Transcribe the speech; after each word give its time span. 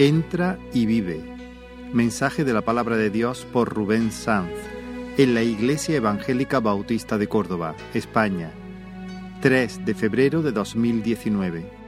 Entra 0.00 0.58
y 0.72 0.86
vive. 0.86 1.20
Mensaje 1.92 2.42
de 2.42 2.54
la 2.54 2.62
palabra 2.62 2.96
de 2.96 3.10
Dios 3.10 3.46
por 3.52 3.68
Rubén 3.68 4.12
Sanz 4.12 4.50
en 5.18 5.34
la 5.34 5.42
Iglesia 5.42 5.94
Evangélica 5.94 6.58
Bautista 6.58 7.18
de 7.18 7.28
Córdoba, 7.28 7.76
España, 7.92 8.50
3 9.42 9.84
de 9.84 9.94
febrero 9.94 10.40
de 10.40 10.52
2019. 10.52 11.79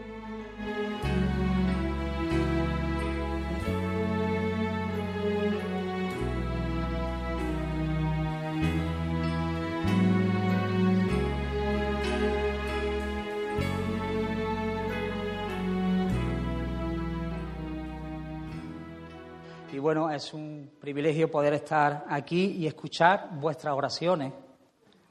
Es 20.14 20.34
un 20.34 20.72
privilegio 20.80 21.30
poder 21.30 21.54
estar 21.54 22.04
aquí 22.08 22.56
y 22.58 22.66
escuchar 22.66 23.30
vuestras 23.32 23.74
oraciones. 23.74 24.32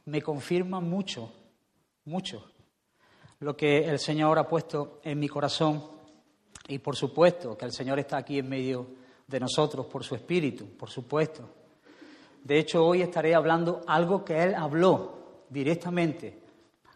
Me 0.05 0.21
confirman 0.21 0.87
mucho, 0.89 1.31
mucho 2.05 2.45
lo 3.39 3.55
que 3.57 3.85
el 3.85 3.99
Señor 3.99 4.37
ha 4.37 4.47
puesto 4.47 4.99
en 5.03 5.19
mi 5.19 5.27
corazón 5.27 5.83
y 6.67 6.79
por 6.79 6.95
supuesto 6.95 7.57
que 7.57 7.65
el 7.65 7.71
Señor 7.71 7.99
está 7.99 8.17
aquí 8.17 8.39
en 8.39 8.49
medio 8.49 8.87
de 9.27 9.39
nosotros 9.39 9.87
por 9.87 10.03
su 10.03 10.15
Espíritu, 10.15 10.77
por 10.77 10.89
supuesto. 10.89 11.49
De 12.43 12.59
hecho, 12.59 12.85
hoy 12.85 13.01
estaré 13.01 13.33
hablando 13.33 13.81
algo 13.87 14.23
que 14.23 14.41
Él 14.41 14.55
habló 14.55 15.43
directamente 15.49 16.41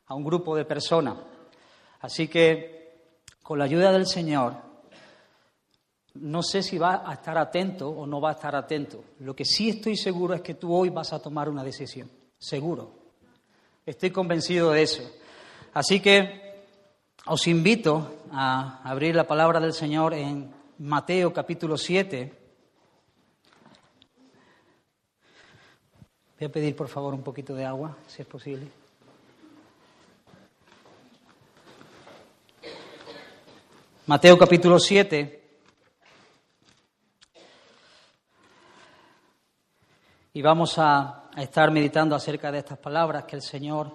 a 0.08 0.16
un 0.16 0.24
grupo 0.24 0.56
de 0.56 0.66
personas. 0.66 1.18
Así 2.02 2.28
que, 2.28 3.14
con 3.42 3.60
la 3.60 3.66
ayuda 3.66 3.92
del 3.92 4.06
Señor, 4.06 4.65
no 6.16 6.42
sé 6.42 6.64
si 6.64 6.78
va 6.78 7.04
a 7.06 7.14
estar 7.14 7.38
atento 7.38 7.90
o 7.90 8.08
no 8.08 8.22
va 8.22 8.30
a 8.30 8.34
estar 8.34 8.56
atento. 8.56 9.04
Lo 9.20 9.36
que 9.36 9.46
sí 9.46 9.70
estoy 9.70 9.98
seguro 9.98 10.34
es 10.34 10.42
que 10.42 10.56
tú 10.56 10.74
hoy 10.74 10.90
vas 10.90 11.12
a 11.14 11.20
tomar 11.20 11.50
una 11.50 11.64
decisión. 11.64 12.10
Seguro. 12.38 12.92
Estoy 13.86 14.12
convencido 14.12 14.72
de 14.72 14.84
eso. 14.84 15.04
Así 15.74 16.00
que 16.00 16.64
os 17.26 17.48
invito 17.48 18.24
a 18.32 18.82
abrir 18.84 19.16
la 19.16 19.28
palabra 19.28 19.60
del 19.60 19.74
Señor 19.74 20.14
en 20.14 20.52
Mateo 20.80 21.34
capítulo 21.34 21.78
7. 21.78 22.34
Voy 26.40 26.48
a 26.48 26.52
pedir 26.52 26.76
por 26.76 26.88
favor 26.88 27.14
un 27.14 27.24
poquito 27.24 27.56
de 27.56 27.66
agua, 27.66 27.98
si 28.08 28.22
es 28.22 28.28
posible. 28.28 28.68
Mateo 34.08 34.38
capítulo 34.38 34.80
7. 34.80 35.45
Y 40.36 40.42
vamos 40.42 40.78
a, 40.80 41.30
estar 41.38 41.72
meditando 41.72 42.14
acerca 42.14 42.52
de 42.52 42.58
estas 42.58 42.78
palabras 42.78 43.24
que 43.24 43.38
el 43.38 43.42
Señor 43.42 43.90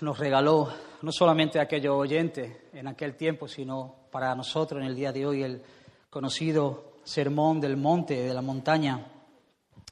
nos 0.00 0.18
regaló, 0.18 0.72
no 1.02 1.12
solamente 1.12 1.58
a 1.58 1.64
aquellos 1.64 1.94
oyentes 1.94 2.50
en 2.72 2.88
aquel 2.88 3.16
tiempo, 3.16 3.46
sino 3.46 3.96
para 4.10 4.34
nosotros 4.34 4.80
en 4.80 4.88
el 4.88 4.96
día 4.96 5.12
de 5.12 5.26
hoy, 5.26 5.42
el 5.42 5.62
conocido 6.08 6.94
sermón 7.04 7.60
del 7.60 7.76
monte, 7.76 8.14
de 8.14 8.32
la 8.32 8.40
montaña. 8.40 9.12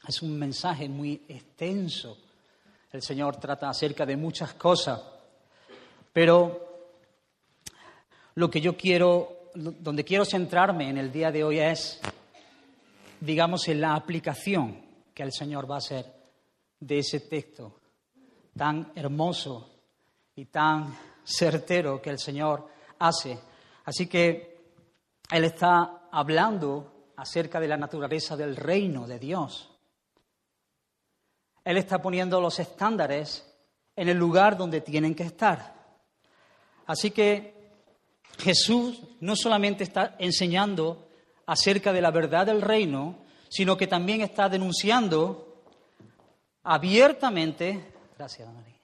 Es 0.08 0.22
un 0.22 0.38
mensaje 0.38 0.88
muy 0.88 1.26
extenso. 1.28 2.16
El 2.90 3.02
Señor 3.02 3.36
trata 3.36 3.68
acerca 3.68 4.06
de 4.06 4.16
muchas 4.16 4.54
cosas, 4.54 4.98
pero 6.10 6.86
lo 8.36 8.48
que 8.48 8.62
yo 8.62 8.78
quiero, 8.78 9.50
donde 9.54 10.04
quiero 10.04 10.24
centrarme 10.24 10.88
en 10.88 10.96
el 10.96 11.12
día 11.12 11.30
de 11.30 11.44
hoy 11.44 11.58
es 11.58 12.00
digamos, 13.20 13.68
en 13.68 13.80
la 13.80 13.94
aplicación 13.94 14.82
que 15.14 15.22
el 15.22 15.32
Señor 15.32 15.70
va 15.70 15.76
a 15.76 15.78
hacer 15.78 16.12
de 16.80 16.98
ese 16.98 17.20
texto 17.20 17.80
tan 18.56 18.92
hermoso 18.94 19.68
y 20.34 20.46
tan 20.46 20.96
certero 21.24 22.00
que 22.00 22.10
el 22.10 22.18
Señor 22.18 22.68
hace. 22.98 23.38
Así 23.84 24.06
que 24.06 24.58
Él 25.30 25.44
está 25.44 26.08
hablando 26.10 27.12
acerca 27.16 27.60
de 27.60 27.68
la 27.68 27.76
naturaleza 27.76 28.36
del 28.36 28.56
reino 28.56 29.06
de 29.06 29.18
Dios. 29.18 29.70
Él 31.64 31.76
está 31.76 32.00
poniendo 32.00 32.40
los 32.40 32.58
estándares 32.58 33.44
en 33.94 34.08
el 34.08 34.16
lugar 34.16 34.56
donde 34.56 34.80
tienen 34.80 35.14
que 35.14 35.24
estar. 35.24 35.76
Así 36.86 37.10
que 37.10 37.54
Jesús 38.38 39.02
no 39.20 39.34
solamente 39.36 39.84
está 39.84 40.16
enseñando 40.18 41.07
acerca 41.48 41.94
de 41.94 42.02
la 42.02 42.10
verdad 42.10 42.44
del 42.44 42.60
reino, 42.60 43.16
sino 43.48 43.74
que 43.74 43.86
también 43.86 44.20
está 44.20 44.50
denunciando 44.50 45.62
abiertamente, 46.62 47.94
gracias 48.18 48.52
María, 48.52 48.76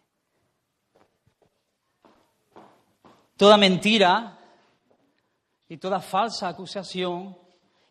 toda 3.36 3.58
mentira 3.58 4.38
y 5.68 5.76
toda 5.76 6.00
falsa 6.00 6.48
acusación 6.48 7.36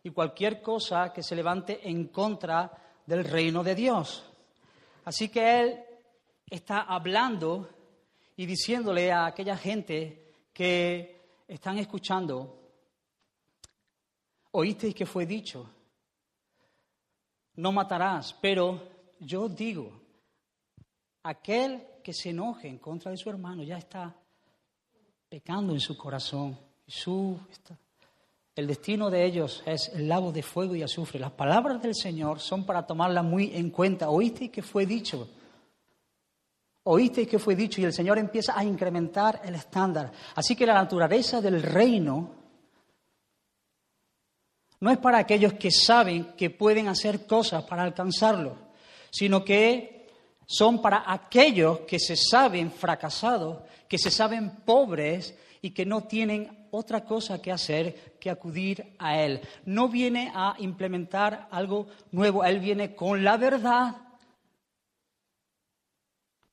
y 0.02 0.10
cualquier 0.10 0.60
cosa 0.60 1.14
que 1.14 1.22
se 1.22 1.36
levante 1.36 1.88
en 1.88 2.08
contra 2.08 2.72
del 3.06 3.26
reino 3.26 3.64
de 3.64 3.76
Dios. 3.76 4.26
Así 5.06 5.30
que 5.30 5.60
Él 5.62 5.84
está 6.50 6.82
hablando 6.82 7.70
y 8.36 8.48
diciéndole 8.48 9.12
a 9.12 9.28
aquella 9.28 9.56
gente 9.56 10.34
que 10.52 11.22
están 11.48 11.78
escuchando, 11.78 12.63
Oísteis 14.56 14.94
que 14.94 15.08
fue 15.08 15.26
dicho, 15.26 15.68
no 17.56 17.72
matarás, 17.72 18.34
pero 18.40 18.80
yo 19.20 19.50
digo, 19.50 19.92
aquel 21.24 21.82
que 22.04 22.14
se 22.14 22.30
enoje 22.30 22.68
en 22.68 22.78
contra 22.78 23.10
de 23.10 23.18
su 23.18 23.32
hermano 23.32 23.64
ya 23.64 23.78
está 23.78 24.14
pecando 25.28 25.74
en 25.74 25.80
su 25.80 25.98
corazón. 25.98 26.56
Su, 26.86 27.40
el 28.56 28.68
destino 28.68 29.10
de 29.10 29.26
ellos 29.26 29.64
es 29.66 29.90
el 29.96 30.08
lago 30.08 30.32
de 30.32 30.44
fuego 30.44 30.76
y 30.76 30.84
azufre. 30.84 31.20
Las 31.20 31.32
palabras 31.32 31.82
del 31.82 31.96
Señor 31.96 32.40
son 32.40 32.64
para 32.64 32.86
tomarlas 32.86 33.26
muy 33.26 33.56
en 33.56 33.72
cuenta. 33.72 34.12
Oísteis 34.12 34.52
que 34.52 34.62
fue 34.62 34.86
dicho. 34.86 35.30
Oísteis 36.84 37.28
que 37.28 37.40
fue 37.40 37.56
dicho 37.56 37.82
y 37.82 37.86
el 37.86 37.94
Señor 37.94 38.20
empieza 38.20 38.56
a 38.56 38.64
incrementar 38.64 39.42
el 39.46 39.56
estándar. 39.56 40.12
Así 40.36 40.56
que 40.56 40.68
la 40.68 40.76
naturaleza 40.76 41.42
del 41.42 41.64
reino 41.64 42.43
no 44.84 44.92
es 44.92 44.98
para 44.98 45.18
aquellos 45.18 45.54
que 45.54 45.72
saben 45.72 46.34
que 46.36 46.50
pueden 46.50 46.90
hacer 46.90 47.26
cosas 47.26 47.64
para 47.64 47.84
alcanzarlo, 47.84 48.58
sino 49.12 49.46
que 49.46 50.10
son 50.46 50.82
para 50.82 51.10
aquellos 51.10 51.80
que 51.88 51.98
se 52.00 52.18
saben 52.18 52.70
fracasados, 52.70 53.62
que 53.88 53.98
se 53.98 54.12
saben 54.12 54.58
pobres 54.66 55.40
y 55.62 55.70
que 55.70 55.86
no 55.86 56.04
tienen 56.04 56.68
otra 56.72 57.06
cosa 57.06 57.42
que 57.42 57.54
hacer 57.54 58.18
que 58.20 58.30
acudir 58.30 58.94
a 59.00 59.22
Él. 59.22 59.40
No 59.64 59.88
viene 59.88 60.34
a 60.36 60.56
implementar 60.60 61.48
algo 61.50 61.88
nuevo, 62.12 62.44
Él 62.44 62.60
viene 62.60 62.94
con 62.94 63.24
la 63.24 63.38
verdad 63.38 63.96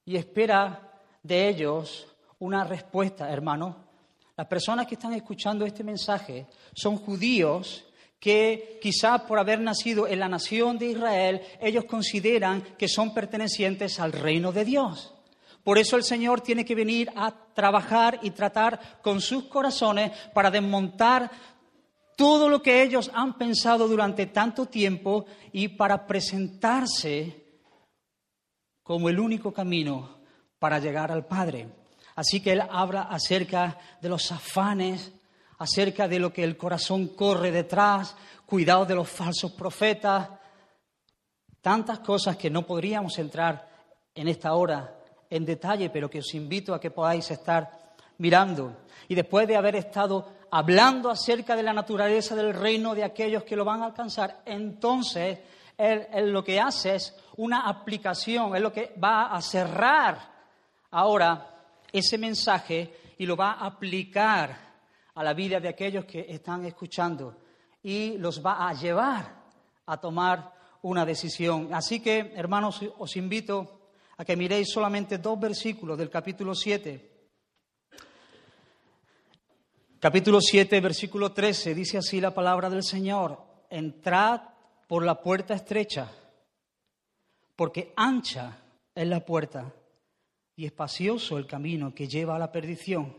y 0.04 0.14
espera 0.14 0.88
de 1.20 1.48
ellos 1.48 2.06
una 2.38 2.62
respuesta, 2.62 3.28
hermano. 3.28 3.88
Las 4.36 4.46
personas 4.46 4.86
que 4.86 4.94
están 4.94 5.14
escuchando 5.14 5.66
este 5.66 5.82
mensaje 5.82 6.46
son 6.72 6.96
judíos 6.96 7.86
que 8.20 8.78
quizá 8.82 9.26
por 9.26 9.38
haber 9.38 9.60
nacido 9.60 10.06
en 10.06 10.20
la 10.20 10.28
nación 10.28 10.78
de 10.78 10.90
Israel, 10.90 11.40
ellos 11.60 11.86
consideran 11.86 12.62
que 12.76 12.86
son 12.86 13.14
pertenecientes 13.14 13.98
al 13.98 14.12
reino 14.12 14.52
de 14.52 14.66
Dios. 14.66 15.14
Por 15.64 15.78
eso 15.78 15.96
el 15.96 16.04
Señor 16.04 16.42
tiene 16.42 16.64
que 16.64 16.74
venir 16.74 17.10
a 17.16 17.32
trabajar 17.54 18.18
y 18.22 18.30
tratar 18.30 19.00
con 19.02 19.20
sus 19.20 19.44
corazones 19.44 20.12
para 20.34 20.50
desmontar 20.50 21.30
todo 22.16 22.50
lo 22.50 22.60
que 22.60 22.82
ellos 22.82 23.10
han 23.14 23.38
pensado 23.38 23.88
durante 23.88 24.26
tanto 24.26 24.66
tiempo 24.66 25.24
y 25.52 25.68
para 25.68 26.06
presentarse 26.06 27.44
como 28.82 29.08
el 29.08 29.18
único 29.18 29.52
camino 29.52 30.20
para 30.58 30.78
llegar 30.78 31.10
al 31.10 31.26
Padre. 31.26 31.68
Así 32.14 32.40
que 32.40 32.52
Él 32.52 32.62
habla 32.70 33.02
acerca 33.02 33.78
de 34.02 34.10
los 34.10 34.30
afanes 34.30 35.12
acerca 35.60 36.08
de 36.08 36.18
lo 36.18 36.32
que 36.32 36.42
el 36.42 36.56
corazón 36.56 37.08
corre 37.08 37.50
detrás, 37.50 38.16
cuidado 38.46 38.86
de 38.86 38.94
los 38.94 39.08
falsos 39.08 39.52
profetas, 39.52 40.26
tantas 41.60 41.98
cosas 41.98 42.38
que 42.38 42.48
no 42.48 42.64
podríamos 42.64 43.18
entrar 43.18 43.68
en 44.14 44.28
esta 44.28 44.54
hora 44.54 44.96
en 45.28 45.44
detalle, 45.44 45.90
pero 45.90 46.08
que 46.08 46.20
os 46.20 46.34
invito 46.34 46.72
a 46.72 46.80
que 46.80 46.90
podáis 46.90 47.30
estar 47.30 47.94
mirando. 48.16 48.74
Y 49.06 49.14
después 49.14 49.46
de 49.46 49.56
haber 49.56 49.76
estado 49.76 50.32
hablando 50.50 51.10
acerca 51.10 51.54
de 51.54 51.62
la 51.62 51.74
naturaleza 51.74 52.34
del 52.34 52.54
reino 52.54 52.94
de 52.94 53.04
aquellos 53.04 53.44
que 53.44 53.54
lo 53.54 53.66
van 53.66 53.82
a 53.82 53.86
alcanzar, 53.86 54.40
entonces 54.46 55.40
él, 55.76 56.32
lo 56.32 56.42
que 56.42 56.58
hace 56.58 56.94
es 56.94 57.14
una 57.36 57.68
aplicación, 57.68 58.56
es 58.56 58.62
lo 58.62 58.72
que 58.72 58.94
va 59.02 59.26
a 59.26 59.42
cerrar 59.42 60.18
ahora 60.90 61.48
ese 61.92 62.16
mensaje 62.16 63.14
y 63.18 63.26
lo 63.26 63.36
va 63.36 63.52
a 63.52 63.66
aplicar 63.66 64.69
a 65.20 65.22
la 65.22 65.34
vida 65.34 65.60
de 65.60 65.68
aquellos 65.68 66.06
que 66.06 66.24
están 66.30 66.64
escuchando 66.64 67.36
y 67.82 68.16
los 68.16 68.42
va 68.42 68.66
a 68.66 68.72
llevar 68.72 69.44
a 69.84 70.00
tomar 70.00 70.50
una 70.80 71.04
decisión. 71.04 71.74
Así 71.74 72.00
que, 72.00 72.32
hermanos, 72.34 72.80
os 72.96 73.16
invito 73.16 73.90
a 74.16 74.24
que 74.24 74.34
miréis 74.34 74.70
solamente 74.72 75.18
dos 75.18 75.38
versículos 75.38 75.98
del 75.98 76.08
capítulo 76.08 76.54
7. 76.54 77.10
Capítulo 79.98 80.40
7, 80.40 80.80
versículo 80.80 81.32
13, 81.32 81.74
dice 81.74 81.98
así 81.98 82.18
la 82.18 82.32
palabra 82.32 82.70
del 82.70 82.82
Señor, 82.82 83.44
entrad 83.68 84.40
por 84.88 85.04
la 85.04 85.20
puerta 85.20 85.52
estrecha, 85.52 86.10
porque 87.54 87.92
ancha 87.94 88.56
es 88.94 89.06
la 89.06 89.20
puerta 89.20 89.70
y 90.56 90.64
espacioso 90.64 91.36
el 91.36 91.46
camino 91.46 91.94
que 91.94 92.08
lleva 92.08 92.36
a 92.36 92.38
la 92.38 92.50
perdición, 92.50 93.18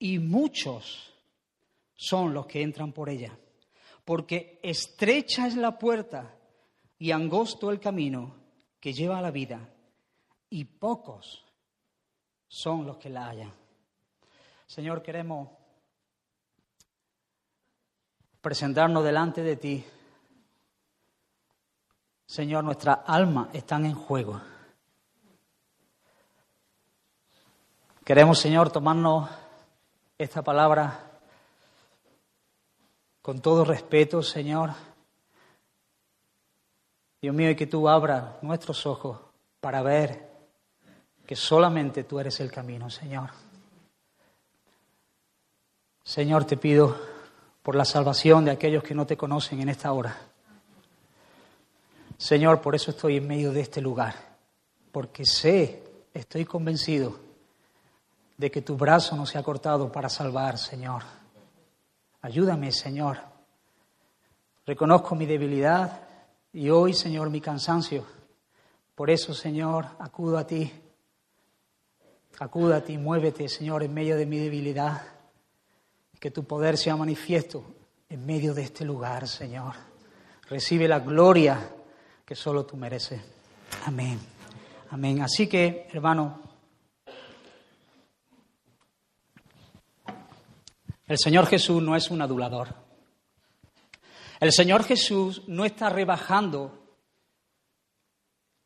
y 0.00 0.18
muchos 0.18 1.14
son 1.98 2.32
los 2.32 2.46
que 2.46 2.62
entran 2.62 2.92
por 2.92 3.10
ella, 3.10 3.36
porque 4.04 4.60
estrecha 4.62 5.48
es 5.48 5.56
la 5.56 5.76
puerta 5.76 6.32
y 6.96 7.10
angosto 7.10 7.72
el 7.72 7.80
camino 7.80 8.36
que 8.78 8.92
lleva 8.92 9.18
a 9.18 9.22
la 9.22 9.32
vida, 9.32 9.68
y 10.48 10.64
pocos 10.64 11.44
son 12.46 12.86
los 12.86 12.98
que 12.98 13.10
la 13.10 13.26
hallan. 13.26 13.52
Señor, 14.66 15.02
queremos 15.02 15.50
presentarnos 18.40 19.02
delante 19.02 19.42
de 19.42 19.56
ti. 19.56 19.84
Señor, 22.26 22.62
nuestras 22.62 23.00
almas 23.06 23.48
están 23.52 23.84
en 23.84 23.94
juego. 23.94 24.40
Queremos, 28.04 28.38
Señor, 28.38 28.70
tomarnos 28.70 29.28
esta 30.16 30.42
palabra 30.42 31.07
con 33.28 33.40
todo 33.40 33.62
respeto, 33.62 34.22
Señor. 34.22 34.70
Dios 37.20 37.34
mío, 37.34 37.50
y 37.50 37.56
que 37.56 37.66
tú 37.66 37.86
abras 37.86 38.42
nuestros 38.42 38.86
ojos 38.86 39.20
para 39.60 39.82
ver 39.82 40.30
que 41.26 41.36
solamente 41.36 42.04
tú 42.04 42.18
eres 42.18 42.40
el 42.40 42.50
camino, 42.50 42.88
Señor. 42.88 43.28
Señor, 46.02 46.46
te 46.46 46.56
pido 46.56 46.96
por 47.62 47.74
la 47.74 47.84
salvación 47.84 48.46
de 48.46 48.52
aquellos 48.52 48.82
que 48.82 48.94
no 48.94 49.06
te 49.06 49.18
conocen 49.18 49.60
en 49.60 49.68
esta 49.68 49.92
hora. 49.92 50.16
Señor, 52.16 52.62
por 52.62 52.74
eso 52.74 52.92
estoy 52.92 53.18
en 53.18 53.26
medio 53.26 53.52
de 53.52 53.60
este 53.60 53.82
lugar, 53.82 54.14
porque 54.90 55.26
sé, 55.26 55.82
estoy 56.14 56.46
convencido 56.46 57.20
de 58.38 58.50
que 58.50 58.62
tu 58.62 58.74
brazo 58.74 59.16
no 59.16 59.26
se 59.26 59.36
ha 59.36 59.42
cortado 59.42 59.92
para 59.92 60.08
salvar, 60.08 60.56
Señor. 60.56 61.02
Ayúdame, 62.22 62.72
Señor. 62.72 63.18
Reconozco 64.66 65.14
mi 65.14 65.24
debilidad 65.24 66.02
y 66.52 66.68
hoy, 66.70 66.92
Señor, 66.92 67.30
mi 67.30 67.40
cansancio. 67.40 68.04
Por 68.94 69.10
eso, 69.10 69.32
Señor, 69.32 69.86
acudo 69.98 70.38
a 70.38 70.46
ti. 70.46 70.72
Acudo 72.40 72.74
a 72.74 72.80
ti, 72.80 72.98
muévete, 72.98 73.48
Señor, 73.48 73.82
en 73.82 73.94
medio 73.94 74.16
de 74.16 74.26
mi 74.26 74.38
debilidad. 74.38 75.02
Que 76.18 76.30
tu 76.30 76.44
poder 76.44 76.76
sea 76.76 76.96
manifiesto 76.96 77.64
en 78.08 78.26
medio 78.26 78.54
de 78.54 78.62
este 78.62 78.84
lugar, 78.84 79.28
Señor. 79.28 79.74
Recibe 80.48 80.88
la 80.88 81.00
gloria 81.00 81.70
que 82.24 82.34
solo 82.34 82.66
tú 82.66 82.76
mereces. 82.76 83.20
Amén. 83.86 84.18
Amén. 84.90 85.22
Así 85.22 85.46
que, 85.46 85.88
hermano, 85.92 86.47
El 91.08 91.16
Señor 91.18 91.46
Jesús 91.46 91.82
no 91.82 91.96
es 91.96 92.10
un 92.10 92.20
adulador. 92.20 92.68
El 94.40 94.52
Señor 94.52 94.84
Jesús 94.84 95.42
no 95.46 95.64
está 95.64 95.88
rebajando 95.88 96.78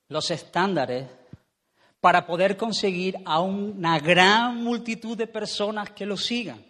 los 0.08 0.28
estándares 0.30 1.08
para 2.00 2.26
poder 2.26 2.56
conseguir 2.56 3.16
a 3.24 3.40
una 3.40 4.00
gran 4.00 4.62
multitud 4.62 5.16
de 5.16 5.28
personas 5.28 5.90
que 5.90 6.04
lo 6.04 6.16
sigan. 6.16 6.62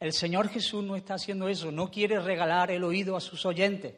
El 0.00 0.12
Señor 0.12 0.48
Jesús 0.48 0.82
no 0.82 0.96
está 0.96 1.14
haciendo 1.14 1.48
eso, 1.48 1.70
no 1.70 1.92
quiere 1.92 2.18
regalar 2.18 2.72
el 2.72 2.82
oído 2.82 3.16
a 3.16 3.20
sus 3.20 3.46
oyentes, 3.46 3.94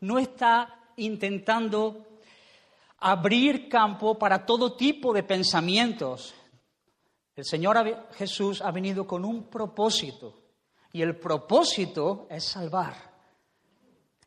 no 0.00 0.18
está 0.18 0.90
intentando 0.96 2.06
abrir 2.98 3.70
campo 3.70 4.18
para 4.18 4.44
todo 4.44 4.76
tipo 4.76 5.14
de 5.14 5.22
pensamientos, 5.22 6.34
el 7.36 7.44
Señor 7.44 8.08
Jesús 8.14 8.62
ha 8.62 8.70
venido 8.70 9.06
con 9.06 9.24
un 9.24 9.44
propósito 9.44 10.42
y 10.90 11.02
el 11.02 11.16
propósito 11.16 12.26
es 12.30 12.44
salvar. 12.44 12.94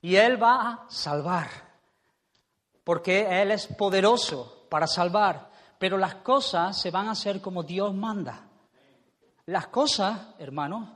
Y 0.01 0.15
Él 0.15 0.41
va 0.41 0.61
a 0.61 0.85
salvar, 0.89 1.49
porque 2.83 3.41
Él 3.41 3.51
es 3.51 3.65
poderoso 3.65 4.67
para 4.69 4.85
salvar, 4.85 5.49
pero 5.79 5.97
las 5.97 6.15
cosas 6.15 6.79
se 6.79 6.91
van 6.91 7.07
a 7.07 7.11
hacer 7.11 7.41
como 7.41 7.63
Dios 7.63 7.95
manda. 7.95 8.47
Las 9.47 9.67
cosas, 9.67 10.35
hermanos, 10.37 10.87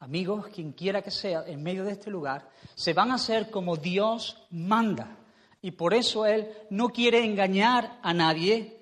amigos, 0.00 0.48
quien 0.48 0.72
quiera 0.72 1.00
que 1.00 1.10
sea, 1.10 1.44
en 1.46 1.62
medio 1.62 1.84
de 1.84 1.92
este 1.92 2.10
lugar, 2.10 2.50
se 2.74 2.92
van 2.92 3.10
a 3.10 3.14
hacer 3.14 3.50
como 3.50 3.76
Dios 3.76 4.46
manda. 4.50 5.16
Y 5.62 5.70
por 5.70 5.94
eso 5.94 6.26
Él 6.26 6.52
no 6.68 6.90
quiere 6.90 7.24
engañar 7.24 7.98
a 8.02 8.12
nadie 8.12 8.78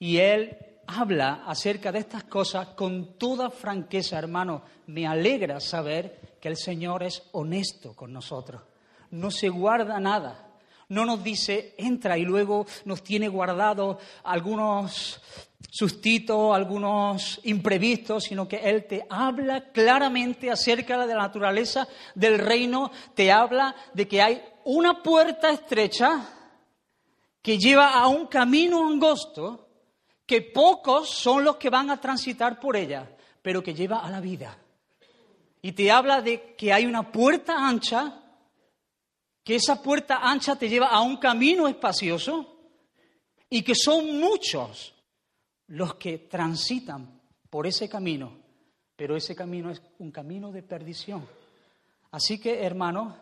y 0.00 0.18
Él 0.18 0.65
habla 0.86 1.44
acerca 1.46 1.92
de 1.92 2.00
estas 2.00 2.24
cosas 2.24 2.68
con 2.68 3.18
toda 3.18 3.50
franqueza, 3.50 4.18
hermano. 4.18 4.62
Me 4.86 5.06
alegra 5.06 5.60
saber 5.60 6.38
que 6.40 6.48
el 6.48 6.56
Señor 6.56 7.02
es 7.02 7.22
honesto 7.32 7.94
con 7.94 8.12
nosotros. 8.12 8.62
No 9.10 9.30
se 9.30 9.48
guarda 9.48 9.98
nada. 10.00 10.42
No 10.88 11.04
nos 11.04 11.22
dice, 11.24 11.74
entra 11.78 12.16
y 12.16 12.24
luego 12.24 12.66
nos 12.84 13.02
tiene 13.02 13.28
guardado 13.28 13.98
algunos 14.22 15.20
sustitos, 15.68 16.54
algunos 16.54 17.40
imprevistos, 17.44 18.24
sino 18.24 18.46
que 18.46 18.56
Él 18.56 18.86
te 18.86 19.04
habla 19.10 19.72
claramente 19.72 20.50
acerca 20.50 21.04
de 21.04 21.14
la 21.14 21.22
naturaleza 21.22 21.88
del 22.14 22.38
reino, 22.38 22.92
te 23.14 23.32
habla 23.32 23.74
de 23.92 24.06
que 24.06 24.22
hay 24.22 24.42
una 24.64 25.02
puerta 25.02 25.50
estrecha 25.50 26.28
que 27.42 27.58
lleva 27.58 27.90
a 27.90 28.06
un 28.06 28.26
camino 28.26 28.86
angosto 28.88 29.65
que 30.26 30.42
pocos 30.42 31.08
son 31.08 31.44
los 31.44 31.56
que 31.56 31.70
van 31.70 31.90
a 31.90 32.00
transitar 32.00 32.58
por 32.58 32.76
ella, 32.76 33.08
pero 33.40 33.62
que 33.62 33.74
lleva 33.74 34.00
a 34.00 34.10
la 34.10 34.20
vida. 34.20 34.58
Y 35.62 35.72
te 35.72 35.90
habla 35.90 36.20
de 36.20 36.54
que 36.56 36.72
hay 36.72 36.84
una 36.84 37.10
puerta 37.10 37.54
ancha, 37.56 38.22
que 39.44 39.54
esa 39.54 39.80
puerta 39.80 40.18
ancha 40.20 40.56
te 40.56 40.68
lleva 40.68 40.88
a 40.88 41.00
un 41.00 41.16
camino 41.18 41.68
espacioso 41.68 42.58
y 43.48 43.62
que 43.62 43.74
son 43.76 44.18
muchos 44.18 44.94
los 45.68 45.94
que 45.94 46.18
transitan 46.18 47.20
por 47.48 47.66
ese 47.66 47.88
camino, 47.88 48.32
pero 48.96 49.16
ese 49.16 49.36
camino 49.36 49.70
es 49.70 49.80
un 49.98 50.10
camino 50.10 50.50
de 50.50 50.62
perdición. 50.62 51.26
Así 52.10 52.40
que, 52.40 52.64
hermanos, 52.64 53.14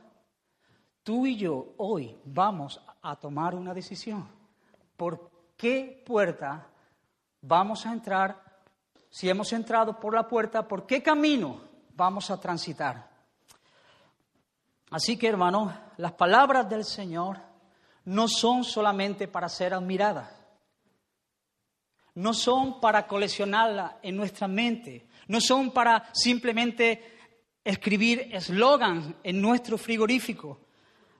tú 1.02 1.26
y 1.26 1.36
yo 1.36 1.74
hoy 1.76 2.16
vamos 2.24 2.80
a 3.02 3.16
tomar 3.16 3.54
una 3.54 3.74
decisión. 3.74 4.26
¿Por 4.96 5.30
qué 5.56 6.02
puerta 6.06 6.68
vamos 7.46 7.84
a 7.84 7.92
entrar, 7.92 8.42
si 9.10 9.28
hemos 9.28 9.52
entrado 9.52 10.00
por 10.00 10.14
la 10.14 10.26
puerta, 10.26 10.66
¿por 10.66 10.86
qué 10.86 11.02
camino 11.02 11.60
vamos 11.94 12.30
a 12.30 12.40
transitar? 12.40 13.10
Así 14.90 15.16
que, 15.16 15.28
hermanos, 15.28 15.72
las 15.98 16.12
palabras 16.12 16.68
del 16.68 16.84
Señor 16.84 17.38
no 18.06 18.28
son 18.28 18.64
solamente 18.64 19.28
para 19.28 19.48
ser 19.48 19.74
admiradas, 19.74 20.30
no 22.14 22.32
son 22.32 22.80
para 22.80 23.06
coleccionarlas 23.06 23.92
en 24.02 24.16
nuestra 24.16 24.48
mente, 24.48 25.08
no 25.28 25.40
son 25.40 25.70
para 25.70 26.08
simplemente 26.14 27.18
escribir 27.62 28.28
eslogan 28.32 29.16
en 29.22 29.40
nuestro 29.40 29.76
frigorífico. 29.76 30.60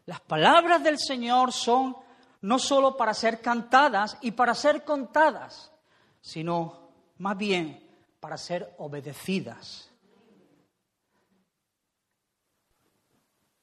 Las 0.07 0.21
palabras 0.21 0.83
del 0.83 0.99
Señor 0.99 1.53
son 1.53 1.97
no 2.43 2.59
solo 2.59 2.97
para 2.97 3.15
ser 3.15 3.41
cantadas 3.41 4.19
y 4.21 4.31
para 4.33 4.55
ser 4.55 4.85
contadas, 4.85 5.74
sino 6.25 6.89
más 7.19 7.37
bien 7.37 7.87
para 8.19 8.39
ser 8.39 8.75
obedecidas. 8.79 9.91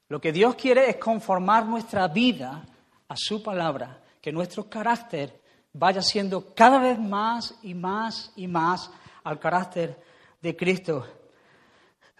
Lo 0.07 0.21
que 0.21 0.31
Dios 0.31 0.53
quiere 0.53 0.87
es 0.87 0.97
conformar 0.97 1.65
nuestra 1.65 2.07
vida 2.07 2.63
a 3.07 3.15
su 3.17 3.41
palabra, 3.41 4.03
que 4.21 4.31
nuestro 4.31 4.69
carácter 4.69 5.41
vaya 5.73 6.03
siendo 6.03 6.53
cada 6.53 6.77
vez 6.77 6.99
más 6.99 7.57
y 7.63 7.73
más 7.73 8.31
y 8.35 8.45
más 8.45 8.91
al 9.23 9.39
carácter 9.39 9.99
de 10.39 10.55
Cristo. 10.55 11.07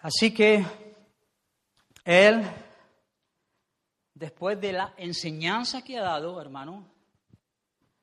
Así 0.00 0.34
que 0.34 0.66
Él, 2.04 2.42
después 4.12 4.60
de 4.60 4.72
la 4.72 4.94
enseñanza 4.96 5.82
que 5.82 5.98
ha 5.98 6.02
dado, 6.02 6.40
hermano, 6.40 6.84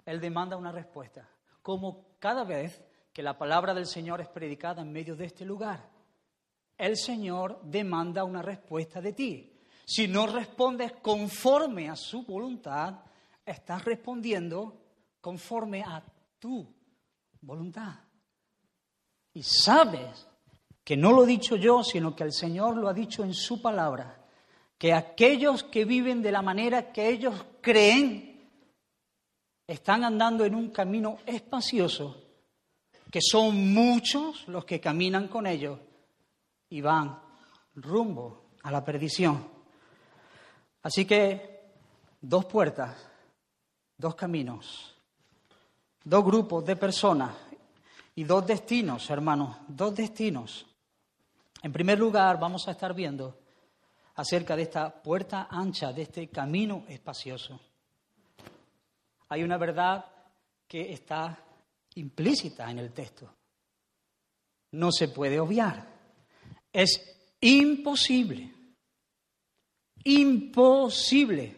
Él 0.06 0.22
demanda 0.22 0.56
una 0.56 0.72
respuesta. 0.72 1.28
¿Cómo 1.62 2.09
cada 2.20 2.44
vez 2.44 2.84
que 3.12 3.24
la 3.24 3.38
palabra 3.38 3.74
del 3.74 3.88
Señor 3.88 4.22
es 4.22 4.28
predicada 4.28 4.82
en 4.82 4.92
medio 4.92 5.16
de 5.16 5.26
este 5.26 5.46
lugar. 5.46 5.90
el 6.78 6.96
Señor 6.96 7.60
demanda 7.64 8.24
una 8.24 8.42
respuesta 8.42 9.02
de 9.02 9.12
ti. 9.12 9.60
Si 9.86 10.08
no 10.08 10.28
respondes 10.28 10.94
conforme 11.02 11.90
a 11.90 11.96
su 11.96 12.24
voluntad, 12.24 13.02
estás 13.46 13.84
respondiendo 13.84 14.82
conforme 15.20 15.82
a 15.82 16.02
tu 16.38 16.66
voluntad. 17.42 17.96
Y 19.34 19.44
sabes 19.44 20.28
que 20.84 20.96
no 20.96 21.12
lo 21.12 21.24
he 21.24 21.28
dicho 21.28 21.56
yo, 21.56 21.84
sino 21.84 22.16
que 22.16 22.24
el 22.24 22.32
Señor 22.32 22.78
lo 22.78 22.88
ha 22.88 22.94
dicho 22.94 23.24
en 23.24 23.34
su 23.34 23.62
palabra, 23.62 24.26
que 24.78 24.94
aquellos 24.94 25.64
que 25.64 25.86
viven 25.86 26.22
de 26.22 26.32
la 26.32 26.42
manera 26.42 26.92
que 26.94 27.10
ellos 27.10 27.46
creen 27.62 28.29
están 29.70 30.04
andando 30.04 30.44
en 30.46 30.56
un 30.56 30.72
camino 30.72 31.20
espacioso, 31.28 32.20
que 33.12 33.20
son 33.22 33.72
muchos 33.72 34.48
los 34.48 34.66
que 34.66 34.80
caminan 34.80 35.28
con 35.28 35.46
ellos 35.46 35.80
y 36.72 36.82
van 36.82 37.20
rumbo 37.76 38.46
a 38.64 38.72
la 38.72 38.84
perdición. 38.84 39.48
Así 40.82 41.06
que 41.06 41.70
dos 42.20 42.46
puertas, 42.46 42.98
dos 43.96 44.16
caminos, 44.16 44.96
dos 46.04 46.26
grupos 46.26 46.66
de 46.66 46.76
personas 46.76 47.36
y 48.16 48.24
dos 48.24 48.48
destinos, 48.48 49.08
hermanos, 49.12 49.56
dos 49.68 49.94
destinos. 49.94 50.66
En 51.62 51.72
primer 51.72 52.00
lugar, 52.00 52.40
vamos 52.40 52.68
a 52.68 52.72
estar 52.72 52.96
viendo 52.96 53.38
acerca 54.16 54.56
de 54.56 54.64
esta 54.64 54.92
puerta 55.04 55.48
ancha, 55.52 55.94
de 55.94 56.02
este 56.02 56.28
camino 56.30 56.86
espacioso. 56.88 57.60
Hay 59.30 59.44
una 59.44 59.58
verdad 59.58 60.06
que 60.68 60.92
está 60.92 61.38
implícita 61.96 62.70
en 62.70 62.80
el 62.80 62.92
texto. 62.92 63.32
No 64.72 64.92
se 64.92 65.10
puede 65.10 65.40
obviar. 65.40 65.88
Es 66.72 67.36
imposible, 67.42 68.54
imposible 70.04 71.56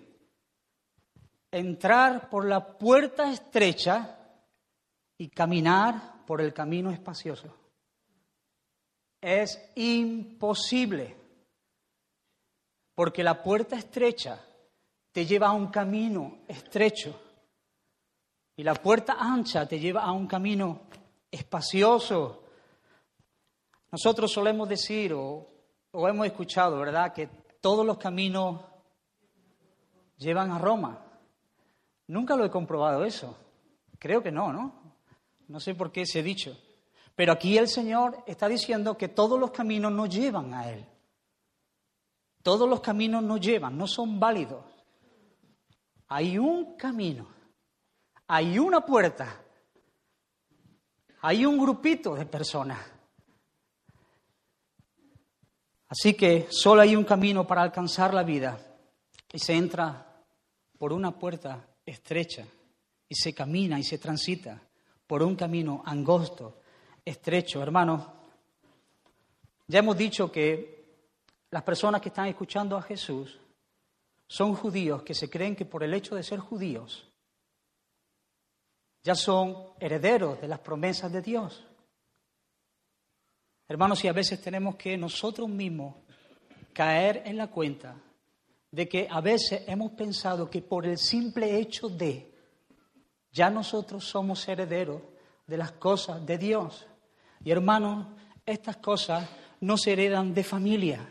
entrar 1.51 2.29
por 2.29 2.47
la 2.47 2.77
puerta 2.77 3.31
estrecha 3.31 4.17
y 5.17 5.29
caminar 5.29 6.25
por 6.25 6.41
el 6.41 6.53
camino 6.53 6.91
espacioso. 6.91 7.57
Es 9.19 9.71
imposible, 9.75 11.15
porque 12.95 13.23
la 13.23 13.43
puerta 13.43 13.77
estrecha 13.77 14.41
te 15.11 15.25
lleva 15.25 15.49
a 15.49 15.53
un 15.53 15.67
camino 15.67 16.39
estrecho 16.47 17.30
y 18.55 18.63
la 18.63 18.75
puerta 18.75 19.17
ancha 19.19 19.67
te 19.67 19.79
lleva 19.79 20.01
a 20.01 20.11
un 20.11 20.27
camino 20.27 20.81
espacioso. 21.29 22.43
Nosotros 23.91 24.31
solemos 24.31 24.67
decir, 24.69 25.13
o, 25.13 25.47
hemos 25.93 26.25
escuchado, 26.25 26.79
¿verdad?, 26.79 27.13
que 27.13 27.27
todos 27.59 27.85
los 27.85 27.97
caminos 27.97 28.61
llevan 30.17 30.51
a 30.51 30.59
Roma. 30.59 31.05
Nunca 32.07 32.35
lo 32.35 32.45
he 32.45 32.49
comprobado 32.49 33.03
eso. 33.03 33.37
Creo 33.99 34.21
que 34.21 34.31
no, 34.31 34.51
¿no? 34.51 34.95
No 35.47 35.59
sé 35.59 35.75
por 35.75 35.91
qué 35.91 36.05
se 36.05 36.19
ha 36.19 36.23
dicho. 36.23 36.57
Pero 37.15 37.33
aquí 37.33 37.57
el 37.57 37.67
Señor 37.67 38.23
está 38.25 38.47
diciendo 38.47 38.97
que 38.97 39.09
todos 39.09 39.39
los 39.39 39.51
caminos 39.51 39.91
no 39.91 40.05
llevan 40.05 40.53
a 40.53 40.69
Él. 40.69 40.85
Todos 42.41 42.67
los 42.67 42.81
caminos 42.81 43.23
no 43.23 43.37
llevan, 43.37 43.77
no 43.77 43.87
son 43.87 44.19
válidos. 44.19 44.65
Hay 46.07 46.37
un 46.37 46.75
camino, 46.75 47.27
hay 48.33 48.57
una 48.57 48.79
puerta, 48.79 49.41
hay 51.19 51.45
un 51.45 51.57
grupito 51.57 52.15
de 52.15 52.25
personas. 52.25 52.79
Así 55.89 56.13
que 56.13 56.47
solo 56.49 56.79
hay 56.79 56.95
un 56.95 57.03
camino 57.03 57.45
para 57.45 57.61
alcanzar 57.61 58.13
la 58.13 58.23
vida 58.23 58.57
y 59.33 59.37
se 59.37 59.53
entra 59.53 60.23
por 60.77 60.93
una 60.93 61.11
puerta 61.11 61.67
estrecha 61.85 62.45
y 63.09 63.15
se 63.15 63.33
camina 63.33 63.77
y 63.77 63.83
se 63.83 63.97
transita 63.97 64.61
por 65.05 65.23
un 65.23 65.35
camino 65.35 65.83
angosto, 65.85 66.61
estrecho. 67.03 67.61
Hermanos, 67.61 68.07
ya 69.67 69.79
hemos 69.79 69.97
dicho 69.97 70.31
que 70.31 71.09
las 71.49 71.63
personas 71.63 71.99
que 71.99 72.07
están 72.07 72.27
escuchando 72.27 72.77
a 72.77 72.81
Jesús 72.81 73.37
son 74.25 74.55
judíos 74.55 75.03
que 75.03 75.13
se 75.13 75.29
creen 75.29 75.53
que 75.53 75.65
por 75.65 75.83
el 75.83 75.93
hecho 75.93 76.15
de 76.15 76.23
ser 76.23 76.39
judíos 76.39 77.10
ya 79.03 79.15
son 79.15 79.55
herederos 79.79 80.39
de 80.39 80.47
las 80.47 80.59
promesas 80.59 81.11
de 81.11 81.21
Dios. 81.21 81.65
Hermanos, 83.67 84.03
y 84.03 84.07
a 84.07 84.13
veces 84.13 84.41
tenemos 84.41 84.75
que 84.75 84.97
nosotros 84.97 85.47
mismos 85.47 85.95
caer 86.73 87.23
en 87.25 87.37
la 87.37 87.47
cuenta 87.47 87.95
de 88.69 88.87
que 88.87 89.07
a 89.09 89.21
veces 89.21 89.63
hemos 89.67 89.91
pensado 89.91 90.49
que 90.49 90.61
por 90.61 90.85
el 90.85 90.97
simple 90.97 91.57
hecho 91.57 91.89
de 91.89 92.31
ya 93.31 93.49
nosotros 93.49 94.05
somos 94.05 94.47
herederos 94.47 95.01
de 95.47 95.57
las 95.57 95.71
cosas 95.73 96.25
de 96.25 96.37
Dios. 96.37 96.85
Y 97.43 97.51
hermanos, 97.51 98.07
estas 98.45 98.77
cosas 98.77 99.27
no 99.61 99.77
se 99.77 99.93
heredan 99.93 100.33
de 100.33 100.43
familia, 100.43 101.07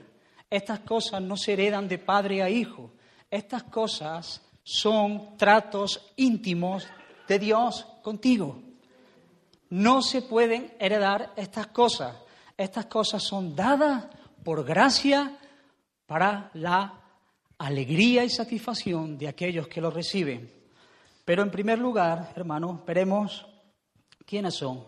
estas 0.48 0.80
cosas 0.80 1.22
no 1.22 1.36
se 1.36 1.54
heredan 1.54 1.88
de 1.88 1.98
padre 1.98 2.42
a 2.42 2.50
hijo, 2.50 2.92
estas 3.30 3.64
cosas 3.64 4.42
son 4.62 5.36
tratos 5.36 6.12
íntimos 6.16 6.86
de 7.30 7.38
Dios 7.38 7.86
contigo. 8.02 8.60
No 9.68 10.02
se 10.02 10.22
pueden 10.22 10.74
heredar 10.80 11.32
estas 11.36 11.68
cosas. 11.68 12.16
Estas 12.56 12.86
cosas 12.86 13.22
son 13.22 13.54
dadas 13.54 14.06
por 14.42 14.64
gracia 14.64 15.38
para 16.06 16.50
la 16.54 16.92
alegría 17.56 18.24
y 18.24 18.30
satisfacción 18.30 19.16
de 19.16 19.28
aquellos 19.28 19.68
que 19.68 19.80
lo 19.80 19.92
reciben. 19.92 20.50
Pero 21.24 21.44
en 21.44 21.52
primer 21.52 21.78
lugar, 21.78 22.32
hermanos, 22.34 22.84
veremos 22.84 23.46
quiénes 24.26 24.54
son 24.56 24.84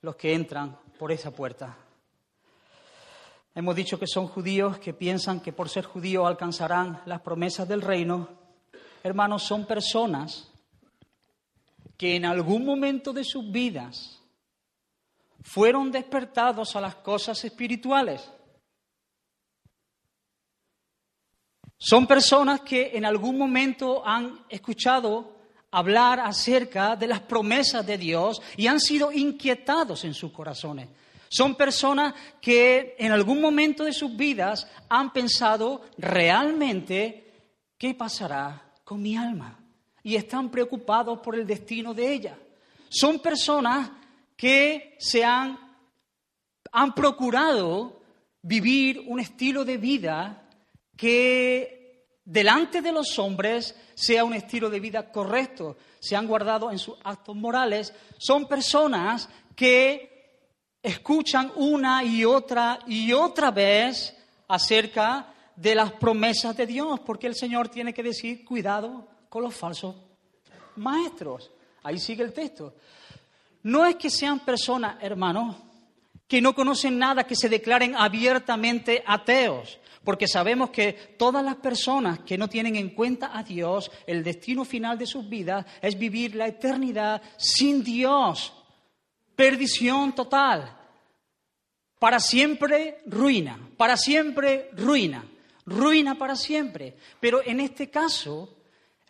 los 0.00 0.16
que 0.16 0.32
entran 0.32 0.78
por 0.98 1.12
esa 1.12 1.32
puerta. 1.32 1.76
Hemos 3.54 3.76
dicho 3.76 3.98
que 3.98 4.06
son 4.06 4.26
judíos 4.26 4.78
que 4.78 4.94
piensan 4.94 5.40
que 5.40 5.52
por 5.52 5.68
ser 5.68 5.84
judíos 5.84 6.26
alcanzarán 6.26 7.02
las 7.04 7.20
promesas 7.20 7.68
del 7.68 7.82
reino. 7.82 8.26
Hermanos, 9.02 9.42
son 9.42 9.66
personas 9.66 10.48
que 12.02 12.16
en 12.16 12.24
algún 12.24 12.64
momento 12.64 13.12
de 13.12 13.22
sus 13.22 13.48
vidas 13.52 14.20
fueron 15.40 15.92
despertados 15.92 16.74
a 16.74 16.80
las 16.80 16.96
cosas 16.96 17.44
espirituales. 17.44 18.28
Son 21.78 22.04
personas 22.08 22.62
que 22.62 22.90
en 22.94 23.04
algún 23.04 23.38
momento 23.38 24.04
han 24.04 24.44
escuchado 24.48 25.36
hablar 25.70 26.18
acerca 26.18 26.96
de 26.96 27.06
las 27.06 27.20
promesas 27.20 27.86
de 27.86 27.96
Dios 27.96 28.42
y 28.56 28.66
han 28.66 28.80
sido 28.80 29.12
inquietados 29.12 30.04
en 30.04 30.14
sus 30.14 30.32
corazones. 30.32 30.88
Son 31.28 31.54
personas 31.54 32.14
que 32.40 32.96
en 32.98 33.12
algún 33.12 33.40
momento 33.40 33.84
de 33.84 33.92
sus 33.92 34.16
vidas 34.16 34.66
han 34.88 35.12
pensado 35.12 35.82
realmente 35.98 37.32
qué 37.78 37.94
pasará 37.94 38.72
con 38.82 39.00
mi 39.00 39.16
alma 39.16 39.61
y 40.02 40.16
están 40.16 40.50
preocupados 40.50 41.20
por 41.20 41.34
el 41.34 41.46
destino 41.46 41.94
de 41.94 42.12
ella. 42.12 42.38
Son 42.88 43.20
personas 43.20 43.90
que 44.36 44.96
se 44.98 45.24
han, 45.24 45.58
han 46.72 46.94
procurado 46.94 48.00
vivir 48.42 49.04
un 49.06 49.20
estilo 49.20 49.64
de 49.64 49.76
vida 49.76 50.48
que 50.96 52.08
delante 52.24 52.82
de 52.82 52.92
los 52.92 53.18
hombres 53.18 53.76
sea 53.94 54.24
un 54.24 54.34
estilo 54.34 54.68
de 54.70 54.80
vida 54.80 55.10
correcto, 55.10 55.76
se 56.00 56.16
han 56.16 56.26
guardado 56.26 56.70
en 56.70 56.78
sus 56.78 56.96
actos 57.04 57.36
morales, 57.36 57.94
son 58.18 58.46
personas 58.46 59.28
que 59.54 60.10
escuchan 60.82 61.52
una 61.56 62.02
y 62.04 62.24
otra 62.24 62.80
y 62.86 63.12
otra 63.12 63.50
vez 63.50 64.16
acerca 64.48 65.32
de 65.54 65.74
las 65.74 65.92
promesas 65.92 66.56
de 66.56 66.66
Dios, 66.66 67.00
porque 67.00 67.28
el 67.28 67.36
Señor 67.36 67.68
tiene 67.68 67.94
que 67.94 68.02
decir, 68.02 68.44
cuidado 68.44 69.11
con 69.32 69.44
los 69.44 69.54
falsos 69.54 69.96
maestros. 70.76 71.50
Ahí 71.84 71.98
sigue 71.98 72.22
el 72.22 72.34
texto. 72.34 72.74
No 73.62 73.86
es 73.86 73.96
que 73.96 74.10
sean 74.10 74.40
personas, 74.40 75.02
hermanos, 75.02 75.56
que 76.28 76.42
no 76.42 76.54
conocen 76.54 76.98
nada, 76.98 77.24
que 77.24 77.34
se 77.34 77.48
declaren 77.48 77.96
abiertamente 77.96 79.02
ateos. 79.06 79.78
Porque 80.04 80.28
sabemos 80.28 80.68
que 80.68 81.14
todas 81.16 81.42
las 81.42 81.56
personas 81.56 82.18
que 82.18 82.36
no 82.36 82.46
tienen 82.46 82.76
en 82.76 82.90
cuenta 82.90 83.30
a 83.34 83.42
Dios, 83.42 83.90
el 84.06 84.22
destino 84.22 84.66
final 84.66 84.98
de 84.98 85.06
sus 85.06 85.26
vidas 85.26 85.64
es 85.80 85.98
vivir 85.98 86.34
la 86.34 86.48
eternidad 86.48 87.22
sin 87.38 87.82
Dios. 87.82 88.52
Perdición 89.34 90.14
total. 90.14 90.76
Para 91.98 92.20
siempre 92.20 93.00
ruina, 93.06 93.58
para 93.78 93.96
siempre 93.96 94.68
ruina, 94.74 95.24
ruina 95.64 96.18
para 96.18 96.36
siempre. 96.36 96.98
Pero 97.18 97.40
en 97.42 97.60
este 97.60 97.88
caso, 97.88 98.58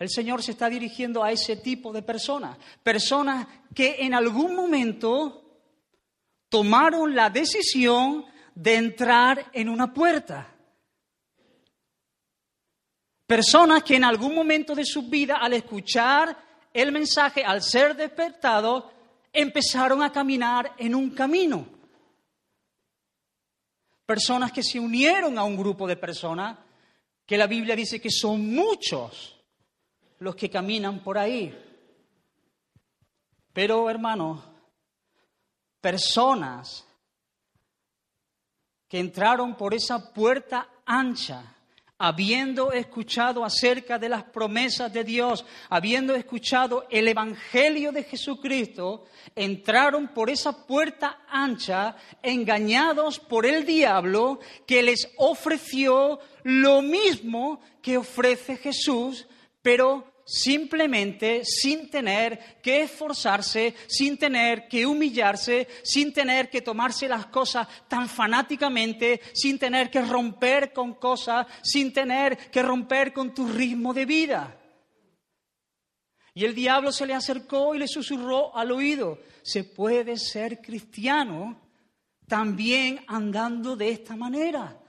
el 0.03 0.11
Señor 0.11 0.43
se 0.43 0.51
está 0.51 0.69
dirigiendo 0.69 1.23
a 1.23 1.31
ese 1.31 1.57
tipo 1.57 1.93
de 1.93 2.03
personas, 2.03 2.59
personas 2.83 3.47
que 3.73 3.99
en 4.01 4.15
algún 4.15 4.57
momento 4.57 5.61
tomaron 6.49 7.15
la 7.15 7.31
decisión 7.31 8.25
de 8.53 8.75
entrar 8.75 9.51
en 9.53 9.69
una 9.69 9.95
puerta. 9.95 10.49
Personas 13.27 13.85
que 13.85 13.95
en 13.95 14.05
algún 14.05 14.35
momento 14.35 14.75
de 14.75 14.85
su 14.85 15.09
vida, 15.09 15.37
al 15.37 15.53
escuchar 15.53 16.37
el 16.75 16.91
mensaje, 16.91 17.45
al 17.45 17.63
ser 17.63 17.95
despertados, 17.95 18.85
empezaron 19.33 20.03
a 20.03 20.11
caminar 20.11 20.75
en 20.79 20.97
un 20.97 21.11
camino. 21.11 21.65
Personas 24.05 24.51
que 24.51 24.65
se 24.65 24.81
unieron 24.81 25.39
a 25.39 25.45
un 25.45 25.57
grupo 25.57 25.87
de 25.87 25.97
personas 25.97 26.59
que 27.25 27.39
la 27.39 27.47
Biblia 27.47 27.77
dice 27.77 28.01
que 28.01 28.11
son 28.11 28.53
muchos 28.53 29.32
los 30.23 30.37
que 30.37 30.49
caminan 30.49 31.03
por 31.03 31.19
ahí. 31.19 31.53
Pero, 33.53 33.91
hermanos, 33.91 34.41
personas 35.81 36.87
que 38.89 39.01
entraron 39.01 39.57
por 39.57 39.75
esa 39.75 40.13
puerta 40.13 40.69
ancha 40.87 41.53
habiendo 42.05 42.73
escuchado 42.73 43.45
acerca 43.45 43.97
de 43.97 44.09
las 44.09 44.25
promesas 44.25 44.93
de 44.93 45.05
Dios, 45.05 45.45
habiendo 45.69 46.17
escuchado 46.17 46.85
el 46.91 47.07
Evangelio 47.07 47.93
de 47.93 48.03
Jesucristo, 48.03 49.05
entraron 49.37 50.09
por 50.09 50.29
esa 50.29 50.67
puerta 50.67 51.21
ancha 51.29 51.95
engañados 52.21 53.21
por 53.21 53.47
el 53.47 53.65
diablo 53.65 54.41
que 54.67 54.83
les 54.83 55.13
ofreció 55.17 56.19
lo 56.43 56.83
mismo 56.83 57.61
que 57.81 57.99
ofrece 57.99 58.57
Jesús, 58.57 59.29
pero 59.63 60.12
simplemente 60.25 61.45
sin 61.45 61.91
tener 61.91 62.61
que 62.63 62.83
esforzarse, 62.83 63.75
sin 63.87 64.17
tener 64.17 64.69
que 64.69 64.87
humillarse, 64.87 65.69
sin 65.83 66.13
tener 66.13 66.49
que 66.49 66.63
tomarse 66.63 67.09
las 67.09 67.27
cosas 67.27 67.67
tan 67.89 68.09
fanáticamente, 68.09 69.21
sin 69.35 69.59
tener 69.59 69.91
que 69.91 70.03
romper 70.03 70.73
con 70.73 70.95
cosas, 70.95 71.47
sin 71.63 71.93
tener 71.93 72.37
que 72.51 72.63
romper 72.63 73.13
con 73.13 73.35
tu 73.35 73.49
ritmo 73.49 73.93
de 73.93 74.07
vida. 74.07 74.59
Y 76.35 76.45
el 76.45 76.55
diablo 76.55 76.93
se 76.93 77.07
le 77.07 77.15
acercó 77.15 77.75
y 77.75 77.79
le 77.79 77.89
susurró 77.89 78.57
al 78.57 78.73
oído, 78.73 79.19
se 79.43 79.65
puede 79.65 80.17
ser 80.17 80.61
cristiano 80.63 81.61
también 82.27 83.05
andando 83.07 83.77
de 83.77 83.91
esta 83.91 84.17
manera. 84.17 84.82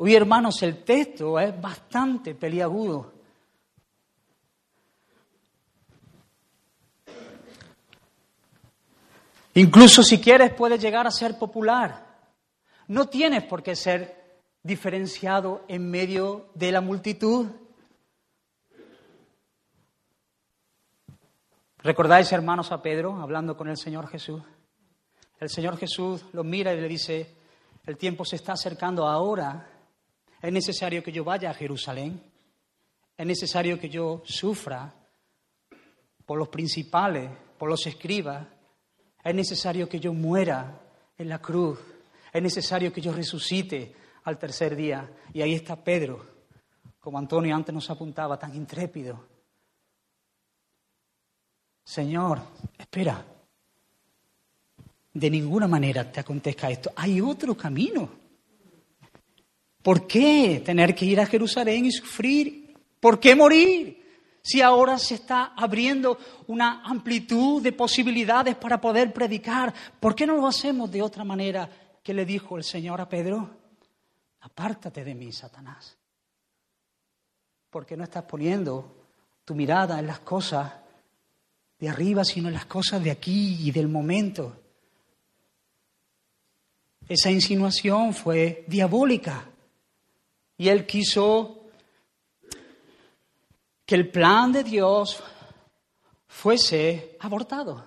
Hoy, 0.00 0.14
hermanos, 0.14 0.62
el 0.62 0.84
texto 0.84 1.40
es 1.40 1.60
bastante 1.60 2.32
peliagudo. 2.36 3.14
Incluso 9.54 10.04
si 10.04 10.20
quieres 10.20 10.54
puedes 10.54 10.80
llegar 10.80 11.08
a 11.08 11.10
ser 11.10 11.36
popular. 11.36 12.06
No 12.86 13.08
tienes 13.08 13.42
por 13.42 13.60
qué 13.64 13.74
ser 13.74 14.38
diferenciado 14.62 15.64
en 15.66 15.90
medio 15.90 16.50
de 16.54 16.70
la 16.70 16.80
multitud. 16.80 17.48
¿Recordáis, 21.78 22.30
hermanos, 22.30 22.70
a 22.70 22.80
Pedro 22.80 23.20
hablando 23.20 23.56
con 23.56 23.68
el 23.68 23.76
Señor 23.76 24.06
Jesús? 24.06 24.44
El 25.40 25.50
Señor 25.50 25.76
Jesús 25.76 26.24
lo 26.32 26.44
mira 26.44 26.72
y 26.72 26.80
le 26.80 26.86
dice, 26.86 27.34
el 27.84 27.96
tiempo 27.96 28.24
se 28.24 28.36
está 28.36 28.52
acercando 28.52 29.08
ahora 29.08 29.74
es 30.40 30.52
necesario 30.52 31.02
que 31.02 31.12
yo 31.12 31.24
vaya 31.24 31.50
a 31.50 31.54
Jerusalén. 31.54 32.22
Es 33.16 33.26
necesario 33.26 33.78
que 33.78 33.88
yo 33.88 34.22
sufra 34.24 34.94
por 36.24 36.38
los 36.38 36.48
principales, 36.48 37.30
por 37.58 37.68
los 37.68 37.86
escribas. 37.86 38.46
Es 39.24 39.34
necesario 39.34 39.88
que 39.88 39.98
yo 39.98 40.12
muera 40.12 40.80
en 41.16 41.28
la 41.28 41.40
cruz. 41.40 41.78
Es 42.32 42.42
necesario 42.42 42.92
que 42.92 43.00
yo 43.00 43.12
resucite 43.12 43.94
al 44.24 44.38
tercer 44.38 44.76
día. 44.76 45.10
Y 45.32 45.42
ahí 45.42 45.54
está 45.54 45.76
Pedro, 45.82 46.24
como 47.00 47.18
Antonio 47.18 47.56
antes 47.56 47.74
nos 47.74 47.90
apuntaba, 47.90 48.38
tan 48.38 48.54
intrépido. 48.54 49.26
Señor, 51.82 52.40
espera. 52.78 53.24
De 55.14 55.30
ninguna 55.30 55.66
manera 55.66 56.12
te 56.12 56.20
acontezca 56.20 56.70
esto. 56.70 56.92
Hay 56.94 57.20
otro 57.20 57.56
camino. 57.56 58.17
¿Por 59.88 60.06
qué 60.06 60.60
tener 60.62 60.94
que 60.94 61.06
ir 61.06 61.18
a 61.18 61.24
Jerusalén 61.24 61.86
y 61.86 61.92
sufrir? 61.92 62.76
¿Por 63.00 63.18
qué 63.18 63.34
morir? 63.34 64.36
Si 64.42 64.60
ahora 64.60 64.98
se 64.98 65.14
está 65.14 65.54
abriendo 65.56 66.18
una 66.48 66.82
amplitud 66.84 67.62
de 67.62 67.72
posibilidades 67.72 68.54
para 68.56 68.78
poder 68.78 69.14
predicar, 69.14 69.72
¿por 69.98 70.14
qué 70.14 70.26
no 70.26 70.36
lo 70.36 70.46
hacemos 70.46 70.90
de 70.90 71.00
otra 71.00 71.24
manera 71.24 71.70
que 72.02 72.12
le 72.12 72.26
dijo 72.26 72.58
el 72.58 72.64
Señor 72.64 73.00
a 73.00 73.08
Pedro? 73.08 73.48
Apártate 74.40 75.02
de 75.02 75.14
mí, 75.14 75.32
Satanás. 75.32 75.96
Porque 77.70 77.96
no 77.96 78.04
estás 78.04 78.24
poniendo 78.24 79.06
tu 79.42 79.54
mirada 79.54 79.98
en 79.98 80.06
las 80.06 80.20
cosas 80.20 80.70
de 81.78 81.88
arriba, 81.88 82.26
sino 82.26 82.48
en 82.48 82.54
las 82.54 82.66
cosas 82.66 83.02
de 83.02 83.10
aquí 83.10 83.56
y 83.66 83.70
del 83.70 83.88
momento. 83.88 84.54
Esa 87.08 87.30
insinuación 87.30 88.12
fue 88.12 88.66
diabólica. 88.68 89.52
Y 90.58 90.68
él 90.68 90.86
quiso 90.86 91.70
que 93.86 93.94
el 93.94 94.10
plan 94.10 94.52
de 94.52 94.64
Dios 94.64 95.22
fuese 96.26 97.16
abortado. 97.20 97.82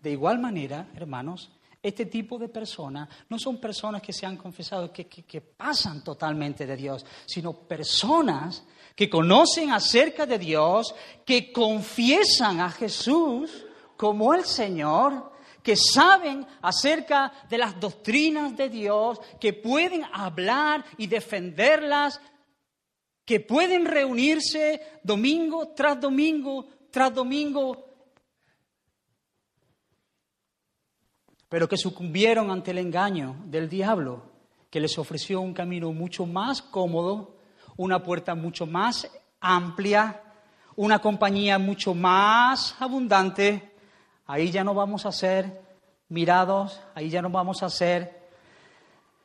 De 0.00 0.12
igual 0.12 0.38
manera, 0.38 0.88
hermanos, 0.94 1.50
este 1.82 2.06
tipo 2.06 2.38
de 2.38 2.48
personas 2.48 3.08
no 3.28 3.38
son 3.38 3.60
personas 3.60 4.00
que 4.00 4.12
se 4.12 4.24
han 4.24 4.36
confesado, 4.36 4.92
que, 4.92 5.06
que, 5.06 5.40
pasan 5.40 6.04
totalmente 6.04 6.66
de 6.66 6.76
Dios, 6.76 7.04
sino 7.26 7.52
personas 7.52 8.64
que 8.94 9.10
conocen 9.10 9.72
acerca 9.72 10.24
de 10.24 10.38
Dios, 10.38 10.94
que 11.26 11.52
confiesan 11.52 12.60
a 12.60 12.70
Jesús 12.70 13.66
como 13.96 14.34
el 14.34 14.44
Señor, 14.44 15.32
que 15.64 15.76
saben 15.76 16.46
acerca 16.62 17.32
de 17.50 17.58
las 17.58 17.80
doctrinas 17.80 18.56
de 18.56 18.68
Dios, 18.68 19.18
que 19.40 19.52
pueden 19.52 20.04
hablar 20.12 20.84
y 20.98 21.08
defenderlas, 21.08 22.20
que 23.24 23.40
pueden 23.40 23.86
reunirse 23.86 24.80
domingo 25.02 25.68
tras 25.74 26.00
domingo 26.00 26.68
tras 26.94 27.12
domingo, 27.12 27.88
pero 31.48 31.68
que 31.68 31.76
sucumbieron 31.76 32.52
ante 32.52 32.70
el 32.70 32.78
engaño 32.78 33.34
del 33.46 33.68
diablo, 33.68 34.30
que 34.70 34.78
les 34.78 34.96
ofreció 34.96 35.40
un 35.40 35.54
camino 35.54 35.92
mucho 35.92 36.24
más 36.24 36.62
cómodo, 36.62 37.34
una 37.76 38.00
puerta 38.00 38.36
mucho 38.36 38.64
más 38.64 39.10
amplia, 39.40 40.22
una 40.76 41.00
compañía 41.00 41.58
mucho 41.58 41.96
más 41.96 42.76
abundante, 42.78 43.73
Ahí 44.26 44.50
ya 44.50 44.64
no 44.64 44.74
vamos 44.74 45.04
a 45.04 45.12
ser 45.12 45.62
mirados, 46.08 46.80
ahí 46.94 47.10
ya 47.10 47.20
no 47.20 47.30
vamos 47.30 47.62
a 47.62 47.68
ser 47.68 48.28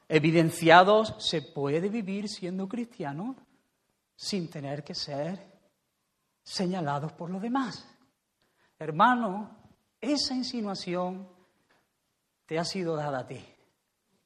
evidenciados. 0.07 1.15
Se 1.19 1.41
puede 1.41 1.87
vivir 1.89 2.27
siendo 2.27 2.67
cristiano 2.67 3.35
sin 4.15 4.49
tener 4.49 4.83
que 4.83 4.93
ser 4.93 5.39
señalados 6.43 7.13
por 7.13 7.29
los 7.29 7.41
demás. 7.41 7.87
Hermano, 8.77 9.55
esa 10.01 10.35
insinuación 10.35 11.27
te 12.45 12.59
ha 12.59 12.65
sido 12.65 12.95
dada 12.95 13.19
a 13.19 13.27
ti, 13.27 13.45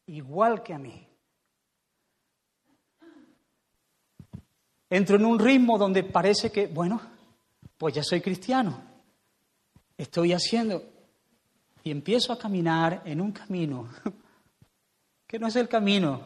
igual 0.07 0.63
que 0.63 0.73
a 0.73 0.79
mí. 0.79 1.07
Entro 4.89 5.17
en 5.17 5.25
un 5.25 5.39
ritmo 5.39 5.77
donde 5.77 6.03
parece 6.03 6.51
que, 6.51 6.67
bueno, 6.67 7.01
pues 7.77 7.95
ya 7.95 8.03
soy 8.03 8.21
cristiano 8.21 8.92
estoy 9.97 10.33
haciendo? 10.33 10.83
Y 11.83 11.91
empiezo 11.91 12.31
a 12.31 12.39
caminar 12.39 13.01
en 13.05 13.21
un 13.21 13.31
camino 13.31 13.89
que 15.27 15.39
no 15.39 15.47
es 15.47 15.55
el 15.55 15.67
camino 15.67 16.25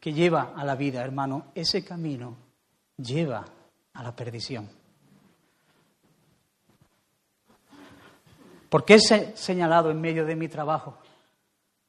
que 0.00 0.12
lleva 0.12 0.54
a 0.56 0.64
la 0.64 0.74
vida, 0.76 1.02
hermano. 1.02 1.52
Ese 1.54 1.84
camino 1.84 2.36
lleva 2.96 3.44
a 3.92 4.02
la 4.02 4.14
perdición. 4.14 4.68
¿Por 8.68 8.84
qué 8.84 8.94
he 8.94 9.36
señalado 9.36 9.90
en 9.90 10.00
medio 10.00 10.24
de 10.24 10.36
mi 10.36 10.48
trabajo? 10.48 10.98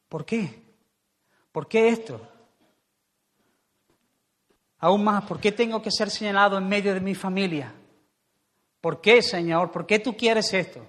¿Por 0.08 0.26
qué? 0.26 0.64
¿Por 1.52 1.68
qué 1.68 1.90
esto? 1.90 2.22
Aún 4.80 5.04
más, 5.04 5.26
¿por 5.26 5.40
qué 5.40 5.52
tengo 5.52 5.82
que 5.82 5.92
ser 5.92 6.10
señalado 6.10 6.58
en 6.58 6.68
medio 6.68 6.94
de 6.94 7.02
mi 7.02 7.16
familia? 7.16 7.74
¿Por 8.80 9.02
qué, 9.02 9.22
Señor? 9.22 9.72
¿Por 9.72 9.86
qué 9.86 10.00
tú 10.00 10.16
quieres 10.16 10.54
esto? 10.54 10.86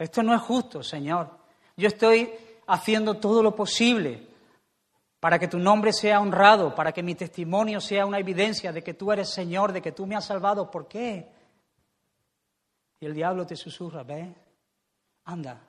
Esto 0.00 0.22
no 0.22 0.34
es 0.34 0.40
justo, 0.40 0.82
Señor. 0.82 1.28
Yo 1.76 1.88
estoy 1.88 2.32
haciendo 2.68 3.18
todo 3.18 3.42
lo 3.42 3.54
posible 3.54 4.26
para 5.20 5.38
que 5.38 5.46
tu 5.46 5.58
nombre 5.58 5.92
sea 5.92 6.20
honrado, 6.20 6.74
para 6.74 6.90
que 6.90 7.02
mi 7.02 7.14
testimonio 7.14 7.82
sea 7.82 8.06
una 8.06 8.18
evidencia 8.18 8.72
de 8.72 8.82
que 8.82 8.94
tú 8.94 9.12
eres 9.12 9.28
Señor, 9.28 9.74
de 9.74 9.82
que 9.82 9.92
tú 9.92 10.06
me 10.06 10.16
has 10.16 10.24
salvado. 10.24 10.70
¿Por 10.70 10.88
qué? 10.88 11.30
Y 12.98 13.04
el 13.04 13.12
diablo 13.12 13.46
te 13.46 13.56
susurra, 13.56 14.02
ve, 14.02 14.34
anda, 15.24 15.60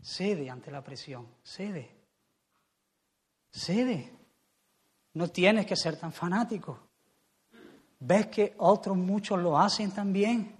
cede 0.00 0.48
ante 0.48 0.70
la 0.70 0.82
presión, 0.82 1.26
cede, 1.42 1.90
cede. 3.50 4.10
No 5.12 5.28
tienes 5.28 5.66
que 5.66 5.76
ser 5.76 5.98
tan 5.98 6.14
fanático. 6.14 6.80
Ves 8.00 8.28
que 8.28 8.54
otros 8.56 8.96
muchos 8.96 9.38
lo 9.38 9.58
hacen 9.58 9.90
también. 9.90 10.55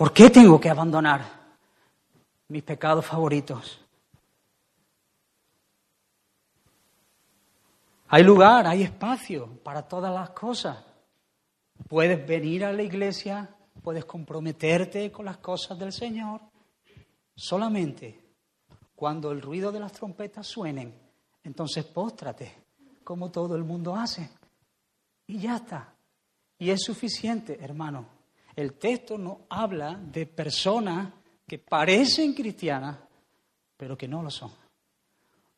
¿Por 0.00 0.14
qué 0.14 0.30
tengo 0.30 0.58
que 0.58 0.70
abandonar 0.70 1.20
mis 2.48 2.62
pecados 2.62 3.04
favoritos? 3.04 3.84
Hay 8.08 8.22
lugar, 8.22 8.66
hay 8.66 8.84
espacio 8.84 9.58
para 9.62 9.86
todas 9.86 10.10
las 10.14 10.30
cosas. 10.30 10.82
Puedes 11.86 12.26
venir 12.26 12.64
a 12.64 12.72
la 12.72 12.82
iglesia, 12.82 13.54
puedes 13.82 14.06
comprometerte 14.06 15.12
con 15.12 15.26
las 15.26 15.36
cosas 15.36 15.78
del 15.78 15.92
Señor. 15.92 16.40
Solamente 17.36 18.18
cuando 18.96 19.32
el 19.32 19.42
ruido 19.42 19.70
de 19.70 19.80
las 19.80 19.92
trompetas 19.92 20.46
suenen, 20.46 20.94
entonces 21.44 21.84
póstrate, 21.84 22.54
como 23.04 23.30
todo 23.30 23.54
el 23.54 23.64
mundo 23.64 23.94
hace. 23.94 24.30
Y 25.26 25.40
ya 25.40 25.56
está. 25.56 25.92
Y 26.58 26.70
es 26.70 26.80
suficiente, 26.84 27.62
hermano. 27.62 28.19
El 28.56 28.74
texto 28.74 29.16
no 29.16 29.42
habla 29.48 29.94
de 29.94 30.26
personas 30.26 31.12
que 31.46 31.58
parecen 31.58 32.34
cristianas, 32.34 32.98
pero 33.76 33.96
que 33.96 34.08
no 34.08 34.22
lo 34.22 34.30
son. 34.30 34.52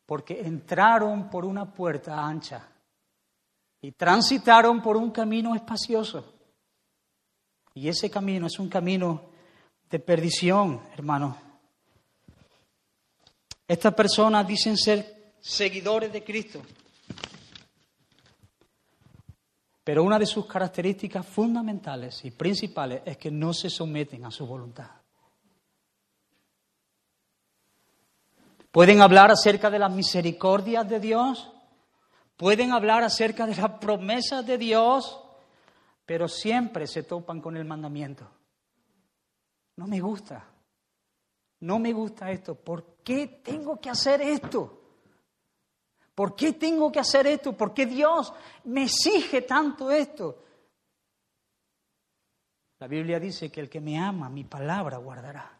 Porque 0.06 0.40
entraron 0.40 1.28
por 1.28 1.44
una 1.44 1.72
puerta 1.72 2.24
ancha 2.24 2.68
y 3.80 3.92
transitaron 3.92 4.80
por 4.80 4.96
un 4.96 5.10
camino 5.10 5.54
espacioso. 5.54 6.34
Y 7.74 7.88
ese 7.88 8.10
camino 8.10 8.46
es 8.46 8.58
un 8.58 8.68
camino 8.68 9.22
de 9.90 9.98
perdición, 9.98 10.80
hermano. 10.94 11.36
Estas 13.66 13.94
personas 13.94 14.46
dicen 14.46 14.76
ser 14.76 15.34
seguidores 15.40 16.12
de 16.12 16.22
Cristo, 16.22 16.62
pero 19.84 20.04
una 20.04 20.18
de 20.18 20.26
sus 20.26 20.46
características 20.46 21.26
fundamentales 21.26 22.24
y 22.24 22.30
principales 22.30 23.02
es 23.04 23.16
que 23.16 23.30
no 23.30 23.52
se 23.52 23.68
someten 23.68 24.24
a 24.24 24.30
su 24.30 24.46
voluntad. 24.46 24.90
Pueden 28.70 29.02
hablar 29.02 29.30
acerca 29.30 29.70
de 29.70 29.78
las 29.78 29.92
misericordias 29.92 30.88
de 30.88 31.00
Dios, 31.00 31.52
pueden 32.36 32.72
hablar 32.72 33.02
acerca 33.02 33.46
de 33.46 33.56
las 33.56 33.78
promesas 33.78 34.46
de 34.46 34.56
Dios, 34.56 35.20
pero 36.06 36.28
siempre 36.28 36.86
se 36.86 37.02
topan 37.02 37.40
con 37.40 37.56
el 37.56 37.64
mandamiento. 37.64 38.30
No 39.76 39.86
me 39.86 40.00
gusta, 40.00 40.46
no 41.60 41.78
me 41.78 41.92
gusta 41.92 42.30
esto. 42.30 42.54
¿Por 42.54 42.98
qué 43.04 43.40
tengo 43.42 43.80
que 43.80 43.90
hacer 43.90 44.22
esto? 44.22 44.81
¿Por 46.22 46.36
qué 46.36 46.52
tengo 46.52 46.92
que 46.92 47.00
hacer 47.00 47.26
esto? 47.26 47.52
¿Por 47.52 47.74
qué 47.74 47.84
Dios 47.84 48.32
me 48.62 48.84
exige 48.84 49.42
tanto 49.42 49.90
esto? 49.90 50.38
La 52.78 52.86
Biblia 52.86 53.18
dice 53.18 53.50
que 53.50 53.60
el 53.60 53.68
que 53.68 53.80
me 53.80 53.98
ama, 53.98 54.28
mi 54.28 54.44
palabra 54.44 54.98
guardará. 54.98 55.58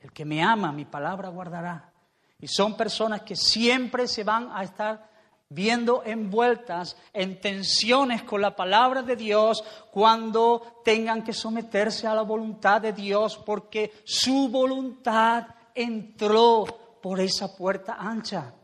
El 0.00 0.10
que 0.10 0.24
me 0.24 0.42
ama, 0.42 0.72
mi 0.72 0.86
palabra 0.86 1.28
guardará. 1.28 1.92
Y 2.40 2.48
son 2.48 2.76
personas 2.76 3.22
que 3.22 3.36
siempre 3.36 4.08
se 4.08 4.24
van 4.24 4.50
a 4.52 4.64
estar 4.64 5.08
viendo 5.48 6.02
envueltas 6.04 6.96
en 7.12 7.40
tensiones 7.40 8.24
con 8.24 8.40
la 8.40 8.56
palabra 8.56 9.02
de 9.02 9.14
Dios 9.14 9.62
cuando 9.92 10.80
tengan 10.84 11.22
que 11.22 11.32
someterse 11.32 12.08
a 12.08 12.14
la 12.16 12.22
voluntad 12.22 12.80
de 12.80 12.92
Dios 12.92 13.36
porque 13.46 13.92
su 14.02 14.48
voluntad 14.48 15.46
entró 15.76 16.64
por 17.00 17.20
esa 17.20 17.56
puerta 17.56 17.94
ancha 18.00 18.54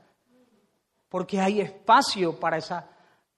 porque 1.08 1.40
hay 1.40 1.60
espacio 1.60 2.38
para, 2.38 2.58
esa, 2.58 2.88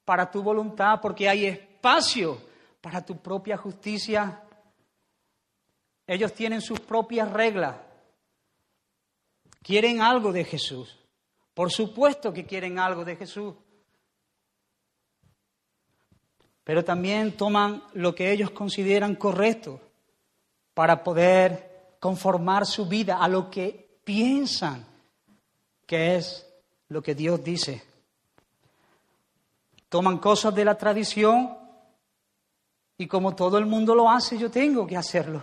para 0.04 0.30
tu 0.30 0.42
voluntad, 0.42 1.00
porque 1.00 1.28
hay 1.28 1.46
espacio 1.46 2.40
para 2.80 3.04
tu 3.04 3.16
propia 3.16 3.56
justicia. 3.56 4.42
Ellos 6.06 6.32
tienen 6.32 6.60
sus 6.60 6.80
propias 6.80 7.30
reglas. 7.32 7.76
Quieren 9.62 10.00
algo 10.00 10.32
de 10.32 10.44
Jesús. 10.44 10.98
Por 11.54 11.70
supuesto 11.70 12.32
que 12.32 12.46
quieren 12.46 12.78
algo 12.78 13.04
de 13.04 13.16
Jesús. 13.16 13.54
Pero 16.64 16.84
también 16.84 17.36
toman 17.36 17.82
lo 17.94 18.14
que 18.14 18.32
ellos 18.32 18.50
consideran 18.50 19.16
correcto 19.16 19.80
para 20.74 21.02
poder 21.02 21.96
conformar 22.00 22.64
su 22.64 22.86
vida 22.86 23.18
a 23.18 23.28
lo 23.28 23.50
que 23.50 24.00
piensan 24.04 24.86
que 25.86 26.16
es 26.16 26.49
lo 26.90 27.02
que 27.02 27.14
Dios 27.14 27.42
dice. 27.42 27.82
Toman 29.88 30.18
cosas 30.18 30.54
de 30.54 30.64
la 30.64 30.76
tradición 30.76 31.56
y 32.98 33.06
como 33.06 33.34
todo 33.34 33.58
el 33.58 33.66
mundo 33.66 33.94
lo 33.94 34.10
hace, 34.10 34.36
yo 34.36 34.50
tengo 34.50 34.86
que 34.86 34.96
hacerlo. 34.96 35.42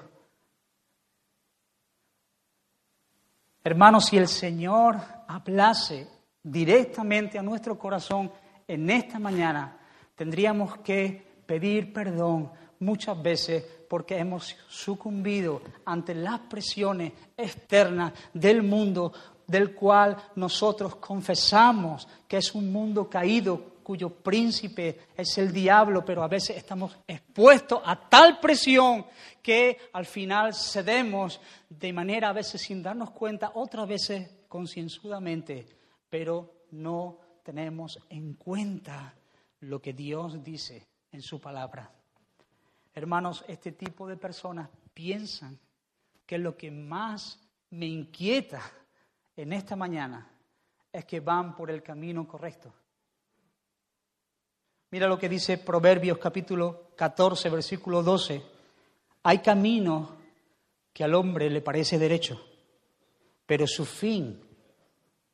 Hermanos, 3.63 4.05
si 4.05 4.17
el 4.17 4.27
Señor 4.27 4.97
hablase 5.27 6.07
directamente 6.43 7.38
a 7.39 7.43
nuestro 7.43 7.77
corazón 7.77 8.31
en 8.67 8.89
esta 8.89 9.19
mañana, 9.19 9.77
tendríamos 10.15 10.77
que 10.77 11.41
pedir 11.45 11.91
perdón 11.91 12.51
muchas 12.79 13.21
veces 13.21 13.65
porque 13.89 14.17
hemos 14.17 14.55
sucumbido 14.67 15.62
ante 15.86 16.13
las 16.13 16.41
presiones 16.41 17.13
externas 17.36 18.13
del 18.33 18.63
mundo 18.63 19.12
del 19.47 19.73
cual 19.73 20.17
nosotros 20.36 20.97
confesamos 20.97 22.07
que 22.27 22.38
es 22.38 22.53
un 22.53 22.71
mundo 22.71 23.10
caído 23.10 23.77
cuyo 23.88 24.10
príncipe 24.10 24.99
es 25.15 25.38
el 25.38 25.53
diablo, 25.53 26.03
pero 26.03 26.21
a 26.21 26.27
veces 26.27 26.57
estamos 26.57 26.97
expuestos 27.07 27.81
a 27.86 28.10
tal 28.10 28.38
presión 28.41 29.05
que 29.41 29.77
al 29.93 30.05
final 30.05 30.53
cedemos 30.53 31.39
de 31.69 31.93
manera 31.93 32.27
a 32.27 32.33
veces 32.33 32.62
sin 32.62 32.83
darnos 32.83 33.12
cuenta, 33.12 33.53
otras 33.55 33.88
veces 33.88 34.29
concienzudamente, 34.49 35.65
pero 36.10 36.65
no 36.71 37.17
tenemos 37.43 37.97
en 38.10 38.33
cuenta 38.33 39.13
lo 39.62 39.81
que 39.81 39.93
Dios 39.93 40.43
dice 40.43 40.86
en 41.13 41.21
su 41.21 41.39
palabra. 41.39 41.89
Hermanos, 42.93 43.45
este 43.47 43.71
tipo 43.71 44.05
de 44.05 44.17
personas 44.17 44.69
piensan 44.93 45.57
que 46.25 46.38
lo 46.38 46.57
que 46.57 46.71
más 46.71 47.39
me 47.69 47.86
inquieta 47.86 48.62
en 49.38 49.54
esta 49.54 49.76
mañana 49.76 50.28
es 50.91 51.06
que 51.06 51.19
van 51.19 51.56
por 51.56 51.69
el 51.69 51.84
camino 51.84 52.28
correcto. 52.28 52.73
Mira 54.89 55.08
lo 55.08 55.19
que 55.19 55.30
dice 55.30 55.60
Proverbios 55.60 56.17
capítulo 56.17 56.91
14, 56.95 57.50
versículo 57.50 58.02
12. 58.02 58.41
Hay 59.23 59.39
camino 59.39 60.17
que 60.91 61.04
al 61.04 61.13
hombre 61.13 61.50
le 61.50 61.62
parece 61.62 62.00
derecho, 62.00 62.41
pero 63.45 63.67
su 63.67 63.86
fin 63.86 64.41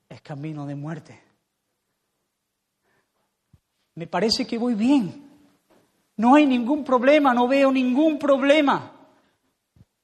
es 0.09 0.21
camino 0.21 0.65
de 0.65 0.75
muerte. 0.75 1.23
Me 3.95 4.07
parece 4.07 4.45
que 4.45 4.57
voy 4.57 4.73
bien. 4.73 5.29
No 6.17 6.35
hay 6.35 6.45
ningún 6.45 6.83
problema, 6.83 7.33
no 7.33 7.47
veo 7.47 7.71
ningún 7.71 8.19
problema. 8.19 8.91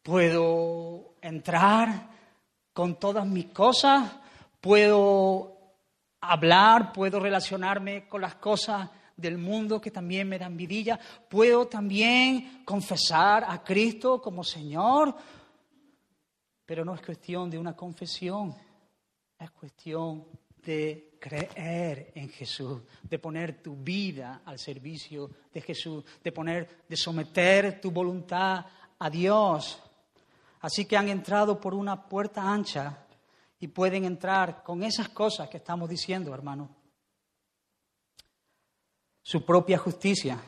Puedo 0.02 1.16
entrar 1.22 2.09
con 2.80 2.96
todas 2.96 3.28
mis 3.28 3.48
cosas, 3.48 4.10
puedo 4.62 5.58
hablar, 6.22 6.94
puedo 6.94 7.20
relacionarme 7.20 8.08
con 8.08 8.22
las 8.22 8.36
cosas 8.36 8.90
del 9.18 9.38
mundo 9.38 9.82
que 9.82 9.92
también 9.92 10.30
me 10.30 10.40
dan 10.40 10.56
vidilla, 10.56 10.98
puedo 11.28 11.68
también 11.68 12.64
confesar 12.64 13.44
a 13.46 13.62
Cristo 13.66 14.22
como 14.22 14.46
Señor, 14.46 15.14
pero 16.66 16.86
no 16.86 16.96
es 16.96 17.02
cuestión 17.02 17.50
de 17.50 17.58
una 17.58 17.76
confesión, 17.76 18.56
es 19.38 19.52
cuestión 19.52 20.26
de 20.64 21.18
creer 21.20 22.14
en 22.16 22.30
Jesús, 22.30 22.80
de 23.04 23.20
poner 23.20 23.62
tu 23.62 23.76
vida 23.76 24.42
al 24.46 24.58
servicio 24.58 25.30
de 25.54 25.60
Jesús, 25.60 26.06
de 26.24 26.32
poner, 26.32 26.86
de 26.88 26.96
someter 26.96 27.82
tu 27.82 27.92
voluntad 27.92 28.66
a 28.98 29.10
Dios. 29.10 29.84
Así 30.62 30.86
que 30.86 30.98
han 30.98 31.08
entrado 31.08 31.60
por 31.60 31.74
una 31.74 32.08
puerta 32.08 32.42
ancha 32.42 33.06
y 33.60 33.68
pueden 33.68 34.06
entrar 34.06 34.64
con 34.64 34.84
esas 34.84 35.10
cosas 35.10 35.50
que 35.50 35.58
estamos 35.58 35.90
diciendo, 35.90 36.34
hermano. 36.34 36.70
Su 39.22 39.46
propia 39.46 39.78
justicia, 39.78 40.40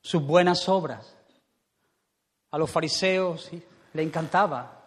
sus 0.00 0.22
buenas 0.22 0.68
obras. 0.68 1.14
A 2.50 2.58
los 2.58 2.70
fariseos 2.70 3.50
le 3.92 4.02
encantaba 4.02 4.84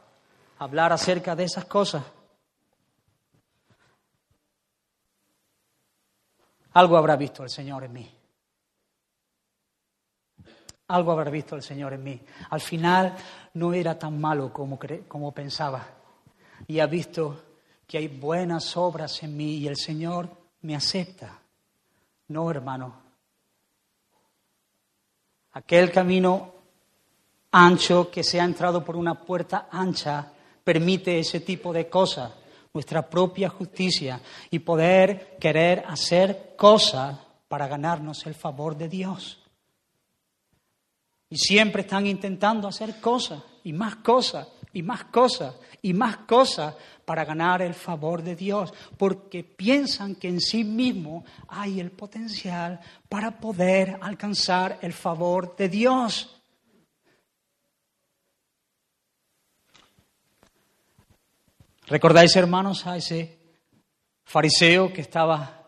hablar 0.60 0.94
acerca 0.94 1.36
de 1.36 1.44
esas 1.44 1.66
cosas. 1.66 2.04
Algo 6.74 6.98
habrá 6.98 7.16
visto 7.16 7.44
el 7.44 7.50
Señor 7.50 7.84
en 7.84 7.94
mí. 7.94 8.19
Algo 10.90 11.12
habrá 11.12 11.30
visto 11.30 11.56
el 11.56 11.62
Señor 11.62 11.94
en 11.94 12.04
mí. 12.04 12.20
Al 12.50 12.62
final 12.62 13.16
no 13.54 13.74
era 13.74 13.98
tan 13.98 14.20
malo 14.20 14.52
como, 14.52 14.78
como 15.08 15.32
pensaba. 15.32 15.88
Y 16.68 16.80
ha 16.80 16.88
visto 16.88 17.44
que 17.88 18.00
hay 18.00 18.08
buenas 18.08 18.76
obras 18.76 19.22
en 19.24 19.38
mí 19.38 19.58
y 19.58 19.68
el 19.68 19.78
Señor 19.78 20.30
me 20.62 20.76
acepta. 20.76 21.40
No, 22.28 22.50
hermano. 22.50 22.94
Aquel 25.54 25.92
camino 25.92 26.54
ancho 27.52 28.10
que 28.10 28.24
se 28.24 28.42
ha 28.42 28.44
entrado 28.44 28.84
por 28.84 28.96
una 28.96 29.14
puerta 29.14 29.68
ancha 29.72 30.32
permite 30.64 31.20
ese 31.20 31.40
tipo 31.40 31.72
de 31.72 31.88
cosas, 31.88 32.32
nuestra 32.74 33.08
propia 33.08 33.50
justicia 33.50 34.22
y 34.50 34.60
poder 34.60 35.38
querer 35.40 35.84
hacer 35.88 36.56
cosas 36.56 37.18
para 37.48 37.68
ganarnos 37.68 38.26
el 38.26 38.34
favor 38.36 38.76
de 38.76 38.90
Dios. 38.90 39.40
Y 41.30 41.38
siempre 41.38 41.82
están 41.82 42.08
intentando 42.08 42.68
hacer 42.68 43.00
cosas 43.00 43.44
y 43.64 43.74
más 43.74 43.98
cosas 43.98 44.48
y 44.74 44.82
más 44.82 45.06
cosas 45.06 45.56
y 45.82 45.94
más 45.94 46.18
cosas 46.18 46.76
para 47.06 47.26
ganar 47.26 47.62
el 47.62 47.74
favor 47.74 48.22
de 48.22 48.36
Dios, 48.36 48.74
porque 48.98 49.44
piensan 49.44 50.16
que 50.16 50.28
en 50.28 50.40
sí 50.40 50.64
mismo 50.64 51.26
hay 51.48 51.80
el 51.80 51.92
potencial 51.92 52.80
para 53.08 53.40
poder 53.40 53.98
alcanzar 54.02 54.78
el 54.82 54.94
favor 54.94 55.56
de 55.56 55.70
Dios. 55.70 56.36
¿Recordáis, 61.88 62.36
hermanos, 62.36 62.86
a 62.86 62.98
ese 62.98 63.40
fariseo 64.24 64.94
que 64.94 65.02
estaba 65.02 65.68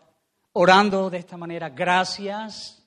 orando 0.52 1.10
de 1.10 1.18
esta 1.18 1.36
manera? 1.36 1.68
Gracias. 1.70 2.81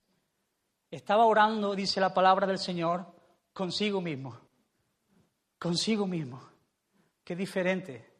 Estaba 0.95 1.25
orando, 1.25 1.75
dice 1.75 1.99
la 1.99 2.13
palabra 2.13 2.47
del 2.47 2.57
Señor, 2.57 3.05
consigo 3.51 3.99
mismo. 3.99 4.39
Consigo 5.59 6.07
mismo. 6.07 6.41
Qué 7.23 7.35
diferente. 7.35 8.13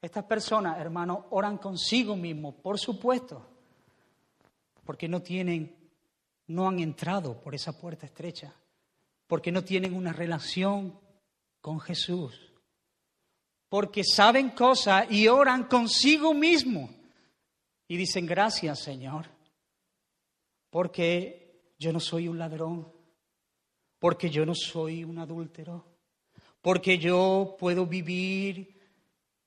Estas 0.00 0.24
personas, 0.24 0.78
hermanos, 0.78 1.24
oran 1.30 1.58
consigo 1.58 2.16
mismo, 2.16 2.54
por 2.56 2.78
supuesto, 2.78 3.46
porque 4.84 5.08
no 5.08 5.20
tienen, 5.20 5.76
no 6.46 6.68
han 6.68 6.78
entrado 6.78 7.38
por 7.40 7.54
esa 7.54 7.78
puerta 7.78 8.06
estrecha, 8.06 8.54
porque 9.26 9.52
no 9.52 9.62
tienen 9.62 9.94
una 9.94 10.12
relación 10.12 10.98
con 11.60 11.78
Jesús 11.80 12.48
porque 13.68 14.02
saben 14.02 14.48
cosas 14.50 15.10
y 15.10 15.28
oran 15.28 15.64
consigo 15.64 16.32
mismo. 16.32 16.88
Y 17.86 17.96
dicen, 17.96 18.24
gracias 18.24 18.80
Señor, 18.80 19.26
porque 20.70 21.37
yo 21.78 21.92
no 21.92 22.00
soy 22.00 22.28
un 22.28 22.38
ladrón, 22.38 22.90
porque 23.98 24.30
yo 24.30 24.44
no 24.44 24.54
soy 24.54 25.04
un 25.04 25.18
adúltero, 25.18 25.84
porque 26.60 26.98
yo 26.98 27.56
puedo 27.58 27.86
vivir 27.86 28.76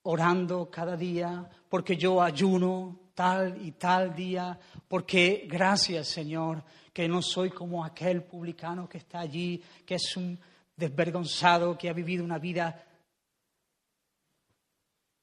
orando 0.04 0.70
cada 0.70 0.96
día, 0.96 1.50
porque 1.70 1.96
yo 1.96 2.22
ayuno 2.22 3.12
tal 3.14 3.64
y 3.66 3.74
tal 3.74 4.16
día, 4.16 4.58
porque 4.88 5.46
gracias 5.48 6.08
Señor, 6.08 6.64
que 6.94 7.08
no 7.08 7.22
soy 7.22 7.50
como 7.50 7.84
aquel 7.84 8.24
publicano 8.24 8.88
que 8.88 8.98
está 8.98 9.20
allí, 9.20 9.62
que 9.86 9.96
es 9.96 10.18
un 10.18 10.40
desvergonzado, 10.76 11.78
que 11.78 11.90
ha 11.90 11.94
vivido 11.94 12.24
una 12.24 12.40
vida 12.40 12.88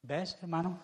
¿Ves, 0.09 0.39
hermano? 0.41 0.81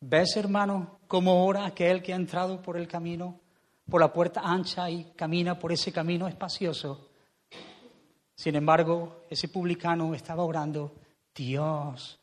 ¿Ves, 0.00 0.36
hermano, 0.36 0.98
cómo 1.06 1.46
ora 1.46 1.64
aquel 1.64 2.02
que 2.02 2.12
ha 2.12 2.16
entrado 2.16 2.60
por 2.60 2.76
el 2.76 2.88
camino, 2.88 3.40
por 3.88 4.00
la 4.00 4.12
puerta 4.12 4.42
ancha 4.44 4.90
y 4.90 5.12
camina 5.16 5.58
por 5.58 5.72
ese 5.72 5.92
camino 5.92 6.28
espacioso? 6.28 7.08
Sin 8.34 8.54
embargo, 8.54 9.24
ese 9.28 9.48
publicano 9.48 10.14
estaba 10.14 10.44
orando, 10.44 10.94
Dios, 11.34 12.18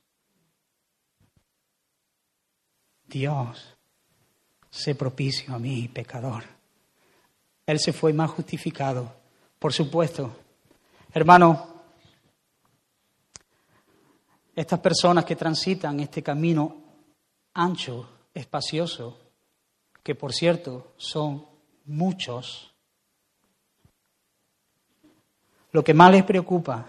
Dios, 3.06 3.75
sé 4.69 4.95
propicio 4.95 5.54
a 5.54 5.60
mí, 5.60 5.88
pecador. 5.88 6.43
Él 7.65 7.80
se 7.80 7.93
fue 7.93 8.13
más 8.13 8.32
justificado, 8.32 9.13
por 9.60 9.73
supuesto. 9.73 10.36
Hermano, 11.13 11.75
estas 14.56 14.80
personas 14.80 15.25
que 15.25 15.36
transitan 15.36 15.99
este 15.99 16.21
camino 16.23 16.78
ancho, 17.54 18.10
espacioso, 18.34 19.19
que 20.01 20.15
por 20.15 20.34
cierto 20.34 20.93
son 20.97 21.55
muchos, 21.86 22.74
lo 25.71 25.84
que 25.84 25.93
más 25.93 26.12
les 26.12 26.24
preocupa 26.24 26.88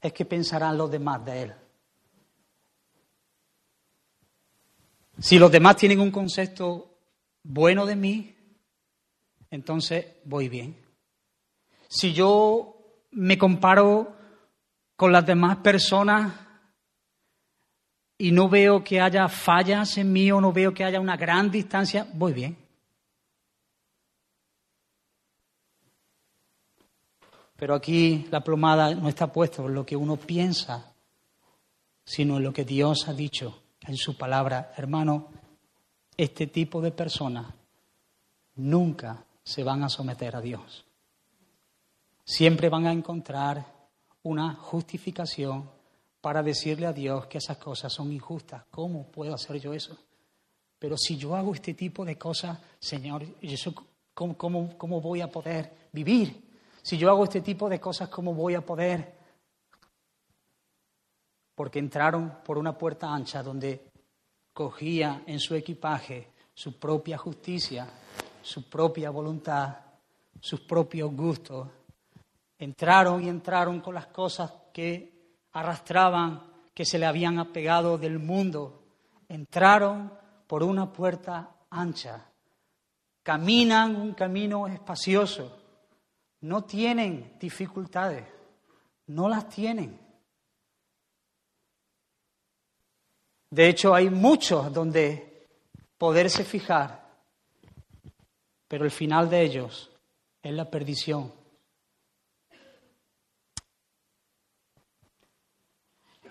es 0.00 0.12
que 0.12 0.24
pensarán 0.24 0.76
los 0.76 0.90
demás 0.90 1.24
de 1.24 1.42
él. 1.42 1.54
Si 5.18 5.38
los 5.38 5.50
demás 5.50 5.76
tienen 5.76 6.00
un 6.00 6.10
concepto 6.10 6.98
bueno 7.42 7.86
de 7.86 7.96
mí, 7.96 8.36
entonces 9.50 10.06
voy 10.24 10.48
bien. 10.48 10.76
Si 11.88 12.12
yo 12.12 12.76
me 13.12 13.38
comparo 13.38 14.16
con 14.96 15.12
las 15.12 15.24
demás 15.24 15.58
personas 15.58 16.34
y 18.18 18.32
no 18.32 18.48
veo 18.48 18.82
que 18.82 19.00
haya 19.00 19.28
fallas 19.28 19.96
en 19.98 20.12
mí 20.12 20.30
o 20.32 20.40
no 20.40 20.52
veo 20.52 20.74
que 20.74 20.84
haya 20.84 21.00
una 21.00 21.16
gran 21.16 21.50
distancia, 21.50 22.06
voy 22.12 22.32
bien. 22.32 22.63
Pero 27.56 27.74
aquí 27.74 28.26
la 28.30 28.42
plomada 28.42 28.94
no 28.94 29.08
está 29.08 29.32
puesta 29.32 29.62
en 29.62 29.74
lo 29.74 29.86
que 29.86 29.96
uno 29.96 30.16
piensa, 30.16 30.92
sino 32.04 32.36
en 32.36 32.42
lo 32.42 32.52
que 32.52 32.64
Dios 32.64 33.08
ha 33.08 33.12
dicho 33.12 33.62
en 33.86 33.96
su 33.96 34.16
palabra. 34.16 34.72
Hermano, 34.76 35.28
este 36.16 36.46
tipo 36.48 36.80
de 36.80 36.90
personas 36.90 37.46
nunca 38.56 39.24
se 39.42 39.62
van 39.62 39.84
a 39.84 39.88
someter 39.88 40.36
a 40.36 40.40
Dios. 40.40 40.84
Siempre 42.24 42.68
van 42.68 42.86
a 42.86 42.92
encontrar 42.92 43.64
una 44.22 44.54
justificación 44.54 45.70
para 46.20 46.42
decirle 46.42 46.86
a 46.86 46.92
Dios 46.92 47.26
que 47.26 47.38
esas 47.38 47.58
cosas 47.58 47.92
son 47.92 48.10
injustas. 48.10 48.64
¿Cómo 48.70 49.06
puedo 49.06 49.34
hacer 49.34 49.60
yo 49.60 49.74
eso? 49.74 49.96
Pero 50.78 50.96
si 50.96 51.16
yo 51.16 51.36
hago 51.36 51.54
este 51.54 51.74
tipo 51.74 52.04
de 52.04 52.16
cosas, 52.16 52.58
Señor, 52.78 53.24
¿cómo, 54.14 54.76
cómo 54.76 55.00
voy 55.00 55.20
a 55.20 55.30
poder 55.30 55.88
vivir? 55.92 56.43
Si 56.84 56.98
yo 56.98 57.08
hago 57.08 57.24
este 57.24 57.40
tipo 57.40 57.70
de 57.70 57.80
cosas, 57.80 58.10
¿cómo 58.10 58.34
voy 58.34 58.54
a 58.54 58.60
poder? 58.60 59.14
Porque 61.54 61.78
entraron 61.78 62.40
por 62.44 62.58
una 62.58 62.76
puerta 62.76 63.10
ancha 63.10 63.42
donde 63.42 63.90
cogía 64.52 65.22
en 65.26 65.40
su 65.40 65.54
equipaje 65.54 66.28
su 66.52 66.78
propia 66.78 67.16
justicia, 67.16 67.88
su 68.42 68.68
propia 68.68 69.08
voluntad, 69.08 69.78
sus 70.38 70.60
propios 70.60 71.10
gustos. 71.16 71.68
Entraron 72.58 73.24
y 73.24 73.30
entraron 73.30 73.80
con 73.80 73.94
las 73.94 74.08
cosas 74.08 74.52
que 74.70 75.38
arrastraban, 75.52 76.42
que 76.74 76.84
se 76.84 76.98
le 76.98 77.06
habían 77.06 77.38
apegado 77.38 77.96
del 77.96 78.18
mundo, 78.18 78.82
entraron 79.26 80.12
por 80.46 80.62
una 80.62 80.92
puerta 80.92 81.56
ancha, 81.70 82.26
caminan 83.22 83.96
un 83.96 84.12
camino 84.12 84.66
espacioso, 84.66 85.63
no 86.44 86.64
tienen 86.64 87.36
dificultades, 87.38 88.24
no 89.08 89.28
las 89.28 89.48
tienen. 89.48 89.98
De 93.50 93.68
hecho, 93.68 93.94
hay 93.94 94.10
muchos 94.10 94.72
donde 94.72 95.48
poderse 95.98 96.44
fijar, 96.44 97.08
pero 98.66 98.84
el 98.84 98.90
final 98.90 99.28
de 99.28 99.42
ellos 99.42 99.90
es 100.42 100.52
la 100.52 100.70
perdición 100.70 101.44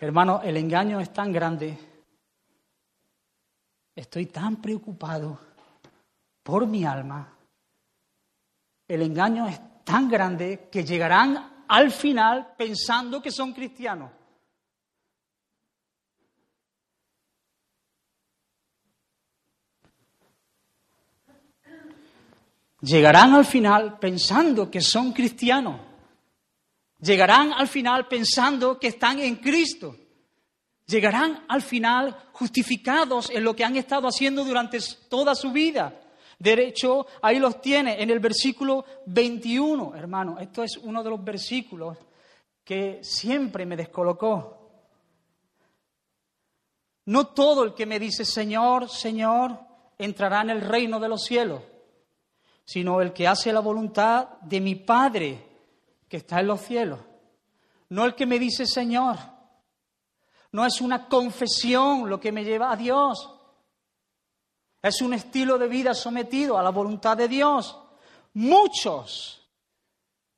Hermano, 0.03 0.41
el 0.43 0.57
engaño 0.57 0.99
es 0.99 1.13
tan 1.13 1.31
grande. 1.31 1.77
Estoy 3.95 4.25
tan 4.25 4.61
preocupado 4.61 5.39
por 6.43 6.67
mi 6.67 6.83
alma. 6.83 7.33
El 8.85 9.01
engaño 9.01 9.47
es 9.47 9.61
tan 9.83 10.09
grande 10.09 10.69
que 10.71 10.83
llegarán 10.83 11.65
al 11.67 11.91
final 11.91 12.53
pensando 12.57 13.21
que 13.21 13.31
son 13.31 13.53
cristianos. 13.53 14.11
Llegarán 22.81 23.33
al 23.33 23.45
final 23.45 23.97
pensando 23.97 24.69
que 24.69 24.81
son 24.81 25.13
cristianos 25.13 25.93
Llegarán 27.03 27.51
al 27.51 27.67
final 27.67 28.07
pensando 28.07 28.79
que 28.79 28.87
están 28.87 29.19
en 29.19 29.35
Cristo. 29.35 29.97
Llegarán 30.85 31.43
al 31.49 31.61
final 31.61 32.15
justificados 32.31 33.29
en 33.29 33.43
lo 33.43 33.53
que 33.53 33.65
han 33.65 33.75
estado 33.75 34.07
haciendo 34.07 34.45
durante 34.45 34.77
toda 35.09 35.35
su 35.35 35.51
vida. 35.51 35.99
Derecho, 36.43 37.07
ahí 37.21 37.39
los 37.39 37.61
tiene 37.61 38.03
en 38.03 38.09
el 38.09 38.19
versículo 38.19 38.83
21, 39.05 39.95
hermano. 39.95 40.37
Esto 40.39 40.61
es 40.61 40.75
uno 40.75 41.01
de 41.01 41.09
los 41.09 41.23
versículos 41.23 41.97
que 42.65 42.99
siempre 43.01 43.65
me 43.65 43.77
descolocó. 43.77 44.59
No 47.05 47.27
todo 47.27 47.63
el 47.63 47.73
que 47.73 47.85
me 47.85 47.97
dice 47.97 48.25
Señor, 48.25 48.89
Señor, 48.89 49.57
entrará 49.97 50.41
en 50.41 50.49
el 50.49 50.59
reino 50.59 50.99
de 50.99 51.07
los 51.07 51.23
cielos, 51.23 51.61
sino 52.65 52.99
el 52.99 53.13
que 53.13 53.25
hace 53.25 53.53
la 53.53 53.61
voluntad 53.61 54.37
de 54.41 54.59
mi 54.59 54.75
Padre 54.75 55.47
que 56.09 56.17
está 56.17 56.41
en 56.41 56.47
los 56.47 56.59
cielos. 56.59 56.99
No 57.87 58.03
el 58.03 58.15
que 58.15 58.25
me 58.25 58.37
dice 58.37 58.65
Señor. 58.65 59.15
No 60.51 60.65
es 60.65 60.81
una 60.81 61.07
confesión 61.07 62.09
lo 62.09 62.19
que 62.19 62.33
me 62.33 62.43
lleva 62.43 62.73
a 62.73 62.75
Dios. 62.75 63.32
Es 64.83 65.01
un 65.01 65.13
estilo 65.13 65.57
de 65.57 65.69
vida 65.69 65.93
sometido 65.93 66.57
a 66.57 66.61
la 66.61 66.69
voluntad 66.69 67.15
de 67.15 67.29
Dios. 67.29 67.79
Muchos, 68.33 69.49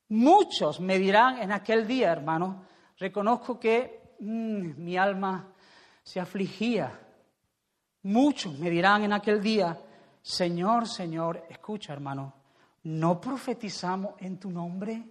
muchos 0.09 0.79
me 0.79 0.99
dirán 0.99 1.39
en 1.39 1.51
aquel 1.51 1.87
día, 1.87 2.11
hermano, 2.11 2.63
reconozco 2.99 3.59
que 3.59 4.13
mm, 4.19 4.83
mi 4.83 4.97
alma 4.97 5.51
se 6.03 6.19
afligía. 6.19 7.01
Muchos 8.03 8.59
me 8.59 8.69
dirán 8.69 9.03
en 9.03 9.13
aquel 9.13 9.41
día, 9.41 9.81
Señor, 10.21 10.87
Señor, 10.87 11.47
escucha 11.49 11.93
hermano, 11.93 12.35
¿no 12.83 13.19
profetizamos 13.19 14.13
en 14.19 14.37
tu 14.37 14.51
nombre? 14.51 15.03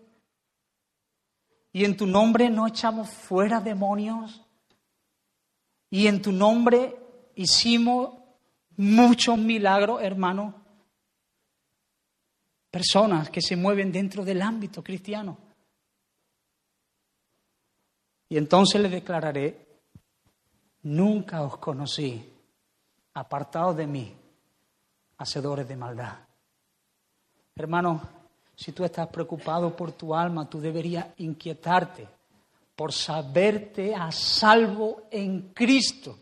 ¿Y 1.72 1.84
en 1.84 1.96
tu 1.96 2.06
nombre 2.06 2.48
no 2.50 2.68
echamos 2.68 3.10
fuera 3.10 3.58
demonios? 3.58 4.46
¿Y 5.90 6.06
en 6.06 6.22
tu 6.22 6.30
nombre 6.30 6.96
hicimos 7.34 8.23
muchos 8.76 9.38
milagros, 9.38 10.02
hermano? 10.02 10.54
Personas 12.70 13.30
que 13.30 13.40
se 13.40 13.56
mueven 13.56 13.92
dentro 13.92 14.24
del 14.24 14.42
ámbito 14.42 14.82
cristiano. 14.82 15.38
Y 18.28 18.36
entonces 18.36 18.80
le 18.80 18.88
declararé, 18.88 19.66
nunca 20.82 21.42
os 21.42 21.56
conocí, 21.58 22.32
apartados 23.14 23.76
de 23.76 23.86
mí, 23.86 24.14
hacedores 25.18 25.68
de 25.68 25.76
maldad. 25.76 26.18
Hermano, 27.54 28.02
si 28.56 28.72
tú 28.72 28.84
estás 28.84 29.08
preocupado 29.08 29.76
por 29.76 29.92
tu 29.92 30.14
alma, 30.14 30.48
tú 30.48 30.60
deberías 30.60 31.06
inquietarte 31.18 32.08
por 32.74 32.92
saberte 32.92 33.94
a 33.94 34.10
salvo 34.10 35.02
en 35.10 35.52
Cristo, 35.52 36.18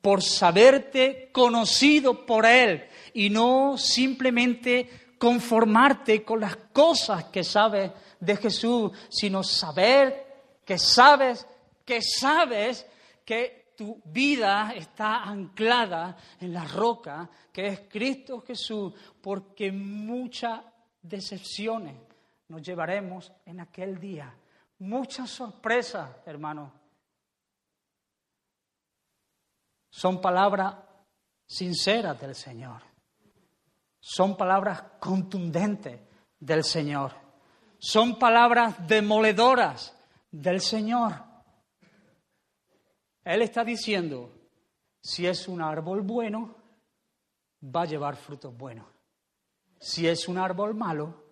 por 0.00 0.22
saberte 0.22 1.30
conocido 1.32 2.24
por 2.24 2.46
Él 2.46 2.84
y 3.14 3.30
no 3.30 3.76
simplemente 3.76 5.14
conformarte 5.18 6.24
con 6.24 6.40
las 6.40 6.56
cosas 6.72 7.24
que 7.24 7.44
sabes 7.44 7.90
de 8.18 8.36
Jesús, 8.36 8.92
sino 9.08 9.42
saber 9.42 10.26
que 10.64 10.78
sabes, 10.78 11.46
que 11.84 12.00
sabes 12.00 12.86
que 13.24 13.72
tu 13.76 14.00
vida 14.04 14.72
está 14.76 15.22
anclada 15.24 16.16
en 16.40 16.52
la 16.52 16.64
roca 16.64 17.28
que 17.52 17.66
es 17.66 17.80
Cristo 17.88 18.40
Jesús, 18.40 18.94
porque 19.20 19.72
muchas 19.72 20.60
decepciones 21.02 21.96
nos 22.48 22.62
llevaremos 22.62 23.32
en 23.46 23.60
aquel 23.60 23.98
día 23.98 24.34
muchas 24.80 25.30
sorpresas, 25.30 26.10
hermano. 26.26 26.79
Son 29.90 30.20
palabras 30.20 30.76
sinceras 31.46 32.18
del 32.20 32.34
Señor. 32.34 32.82
Son 33.98 34.36
palabras 34.36 34.82
contundentes 34.98 36.00
del 36.38 36.64
Señor. 36.64 37.12
Son 37.78 38.18
palabras 38.18 38.86
demoledoras 38.86 39.94
del 40.30 40.60
Señor. 40.60 41.12
Él 43.24 43.42
está 43.42 43.64
diciendo, 43.64 44.32
si 45.02 45.26
es 45.26 45.48
un 45.48 45.60
árbol 45.60 46.02
bueno, 46.02 46.56
va 47.62 47.82
a 47.82 47.86
llevar 47.86 48.16
frutos 48.16 48.56
buenos. 48.56 48.86
Si 49.78 50.06
es 50.06 50.28
un 50.28 50.38
árbol 50.38 50.74
malo, 50.74 51.24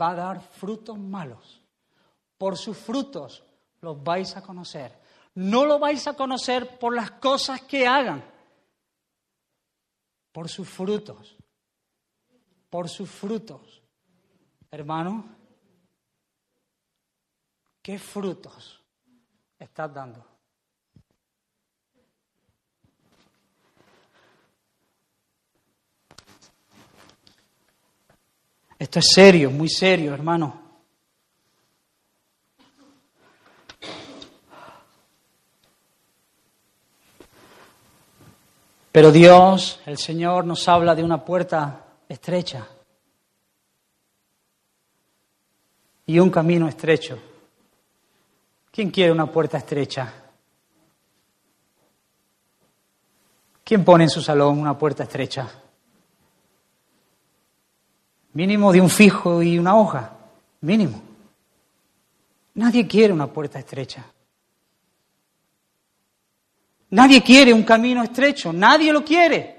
va 0.00 0.10
a 0.10 0.14
dar 0.14 0.40
frutos 0.40 0.98
malos. 0.98 1.62
Por 2.36 2.56
sus 2.56 2.76
frutos 2.76 3.44
los 3.80 4.02
vais 4.02 4.36
a 4.36 4.42
conocer. 4.42 4.97
No 5.38 5.64
lo 5.64 5.78
vais 5.78 6.04
a 6.08 6.14
conocer 6.14 6.80
por 6.80 6.92
las 6.96 7.12
cosas 7.12 7.62
que 7.62 7.86
hagan, 7.86 8.24
por 10.32 10.48
sus 10.48 10.68
frutos. 10.68 11.36
Por 12.68 12.88
sus 12.88 13.08
frutos. 13.08 13.80
Hermano, 14.68 15.24
¿qué 17.80 18.00
frutos 18.00 18.82
estás 19.56 19.94
dando? 19.94 20.26
Esto 28.76 28.98
es 28.98 29.06
serio, 29.14 29.52
muy 29.52 29.68
serio, 29.68 30.12
hermano. 30.12 30.67
Pero 38.98 39.12
Dios, 39.12 39.78
el 39.86 39.96
Señor, 39.96 40.44
nos 40.44 40.66
habla 40.66 40.92
de 40.92 41.04
una 41.04 41.24
puerta 41.24 41.84
estrecha 42.08 42.66
y 46.04 46.18
un 46.18 46.30
camino 46.30 46.66
estrecho. 46.66 47.16
¿Quién 48.72 48.90
quiere 48.90 49.12
una 49.12 49.26
puerta 49.30 49.56
estrecha? 49.56 50.12
¿Quién 53.62 53.84
pone 53.84 54.02
en 54.02 54.10
su 54.10 54.20
salón 54.20 54.58
una 54.58 54.76
puerta 54.76 55.04
estrecha? 55.04 55.48
Mínimo 58.32 58.72
de 58.72 58.80
un 58.80 58.90
fijo 58.90 59.44
y 59.44 59.60
una 59.60 59.76
hoja. 59.76 60.10
Mínimo. 60.62 61.00
Nadie 62.54 62.88
quiere 62.88 63.12
una 63.12 63.28
puerta 63.28 63.60
estrecha. 63.60 64.04
Nadie 66.90 67.22
quiere 67.22 67.52
un 67.52 67.64
camino 67.64 68.02
estrecho, 68.02 68.52
nadie 68.52 68.92
lo 68.92 69.04
quiere. 69.04 69.58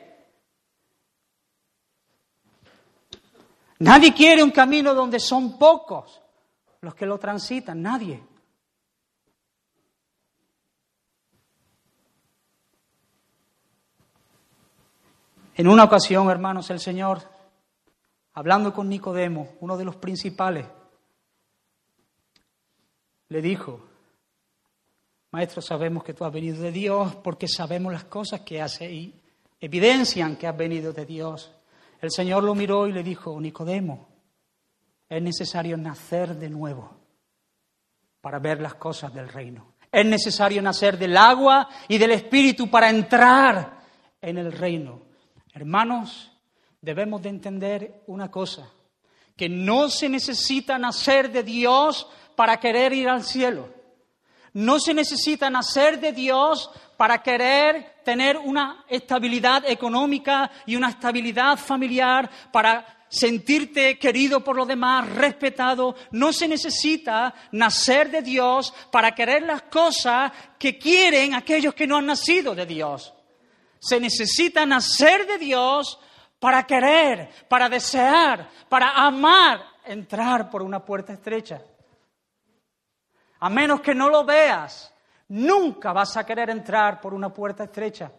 Nadie 3.79 4.13
quiere 4.13 4.43
un 4.43 4.51
camino 4.51 4.93
donde 4.93 5.19
son 5.19 5.57
pocos 5.57 6.21
los 6.81 6.95
que 6.95 7.05
lo 7.05 7.17
transitan, 7.17 7.81
nadie. 7.81 8.23
En 15.55 15.67
una 15.67 15.83
ocasión, 15.83 16.29
hermanos, 16.29 16.69
el 16.69 16.79
Señor, 16.79 17.21
hablando 18.33 18.73
con 18.73 18.87
Nicodemo, 18.87 19.57
uno 19.59 19.77
de 19.77 19.85
los 19.85 19.97
principales, 19.97 20.65
le 23.27 23.41
dijo, 23.41 23.88
Maestro, 25.31 25.61
sabemos 25.61 26.03
que 26.03 26.13
tú 26.13 26.25
has 26.25 26.33
venido 26.33 26.59
de 26.61 26.71
Dios 26.71 27.15
porque 27.17 27.47
sabemos 27.47 27.93
las 27.93 28.05
cosas 28.05 28.41
que 28.41 28.61
hace 28.61 28.91
y 28.91 29.13
evidencian 29.59 30.35
que 30.35 30.47
has 30.47 30.57
venido 30.57 30.91
de 30.91 31.05
Dios. 31.05 31.51
El 32.01 32.09
Señor 32.09 32.43
lo 32.43 32.55
miró 32.55 32.87
y 32.87 32.93
le 32.93 33.03
dijo, 33.03 33.39
Nicodemo, 33.39 34.07
es 35.07 35.21
necesario 35.21 35.77
nacer 35.77 36.35
de 36.35 36.49
nuevo 36.49 36.97
para 38.21 38.39
ver 38.39 38.59
las 38.59 38.75
cosas 38.75 39.13
del 39.13 39.29
reino. 39.29 39.73
Es 39.91 40.05
necesario 40.05 40.61
nacer 40.61 40.97
del 40.97 41.15
agua 41.15 41.69
y 41.87 41.97
del 41.97 42.11
Espíritu 42.11 42.69
para 42.69 42.89
entrar 42.89 43.81
en 44.21 44.37
el 44.37 44.51
reino. 44.51 45.01
Hermanos, 45.53 46.31
debemos 46.81 47.21
de 47.21 47.29
entender 47.29 48.03
una 48.07 48.31
cosa, 48.31 48.71
que 49.35 49.47
no 49.47 49.89
se 49.89 50.09
necesita 50.09 50.77
nacer 50.77 51.31
de 51.31 51.43
Dios 51.43 52.07
para 52.35 52.59
querer 52.59 52.93
ir 52.93 53.09
al 53.09 53.23
cielo. 53.23 53.78
No 54.53 54.79
se 54.79 54.93
necesita 54.93 55.49
nacer 55.49 55.99
de 55.99 56.11
Dios 56.11 56.69
para 56.97 57.21
querer 57.21 58.01
tener 58.03 58.37
una 58.37 58.83
estabilidad 58.87 59.63
económica 59.65 60.49
y 60.65 60.75
una 60.75 60.89
estabilidad 60.89 61.57
familiar, 61.57 62.29
para 62.51 63.05
sentirte 63.09 63.97
querido 63.97 64.43
por 64.43 64.55
los 64.55 64.67
demás, 64.67 65.09
respetado. 65.09 65.95
No 66.11 66.31
se 66.31 66.47
necesita 66.47 67.33
nacer 67.51 68.11
de 68.11 68.21
Dios 68.21 68.73
para 68.91 69.13
querer 69.13 69.43
las 69.43 69.63
cosas 69.63 70.31
que 70.57 70.77
quieren 70.77 71.33
aquellos 71.33 71.73
que 71.73 71.87
no 71.87 71.97
han 71.97 72.05
nacido 72.05 72.55
de 72.55 72.65
Dios. 72.65 73.13
Se 73.79 73.99
necesita 73.99 74.65
nacer 74.65 75.25
de 75.25 75.37
Dios 75.37 75.99
para 76.39 76.65
querer, 76.65 77.29
para 77.47 77.69
desear, 77.69 78.49
para 78.69 78.91
amar 78.91 79.63
entrar 79.85 80.49
por 80.49 80.61
una 80.61 80.83
puerta 80.83 81.13
estrecha. 81.13 81.61
A 83.39 83.49
menos 83.49 83.81
que 83.81 83.95
no 83.95 84.09
lo 84.09 84.25
veas, 84.25 84.93
nunca 85.29 85.93
vas 85.93 86.17
a 86.17 86.25
querer 86.25 86.49
entrar 86.49 86.99
por 86.99 87.13
una 87.13 87.33
puerta 87.33 87.63
estrecha. 87.63 88.11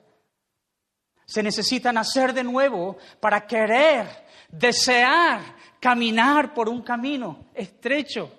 Se 1.27 1.43
necesita 1.43 1.93
nacer 1.93 2.33
de 2.33 2.43
nuevo 2.43 2.97
para 3.21 3.47
querer, 3.47 4.07
desear, 4.49 5.41
caminar 5.79 6.53
por 6.53 6.68
un 6.68 6.83
camino 6.83 7.51
estrecho. 7.55 8.33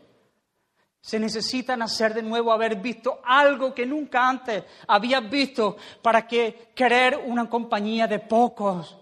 Se 0.99 1.19
necesita 1.19 1.75
nacer 1.75 2.13
de 2.13 2.21
nuevo, 2.21 2.51
haber 2.51 2.75
visto 2.75 3.21
algo 3.23 3.73
que 3.73 3.85
nunca 3.85 4.27
antes 4.27 4.63
habías 4.87 5.27
visto 5.29 5.77
para 6.01 6.27
que 6.27 6.71
querer 6.75 7.17
una 7.25 7.49
compañía 7.49 8.07
de 8.07 8.19
pocos, 8.19 8.97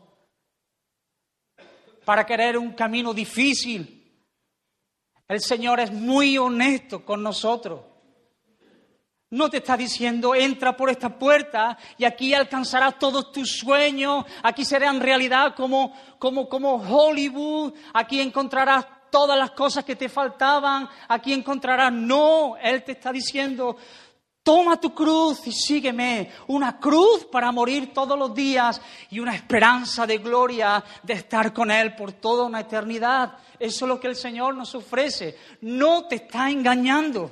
para 2.06 2.26
querer 2.26 2.58
un 2.58 2.74
camino 2.74 3.14
difícil. 3.14 3.99
El 5.30 5.42
Señor 5.42 5.80
es 5.80 5.94
muy 5.94 6.40
honesto 6.40 7.06
con 7.06 7.22
nosotros. 7.22 7.82
No 9.30 9.48
te 9.48 9.58
está 9.58 9.78
diciendo, 9.78 10.34
entra 10.34 10.76
por 10.76 10.90
esta 10.90 11.20
puerta 11.20 11.78
y 12.00 12.06
aquí 12.06 12.34
alcanzarás 12.34 12.98
todos 12.98 13.32
tus 13.32 13.60
sueños, 13.60 14.26
aquí 14.42 14.66
serán 14.66 15.00
realidad 15.00 15.54
como, 15.56 15.94
como, 16.18 16.50
como 16.50 16.78
Hollywood, 16.78 17.76
aquí 17.94 18.20
encontrarás 18.20 18.88
todas 19.12 19.38
las 19.38 19.52
cosas 19.52 19.86
que 19.86 19.96
te 19.96 20.10
faltaban, 20.10 20.90
aquí 21.08 21.32
encontrarás. 21.32 21.94
No, 21.94 22.58
Él 22.58 22.84
te 22.84 22.94
está 22.94 23.12
diciendo, 23.12 23.78
toma 24.50 24.82
tu 24.82 24.96
cruz 24.96 25.46
y 25.46 25.52
sígueme. 25.52 26.32
Una 26.48 26.80
cruz 26.80 27.26
para 27.26 27.52
morir 27.52 27.94
todos 27.94 28.18
los 28.18 28.34
días 28.34 28.82
y 29.12 29.20
una 29.20 29.36
esperanza 29.36 30.08
de 30.08 30.18
gloria 30.18 30.84
de 31.04 31.14
estar 31.14 31.54
con 31.54 31.70
Él 31.70 31.94
por 31.94 32.14
toda 32.14 32.46
una 32.46 32.62
eternidad. 32.62 33.38
Eso 33.60 33.86
es 33.86 33.90
lo 33.90 34.00
que 34.00 34.08
el 34.08 34.16
Señor 34.16 34.56
nos 34.56 34.74
ofrece. 34.74 35.38
No 35.62 36.08
te 36.08 36.16
está 36.16 36.50
engañando. 36.50 37.32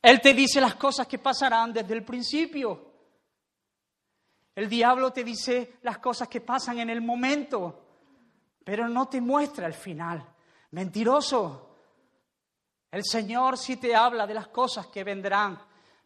Él 0.00 0.20
te 0.20 0.32
dice 0.32 0.60
las 0.60 0.76
cosas 0.76 1.08
que 1.08 1.18
pasarán 1.18 1.72
desde 1.72 1.92
el 1.92 2.04
principio. 2.04 2.92
El 4.54 4.68
diablo 4.68 5.12
te 5.12 5.24
dice 5.24 5.78
las 5.82 5.98
cosas 5.98 6.28
que 6.28 6.40
pasan 6.40 6.78
en 6.78 6.90
el 6.90 7.00
momento, 7.00 7.82
pero 8.62 8.88
no 8.88 9.08
te 9.08 9.20
muestra 9.20 9.66
el 9.66 9.74
final. 9.74 10.24
Mentiroso. 10.70 11.65
El 12.90 13.04
Señor 13.04 13.58
sí 13.58 13.76
te 13.76 13.94
habla 13.94 14.26
de 14.26 14.34
las 14.34 14.48
cosas 14.48 14.86
que 14.86 15.04
vendrán, 15.04 15.58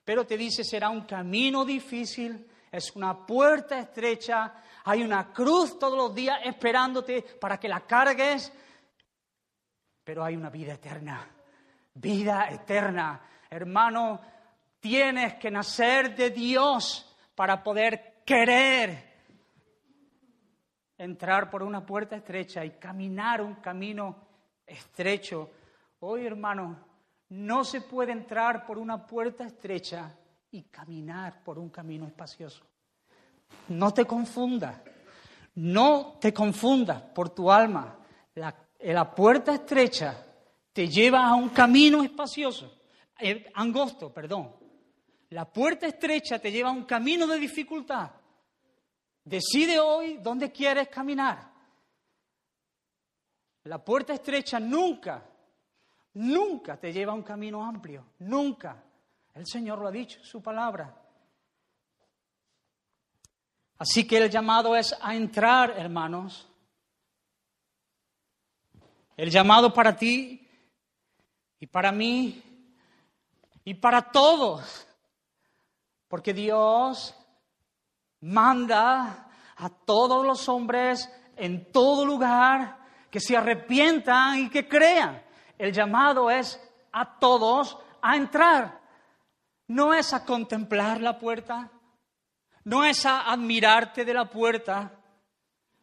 pero 0.04 0.26
te 0.26 0.36
dice 0.36 0.64
será 0.64 0.88
un 0.88 1.02
camino 1.02 1.64
difícil, 1.64 2.46
es 2.70 2.94
una 2.96 3.26
puerta 3.26 3.78
estrecha, 3.78 4.54
hay 4.84 5.02
una 5.02 5.32
cruz 5.32 5.78
todos 5.78 5.96
los 5.96 6.14
días 6.14 6.40
esperándote 6.44 7.22
para 7.40 7.58
que 7.58 7.68
la 7.68 7.80
cargues, 7.80 8.52
pero 10.02 10.24
hay 10.24 10.36
una 10.36 10.50
vida 10.50 10.74
eterna, 10.74 11.28
vida 11.94 12.48
eterna 12.50 13.20
Hermano, 13.52 14.20
tienes 14.78 15.34
que 15.34 15.50
nacer 15.50 16.14
de 16.14 16.30
Dios 16.30 17.16
para 17.34 17.64
poder 17.64 18.22
querer 18.24 19.10
entrar 20.96 21.50
por 21.50 21.64
una 21.64 21.84
puerta 21.84 22.14
estrecha 22.14 22.64
y 22.64 22.70
caminar 22.78 23.42
un 23.42 23.56
camino 23.56 24.28
estrecho. 24.64 25.50
Hoy, 26.00 26.26
hermano, 26.26 26.78
no 27.28 27.64
se 27.64 27.80
puede 27.80 28.12
entrar 28.12 28.66
por 28.66 28.78
una 28.78 29.06
puerta 29.06 29.44
estrecha 29.44 30.14
y 30.50 30.62
caminar 30.64 31.42
por 31.44 31.58
un 31.58 31.70
camino 31.70 32.06
espacioso. 32.06 32.64
No 33.68 33.92
te 33.92 34.04
confundas, 34.04 34.80
no 35.54 36.18
te 36.20 36.32
confundas 36.32 37.02
por 37.02 37.30
tu 37.30 37.50
alma. 37.50 37.98
La, 38.34 38.54
la 38.80 39.14
puerta 39.14 39.54
estrecha 39.54 40.26
te 40.72 40.88
lleva 40.88 41.26
a 41.26 41.34
un 41.34 41.50
camino 41.50 42.02
espacioso 42.02 42.80
eh, 43.20 43.50
angosto, 43.54 44.12
perdón. 44.12 44.56
La 45.30 45.44
puerta 45.44 45.86
estrecha 45.86 46.38
te 46.38 46.50
lleva 46.50 46.70
a 46.70 46.72
un 46.72 46.84
camino 46.84 47.26
de 47.26 47.38
dificultad. 47.38 48.10
Decide 49.22 49.78
hoy 49.78 50.18
dónde 50.22 50.50
quieres 50.50 50.88
caminar. 50.88 51.50
La 53.64 53.84
puerta 53.84 54.14
estrecha 54.14 54.58
nunca, 54.58 55.22
nunca 56.14 56.76
te 56.76 56.92
lleva 56.92 57.12
a 57.12 57.14
un 57.14 57.22
camino 57.22 57.64
amplio. 57.64 58.04
Nunca. 58.20 58.82
El 59.34 59.46
Señor 59.46 59.78
lo 59.78 59.88
ha 59.88 59.92
dicho 59.92 60.22
su 60.24 60.42
palabra. 60.42 60.94
Así 63.78 64.06
que 64.06 64.18
el 64.18 64.30
llamado 64.30 64.76
es 64.76 64.94
a 65.00 65.14
entrar, 65.14 65.70
hermanos. 65.70 66.46
El 69.16 69.30
llamado 69.30 69.72
para 69.72 69.96
ti 69.96 70.46
y 71.58 71.66
para 71.66 71.92
mí 71.92 72.42
y 73.64 73.74
para 73.74 74.02
todos. 74.10 74.86
Porque 76.08 76.34
Dios 76.34 77.14
manda 78.20 79.30
a 79.56 79.68
todos 79.70 80.26
los 80.26 80.48
hombres 80.48 81.10
en 81.36 81.70
todo 81.72 82.04
lugar 82.04 82.78
que 83.10 83.20
se 83.20 83.36
arrepientan 83.36 84.40
y 84.40 84.50
que 84.50 84.68
crean. 84.68 85.22
El 85.60 85.74
llamado 85.74 86.30
es 86.30 86.58
a 86.90 87.18
todos 87.18 87.76
a 88.00 88.16
entrar. 88.16 88.80
No 89.68 89.92
es 89.92 90.14
a 90.14 90.24
contemplar 90.24 91.02
la 91.02 91.18
puerta, 91.18 91.70
no 92.64 92.82
es 92.82 93.04
a 93.04 93.30
admirarte 93.30 94.06
de 94.06 94.14
la 94.14 94.24
puerta, 94.24 94.90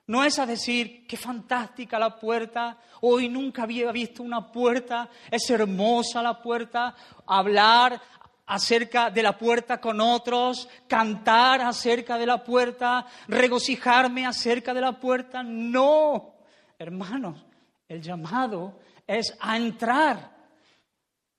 no 0.08 0.24
es 0.24 0.40
a 0.40 0.48
decir, 0.48 1.06
qué 1.06 1.16
fantástica 1.16 2.00
la 2.00 2.18
puerta, 2.18 2.80
hoy 3.02 3.30
nunca 3.30 3.64
había 3.64 3.92
visto 3.92 4.24
una 4.24 4.52
puerta, 4.52 5.10
es 5.30 5.48
hermosa 5.52 6.24
la 6.24 6.42
puerta, 6.42 6.96
hablar 7.28 8.02
acerca 8.48 9.12
de 9.12 9.22
la 9.22 9.38
puerta 9.38 9.80
con 9.80 10.02
otros, 10.02 10.68
cantar 10.88 11.62
acerca 11.62 12.18
de 12.18 12.26
la 12.26 12.44
puerta, 12.44 13.06
regocijarme 13.28 14.26
acerca 14.26 14.74
de 14.74 14.82
la 14.82 15.00
puerta. 15.00 15.44
No, 15.44 16.34
hermanos, 16.80 17.46
el 17.88 18.02
llamado 18.02 18.80
es 19.08 19.36
a 19.40 19.56
entrar, 19.56 20.30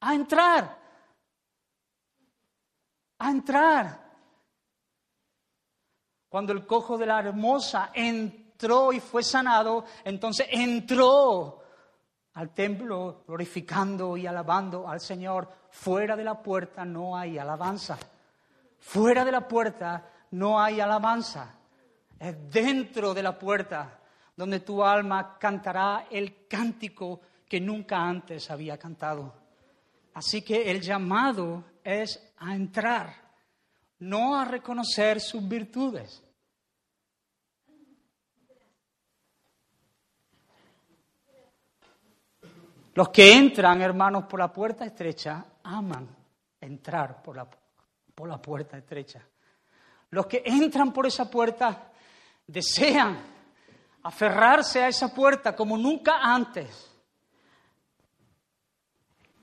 a 0.01 0.15
entrar, 0.15 0.79
a 3.19 3.31
entrar. 3.31 4.09
Cuando 6.29 6.53
el 6.53 6.67
cojo 6.67 6.99
de 6.99 7.07
la 7.07 7.21
hermosa 7.21 7.91
entró, 7.95 8.93
y 8.93 8.99
fue 8.99 9.23
sanado, 9.23 9.85
entonces 10.05 10.49
entró 10.51 11.63
al 12.35 12.51
templo 12.55 13.23
glorificando 13.27 14.17
y 14.17 14.27
alabando 14.27 14.89
al 14.89 15.01
Señor. 15.01 15.49
Fuera 15.71 16.17
de 16.17 16.25
la 16.25 16.43
puerta 16.43 16.85
no 16.85 17.17
hay 17.17 17.39
alabanza. 17.39 17.99
Fuera 18.79 19.25
de 19.25 19.33
la 19.33 19.47
puerta 19.47 20.05
no 20.33 20.61
hay 20.61 20.81
alabanza. 20.81 21.55
Es 22.19 22.51
dentro 22.51 23.15
de 23.15 23.23
la 23.23 23.39
puerta 23.39 24.01
donde 24.37 24.61
tu 24.61 24.85
alma 24.85 25.37
cantará 25.39 26.07
el 26.11 26.47
cántico 26.47 27.21
que 27.49 27.61
nunca 27.61 27.97
antes 27.97 28.51
había 28.51 28.79
cantado. 28.79 29.33
Así 30.15 30.43
que 30.43 30.71
el 30.71 30.81
llamado 30.81 31.65
es 31.83 32.33
a 32.39 32.55
entrar, 32.55 33.15
no 34.01 34.39
a 34.39 34.45
reconocer 34.45 35.21
sus 35.21 35.47
virtudes. 35.49 36.23
Los 42.95 43.11
que 43.11 43.33
entran, 43.33 43.81
hermanos, 43.81 44.25
por 44.25 44.41
la 44.41 44.53
puerta 44.53 44.85
estrecha, 44.85 45.45
aman 45.63 46.09
entrar 46.61 47.23
por 47.23 47.37
la, 47.37 47.49
por 48.15 48.29
la 48.29 48.43
puerta 48.43 48.77
estrecha. 48.77 49.23
Los 50.11 50.27
que 50.27 50.43
entran 50.45 50.93
por 50.93 51.07
esa 51.07 51.31
puerta 51.31 51.93
desean 52.45 53.19
aferrarse 54.03 54.83
a 54.83 54.89
esa 54.89 55.15
puerta 55.15 55.55
como 55.55 55.79
nunca 55.79 56.19
antes. 56.21 56.88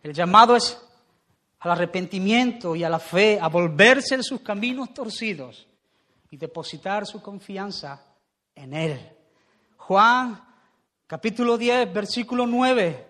El 0.05 0.13
llamado 0.13 0.55
es 0.55 0.79
al 1.61 1.71
arrepentimiento 1.71 2.75
y 2.75 2.83
a 2.83 2.89
la 2.89 2.99
fe, 2.99 3.39
a 3.41 3.47
volverse 3.47 4.15
de 4.15 4.21
sus 4.21 4.41
caminos 4.41 4.93
torcidos 4.93 5.67
y 6.29 6.37
depositar 6.37 7.07
su 7.07 7.23
confianza 7.23 8.05
en 8.53 8.75
Él. 8.75 9.17
Juan 9.77 10.39
capítulo 11.07 11.57
10, 11.57 11.91
versículo 11.91 12.45
9 12.45 13.07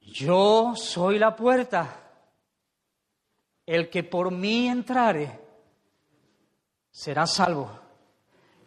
yo 0.00 0.74
soy 0.74 1.20
la 1.20 1.36
puerta. 1.36 2.00
El 3.64 3.88
que 3.88 4.02
por 4.02 4.32
mí 4.32 4.66
entrare 4.66 5.40
será 6.90 7.28
salvo. 7.28 7.70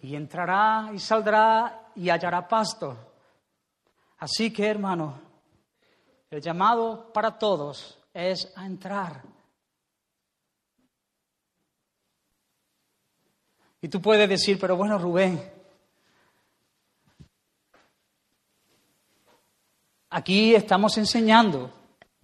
Y 0.01 0.15
entrará 0.15 0.89
y 0.93 0.99
saldrá 0.99 1.89
y 1.95 2.09
hallará 2.09 2.47
pasto. 2.47 2.95
Así 4.19 4.53
que, 4.53 4.67
hermano, 4.67 5.22
el 6.35 6.41
llamado 6.41 7.11
para 7.13 7.37
todos 7.37 7.99
es 8.13 8.51
a 8.55 8.65
entrar. 8.65 9.21
Y 13.81 13.87
tú 13.87 14.01
puedes 14.01 14.27
decir, 14.29 14.57
pero 14.59 14.75
bueno, 14.75 14.97
Rubén, 14.97 15.39
Aquí 20.15 20.53
estamos 20.53 20.95
enseñando 20.99 21.73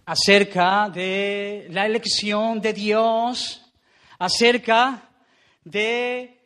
acerca 0.06 0.92
de 0.92 1.66
la 1.72 1.88
elección 1.88 2.62
de 2.62 2.72
Dios, 2.72 3.66
acerca 4.20 5.10
de 5.64 6.39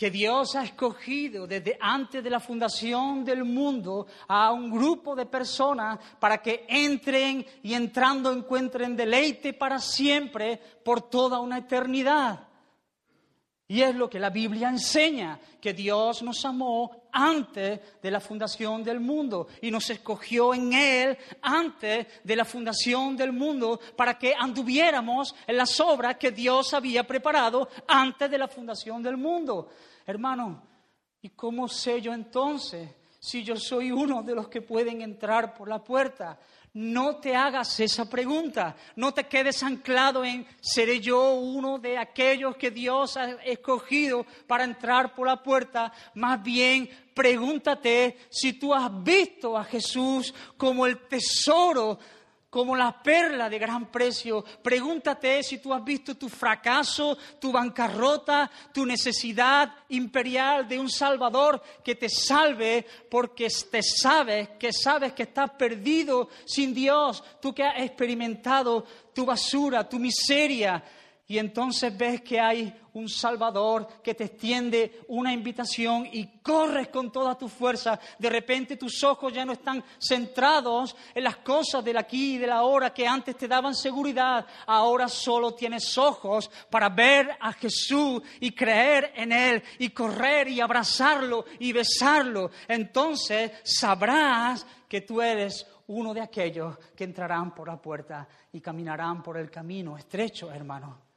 que 0.00 0.10
Dios 0.10 0.56
ha 0.56 0.64
escogido 0.64 1.46
desde 1.46 1.76
antes 1.78 2.24
de 2.24 2.30
la 2.30 2.40
fundación 2.40 3.22
del 3.22 3.44
mundo 3.44 4.06
a 4.28 4.50
un 4.50 4.70
grupo 4.70 5.14
de 5.14 5.26
personas 5.26 5.98
para 6.18 6.38
que 6.40 6.64
entren 6.66 7.44
y 7.62 7.74
entrando 7.74 8.32
encuentren 8.32 8.96
deleite 8.96 9.52
para 9.52 9.78
siempre 9.78 10.58
por 10.82 11.10
toda 11.10 11.38
una 11.38 11.58
eternidad. 11.58 12.48
Y 13.68 13.82
es 13.82 13.94
lo 13.94 14.08
que 14.08 14.18
la 14.18 14.30
Biblia 14.30 14.70
enseña, 14.70 15.38
que 15.60 15.74
Dios 15.74 16.22
nos 16.22 16.46
amó 16.46 17.02
antes 17.12 18.00
de 18.02 18.10
la 18.10 18.20
fundación 18.20 18.82
del 18.82 19.00
mundo 19.00 19.48
y 19.60 19.70
nos 19.70 19.90
escogió 19.90 20.54
en 20.54 20.72
Él 20.72 21.18
antes 21.42 22.06
de 22.24 22.36
la 22.36 22.46
fundación 22.46 23.18
del 23.18 23.32
mundo 23.32 23.78
para 23.94 24.16
que 24.18 24.32
anduviéramos 24.34 25.34
en 25.46 25.58
las 25.58 25.78
obras 25.78 26.16
que 26.16 26.30
Dios 26.30 26.72
había 26.72 27.06
preparado 27.06 27.68
antes 27.86 28.30
de 28.30 28.38
la 28.38 28.48
fundación 28.48 29.02
del 29.02 29.18
mundo. 29.18 29.68
Hermano, 30.06 30.62
¿y 31.22 31.30
cómo 31.30 31.68
sé 31.68 32.00
yo 32.00 32.12
entonces 32.12 32.90
si 33.18 33.44
yo 33.44 33.56
soy 33.56 33.92
uno 33.92 34.22
de 34.22 34.34
los 34.34 34.48
que 34.48 34.62
pueden 34.62 35.02
entrar 35.02 35.54
por 35.54 35.68
la 35.68 35.82
puerta? 35.82 36.38
No 36.72 37.16
te 37.16 37.34
hagas 37.34 37.80
esa 37.80 38.08
pregunta, 38.08 38.76
no 38.94 39.12
te 39.12 39.26
quedes 39.26 39.60
anclado 39.64 40.24
en, 40.24 40.46
¿seré 40.60 41.00
yo 41.00 41.32
uno 41.32 41.80
de 41.80 41.98
aquellos 41.98 42.56
que 42.56 42.70
Dios 42.70 43.16
ha 43.16 43.32
escogido 43.42 44.24
para 44.46 44.62
entrar 44.62 45.12
por 45.12 45.26
la 45.26 45.42
puerta? 45.42 45.92
Más 46.14 46.40
bien, 46.40 46.88
pregúntate 47.12 48.18
si 48.30 48.52
tú 48.52 48.72
has 48.72 49.02
visto 49.02 49.58
a 49.58 49.64
Jesús 49.64 50.32
como 50.56 50.86
el 50.86 51.08
tesoro 51.08 51.98
como 52.50 52.74
la 52.74 53.00
perla 53.00 53.48
de 53.48 53.58
gran 53.60 53.86
precio. 53.86 54.44
Pregúntate 54.62 55.42
si 55.44 55.58
tú 55.58 55.72
has 55.72 55.84
visto 55.84 56.16
tu 56.16 56.28
fracaso, 56.28 57.16
tu 57.40 57.52
bancarrota, 57.52 58.50
tu 58.74 58.84
necesidad 58.84 59.72
imperial 59.88 60.68
de 60.68 60.78
un 60.78 60.90
Salvador 60.90 61.62
que 61.84 61.94
te 61.94 62.08
salve 62.08 62.84
porque 63.08 63.48
te 63.70 63.82
sabes, 63.82 64.50
que 64.58 64.72
sabes 64.72 65.12
que 65.12 65.22
estás 65.22 65.50
perdido 65.50 66.28
sin 66.44 66.74
Dios, 66.74 67.22
tú 67.40 67.54
que 67.54 67.62
has 67.62 67.80
experimentado 67.82 68.84
tu 69.14 69.24
basura, 69.24 69.88
tu 69.88 70.00
miseria, 70.00 70.82
y 71.30 71.38
entonces 71.38 71.96
ves 71.96 72.22
que 72.22 72.40
hay 72.40 72.74
un 72.94 73.08
Salvador 73.08 73.86
que 74.02 74.16
te 74.16 74.24
extiende 74.24 75.02
una 75.06 75.32
invitación 75.32 76.08
y 76.10 76.40
corres 76.40 76.88
con 76.88 77.12
toda 77.12 77.38
tu 77.38 77.48
fuerza. 77.48 78.00
De 78.18 78.28
repente 78.28 78.76
tus 78.76 79.04
ojos 79.04 79.32
ya 79.32 79.44
no 79.44 79.52
están 79.52 79.84
centrados 80.00 80.96
en 81.14 81.22
las 81.22 81.36
cosas 81.36 81.84
del 81.84 81.98
aquí 81.98 82.34
y 82.34 82.38
de 82.38 82.48
la 82.48 82.64
hora 82.64 82.92
que 82.92 83.06
antes 83.06 83.36
te 83.36 83.46
daban 83.46 83.76
seguridad. 83.76 84.44
Ahora 84.66 85.06
solo 85.06 85.54
tienes 85.54 85.96
ojos 85.96 86.50
para 86.68 86.88
ver 86.88 87.30
a 87.38 87.52
Jesús 87.52 88.20
y 88.40 88.50
creer 88.50 89.12
en 89.14 89.30
Él 89.30 89.62
y 89.78 89.90
correr 89.90 90.48
y 90.48 90.60
abrazarlo 90.60 91.44
y 91.60 91.72
besarlo. 91.72 92.50
Entonces 92.66 93.52
sabrás 93.62 94.66
que 94.88 95.02
tú 95.02 95.22
eres 95.22 95.64
uno 95.86 96.12
de 96.12 96.22
aquellos 96.22 96.76
que 96.96 97.04
entrarán 97.04 97.54
por 97.54 97.68
la 97.68 97.80
puerta 97.80 98.26
y 98.52 98.60
caminarán 98.60 99.22
por 99.22 99.38
el 99.38 99.48
camino 99.48 99.96
estrecho, 99.96 100.50
hermano. 100.50 101.09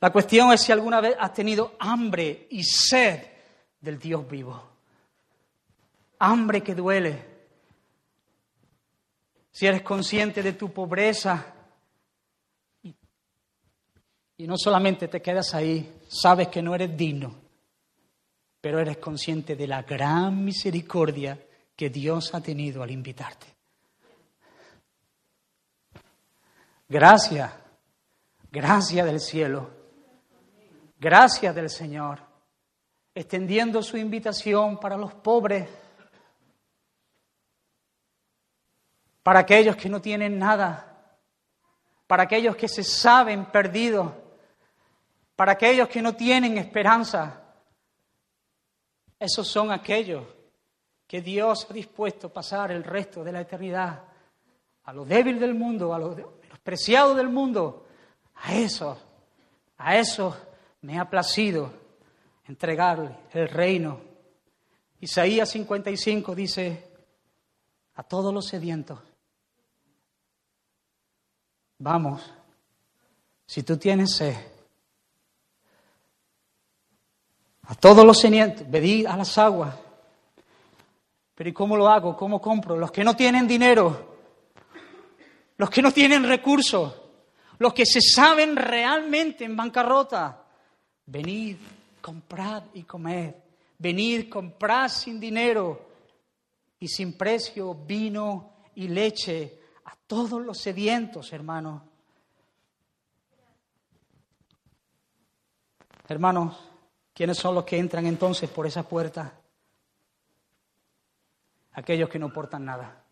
La 0.00 0.10
cuestión 0.10 0.52
es 0.52 0.60
si 0.60 0.72
alguna 0.72 1.00
vez 1.00 1.16
has 1.18 1.32
tenido 1.32 1.74
hambre 1.78 2.46
y 2.50 2.62
sed 2.62 3.26
del 3.80 3.98
Dios 3.98 4.28
vivo. 4.28 4.62
Hambre 6.18 6.62
que 6.62 6.74
duele. 6.74 7.36
Si 9.50 9.66
eres 9.66 9.82
consciente 9.82 10.42
de 10.42 10.52
tu 10.52 10.70
pobreza 10.70 11.54
y, 12.82 14.46
no 14.46 14.58
solamente 14.58 15.08
te 15.08 15.22
quedas 15.22 15.54
ahí, 15.54 16.00
sabes 16.08 16.48
que 16.48 16.60
no 16.60 16.74
eres 16.74 16.94
digno, 16.94 17.34
pero 18.60 18.78
eres 18.78 18.98
consciente 18.98 19.56
de 19.56 19.66
la 19.66 19.82
gran 19.82 20.44
misericordia 20.44 21.38
que 21.74 21.88
Dios 21.88 22.34
ha 22.34 22.42
tenido 22.42 22.82
al 22.82 22.90
invitarte. 22.90 23.46
Gracias, 26.86 27.50
gracias 28.52 29.06
del 29.06 29.20
cielo 29.20 29.85
Gracias 30.98 31.54
del 31.54 31.68
Señor, 31.68 32.20
extendiendo 33.14 33.82
su 33.82 33.98
invitación 33.98 34.80
para 34.80 34.96
los 34.96 35.12
pobres, 35.12 35.68
para 39.22 39.40
aquellos 39.40 39.76
que 39.76 39.90
no 39.90 40.00
tienen 40.00 40.38
nada, 40.38 41.18
para 42.06 42.22
aquellos 42.22 42.56
que 42.56 42.68
se 42.68 42.82
saben 42.82 43.46
perdidos, 43.46 44.10
para 45.34 45.52
aquellos 45.52 45.88
que 45.88 46.00
no 46.00 46.14
tienen 46.14 46.56
esperanza. 46.56 47.42
Esos 49.18 49.46
son 49.46 49.72
aquellos 49.72 50.24
que 51.06 51.20
Dios 51.20 51.66
ha 51.68 51.74
dispuesto 51.74 52.28
a 52.28 52.32
pasar 52.32 52.70
el 52.70 52.84
resto 52.84 53.22
de 53.22 53.32
la 53.32 53.42
eternidad 53.42 54.02
a 54.84 54.92
lo 54.92 55.04
débil 55.04 55.38
del 55.38 55.54
mundo, 55.54 55.92
a 55.92 55.98
los 55.98 56.16
preciados 56.62 57.16
del 57.16 57.28
mundo, 57.28 57.86
a 58.36 58.54
esos, 58.54 58.96
a 59.76 59.96
esos 59.96 60.45
me 60.86 61.00
ha 61.00 61.10
placido 61.10 61.72
entregarle 62.46 63.10
el 63.32 63.48
reino. 63.48 64.00
Isaías 65.00 65.50
55 65.50 66.32
dice, 66.32 66.92
a 67.96 68.04
todos 68.04 68.32
los 68.32 68.46
sedientos, 68.46 69.00
vamos, 71.78 72.32
si 73.46 73.64
tú 73.64 73.76
tienes 73.76 74.14
sed, 74.14 74.36
a 77.64 77.74
todos 77.74 78.06
los 78.06 78.20
sedientos, 78.20 78.70
venid 78.70 79.06
a 79.06 79.16
las 79.16 79.36
aguas. 79.38 79.74
Pero 81.34 81.50
¿y 81.50 81.52
cómo 81.52 81.76
lo 81.76 81.88
hago? 81.88 82.16
¿Cómo 82.16 82.40
compro? 82.40 82.76
Los 82.76 82.92
que 82.92 83.02
no 83.02 83.16
tienen 83.16 83.48
dinero, 83.48 84.18
los 85.56 85.68
que 85.68 85.82
no 85.82 85.90
tienen 85.90 86.22
recursos, 86.22 86.94
los 87.58 87.74
que 87.74 87.84
se 87.84 88.00
saben 88.00 88.54
realmente 88.54 89.44
en 89.44 89.56
bancarrota, 89.56 90.44
Venid, 91.06 91.56
comprad 92.00 92.64
y 92.74 92.82
comed. 92.82 93.34
Venid, 93.78 94.28
comprad 94.28 94.88
sin 94.88 95.20
dinero 95.20 95.86
y 96.80 96.88
sin 96.88 97.16
precio 97.16 97.74
vino 97.74 98.54
y 98.74 98.88
leche 98.88 99.60
a 99.84 99.94
todos 100.06 100.42
los 100.42 100.58
sedientos, 100.58 101.32
hermanos. 101.32 101.82
Hermanos, 106.08 106.56
¿quiénes 107.12 107.38
son 107.38 107.54
los 107.54 107.64
que 107.64 107.78
entran 107.78 108.06
entonces 108.06 108.48
por 108.50 108.66
esa 108.66 108.82
puerta? 108.82 109.40
Aquellos 111.72 112.08
que 112.08 112.18
no 112.18 112.32
portan 112.32 112.64
nada. 112.64 113.04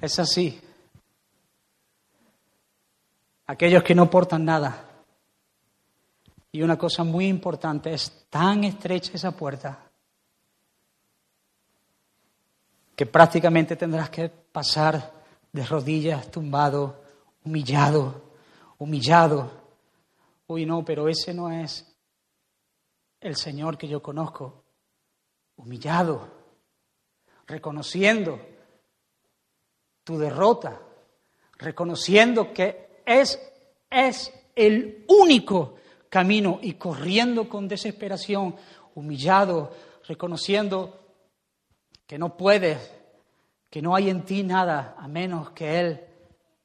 Es 0.00 0.18
así 0.18 0.60
aquellos 3.50 3.82
que 3.82 3.96
no 3.96 4.08
portan 4.08 4.44
nada. 4.44 4.86
Y 6.52 6.62
una 6.62 6.78
cosa 6.78 7.02
muy 7.02 7.26
importante, 7.26 7.92
es 7.92 8.28
tan 8.30 8.62
estrecha 8.62 9.12
esa 9.14 9.32
puerta 9.32 9.90
que 12.94 13.06
prácticamente 13.06 13.74
tendrás 13.74 14.08
que 14.10 14.28
pasar 14.28 15.12
de 15.52 15.64
rodillas, 15.64 16.30
tumbado, 16.30 17.02
humillado, 17.44 18.22
humillado. 18.78 19.50
Uy, 20.46 20.64
no, 20.64 20.84
pero 20.84 21.08
ese 21.08 21.34
no 21.34 21.50
es 21.50 21.92
el 23.20 23.36
Señor 23.36 23.76
que 23.76 23.88
yo 23.88 24.00
conozco. 24.00 24.62
Humillado, 25.56 26.28
reconociendo 27.46 28.40
tu 30.04 30.18
derrota, 30.18 30.80
reconociendo 31.58 32.52
que 32.52 32.89
es, 33.06 33.40
es 33.90 34.32
el 34.54 35.04
único 35.08 35.76
camino 36.08 36.58
y 36.62 36.74
corriendo 36.74 37.48
con 37.48 37.68
desesperación, 37.68 38.56
humillado, 38.94 39.72
reconociendo 40.06 40.98
que 42.06 42.18
no 42.18 42.36
puedes, 42.36 42.92
que 43.70 43.80
no 43.80 43.94
hay 43.94 44.10
en 44.10 44.24
ti 44.24 44.42
nada 44.42 44.96
a 44.98 45.06
menos 45.06 45.50
que 45.50 45.78
Él 45.78 46.00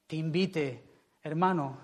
te 0.06 0.16
invite, 0.16 0.84
hermano, 1.22 1.78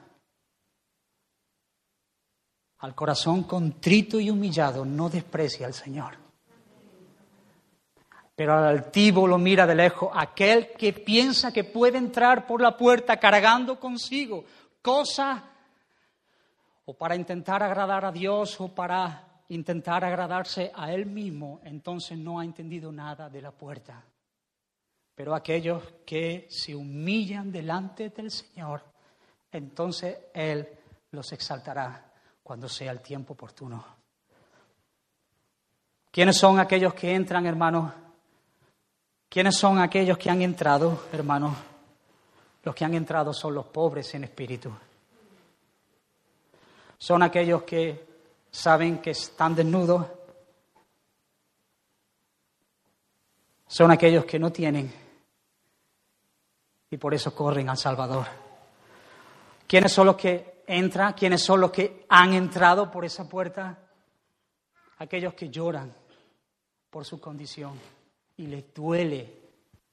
al 2.79 2.95
corazón 2.97 3.45
contrito 3.45 4.19
y 4.19 4.29
humillado, 4.29 4.85
no 4.85 5.09
desprecia 5.09 5.67
al 5.67 5.75
Señor. 5.75 6.22
Pero 8.43 8.59
al 8.59 8.65
altivo 8.65 9.25
lo 9.29 9.39
mira 9.39 9.69
de 9.69 9.77
lejos, 9.77 10.11
aquel 10.13 10.73
que 10.73 10.93
piensa 10.93 11.53
que 11.53 11.63
puede 11.63 11.97
entrar 11.97 12.45
por 12.45 12.61
la 12.61 12.77
puerta 12.77 13.17
cargando 13.17 13.79
consigo 13.79 14.45
cosas 14.83 15.41
o 16.85 16.95
para 16.95 17.15
intentar 17.15 17.63
agradar 17.63 18.05
a 18.05 18.11
Dios 18.11 18.61
o 18.61 18.67
para 18.75 19.45
intentar 19.51 20.05
agradarse 20.05 20.73
a 20.75 20.93
él 20.93 21.07
mismo, 21.07 21.61
entonces 21.63 22.19
no 22.19 22.41
ha 22.41 22.45
entendido 22.45 22.91
nada 22.91 23.31
de 23.31 23.43
la 23.43 23.53
puerta. 23.53 24.03
Pero 25.15 25.37
aquellos 25.37 25.81
que 26.05 26.49
se 26.51 26.75
humillan 26.75 27.53
delante 27.53 28.09
del 28.09 28.33
Señor, 28.33 28.83
entonces 29.53 30.19
Él 30.35 30.69
los 31.13 31.31
exaltará 31.31 32.11
cuando 32.43 32.69
sea 32.69 32.91
el 32.91 33.03
tiempo 33.03 33.35
oportuno. 33.35 33.87
¿Quiénes 36.11 36.37
son 36.37 36.59
aquellos 36.59 36.93
que 36.93 37.15
entran, 37.15 37.47
hermanos? 37.47 38.02
¿Quiénes 39.33 39.57
son 39.57 39.79
aquellos 39.79 40.19
que 40.19 40.29
han 40.29 40.43
entrado, 40.43 41.05
hermanos? 41.11 41.57
Los 42.63 42.75
que 42.75 42.85
han 42.85 42.93
entrado 42.93 43.33
son 43.33 43.55
los 43.55 43.65
pobres 43.65 44.15
en 44.15 44.25
espíritu. 44.25 44.71
Son 46.99 47.23
aquellos 47.23 47.63
que 47.63 48.09
saben 48.51 48.99
que 48.99 49.13
están 49.13 49.55
desnudos. 49.55 50.07
Son 53.69 53.91
aquellos 53.91 54.27
que 54.27 54.39
no 54.39 54.53
tienen 54.53 54.93
y 56.91 56.99
por 56.99 57.15
eso 57.15 57.35
corren 57.35 57.71
al 57.71 57.79
Salvador. 57.79 58.27
¿Quiénes 59.67 59.93
son 59.93 60.09
los 60.09 60.17
que 60.17 60.63
entran? 60.67 61.15
¿Quiénes 61.15 61.43
son 61.43 61.59
los 61.59 61.71
que 61.71 62.05
han 62.11 62.35
entrado 62.35 62.91
por 62.91 63.07
esa 63.07 63.27
puerta? 63.27 63.79
Aquellos 64.99 65.33
que 65.33 65.49
lloran 65.49 65.91
por 66.91 67.07
su 67.07 67.19
condición 67.19 68.02
y 68.43 68.47
les 68.49 68.75
duele 68.75 69.33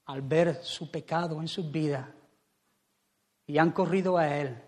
al 0.06 0.22
ver 0.22 0.56
su 0.64 0.90
pecado 0.90 1.40
en 1.40 1.46
sus 1.46 1.70
vidas 1.70 2.08
y 3.46 3.58
han 3.58 3.70
corrido 3.70 4.18
a 4.18 4.26
Él 4.36 4.60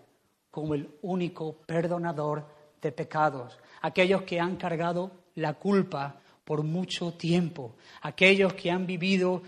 como 0.49 0.73
el 0.73 0.89
único 1.01 1.57
perdonador 1.65 2.47
de 2.81 2.93
pecados, 2.93 3.59
aquellos 3.81 4.21
que 4.21 4.39
han 4.39 4.55
cargado 4.55 5.11
la 5.35 5.55
culpa 5.55 6.21
por 6.45 6.63
mucho 6.63 7.13
tiempo, 7.15 7.75
aquellos 8.01 8.53
que 8.53 8.71
han 8.71 8.85
vivido 8.87 9.41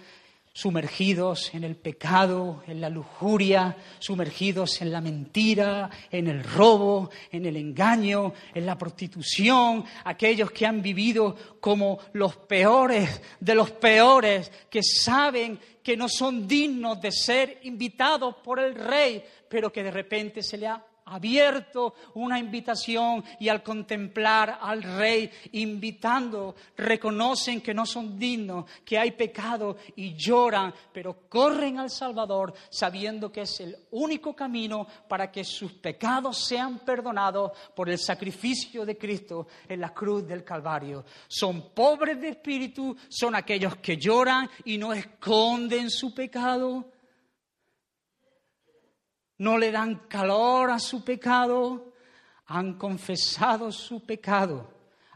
sumergidos 0.56 1.54
en 1.54 1.66
el 1.66 1.76
pecado, 1.76 2.64
en 2.66 2.80
la 2.80 2.90
lujuria, 2.90 3.76
sumergidos 4.00 4.82
en 4.82 4.90
la 4.90 5.02
mentira, 5.02 5.90
en 6.10 6.28
el 6.30 6.46
robo, 6.46 7.10
en 7.30 7.46
el 7.46 7.58
engaño, 7.58 8.34
en 8.54 8.66
la 8.66 8.78
prostitución, 8.78 9.84
aquellos 10.06 10.52
que 10.52 10.66
han 10.66 10.82
vivido 10.82 11.36
como 11.60 12.00
los 12.14 12.38
peores 12.38 13.22
de 13.38 13.54
los 13.54 13.72
peores, 13.72 14.50
que 14.70 14.82
saben 14.82 15.60
que 15.84 15.98
no 15.98 16.08
son 16.08 16.48
dignos 16.48 17.02
de 17.02 17.12
ser 17.12 17.60
invitados 17.64 18.36
por 18.42 18.62
el 18.62 18.76
rey, 18.76 19.26
pero 19.50 19.74
que 19.74 19.84
de 19.84 19.92
repente 19.92 20.42
se 20.42 20.58
le 20.58 20.68
ha 20.68 20.82
abierto 21.06 21.94
una 22.16 22.40
invitación 22.40 23.24
y 23.40 23.50
al 23.50 23.62
contemplar 23.62 24.60
al 24.62 24.82
rey 24.82 25.30
invitando, 25.54 26.56
reconocen 26.76 27.62
que 27.62 27.74
no 27.74 27.86
son 27.86 28.18
dignos, 28.18 28.66
que 28.84 28.98
hay 28.98 29.12
pecado 29.12 29.78
y 29.96 30.16
lloran, 30.16 30.74
pero 30.92 31.28
corren 31.30 31.80
al 31.80 31.90
Salvador 31.90 32.54
sabiendo 32.70 33.32
que 33.32 33.42
es 33.42 33.60
el 33.60 33.76
único 33.92 34.36
camino 34.36 34.88
para 35.08 35.32
que 35.32 35.44
sus 35.44 35.74
pecados 35.74 36.38
sean 36.38 36.80
perdonados 36.80 37.52
por 37.76 37.90
el 37.90 38.00
sacrificio 38.00 38.86
de 38.86 38.98
Cristo 38.98 39.48
en 39.68 39.82
la 39.82 39.94
cruz 39.94 40.28
del 40.28 40.44
Calvario. 40.44 41.06
Son 41.28 41.70
pobres 41.74 42.20
de 42.20 42.30
espíritu, 42.30 42.96
son 43.10 43.36
aquellos 43.36 43.76
que 43.78 43.98
lloran 43.98 44.50
y 44.64 44.78
no 44.78 44.94
esconden 44.94 45.90
su 45.90 46.14
pecado 46.14 46.95
no 49.38 49.58
le 49.58 49.72
dan 49.72 50.08
calor 50.08 50.72
a 50.72 50.80
su 50.80 51.04
pecado, 51.04 51.94
han 52.48 52.76
confesado 52.76 53.72
su 53.72 54.06
pecado, 54.06 54.70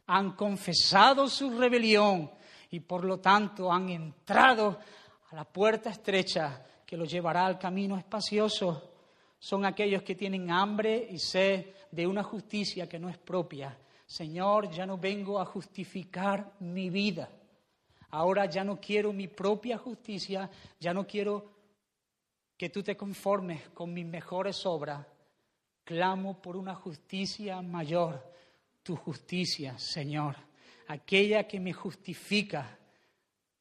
han 0.08 0.34
confesado 0.34 1.28
su 1.28 1.58
rebelión 1.58 2.32
y 2.72 2.80
por 2.80 3.06
lo 3.06 3.20
tanto 3.20 3.72
han 3.72 3.90
entrado 3.90 4.80
a 5.32 5.36
la 5.36 5.46
puerta 5.46 5.90
estrecha 5.90 6.66
que 6.86 6.98
los 6.98 7.10
llevará 7.10 7.46
al 7.46 7.60
camino 7.60 7.98
espacioso. 7.98 8.92
Son 9.38 9.64
aquellos 9.66 10.04
que 10.04 10.16
tienen 10.16 10.52
hambre 10.52 11.08
y 11.10 11.20
sed 11.20 11.68
de 11.92 12.08
una 12.08 12.24
justicia 12.24 12.90
que 12.90 13.00
no 13.00 13.10
es 13.10 13.18
propia. 13.18 13.78
Señor, 14.06 14.72
ya 14.72 14.86
no 14.86 14.98
vengo 14.98 15.40
a 15.40 15.46
justificar 15.46 16.54
mi 16.60 16.90
vida. 16.90 17.30
Ahora 18.12 18.48
ya 18.48 18.64
no 18.64 18.80
quiero 18.80 19.14
mi 19.14 19.28
propia 19.28 19.78
justicia, 19.78 20.50
ya 20.80 20.94
no 20.94 21.06
quiero 21.06 21.59
que 22.60 22.70
tú 22.70 22.84
te 22.84 22.98
conformes 22.98 23.70
con 23.70 23.94
mis 23.94 24.06
mejores 24.06 24.66
obras. 24.66 25.08
Clamo 25.86 26.42
por 26.42 26.58
una 26.58 26.76
justicia 26.76 27.62
mayor, 27.62 28.22
tu 28.84 28.98
justicia, 28.98 29.80
Señor, 29.80 30.36
aquella 30.90 31.48
que 31.48 31.58
me 31.58 31.72
justifica. 31.72 32.78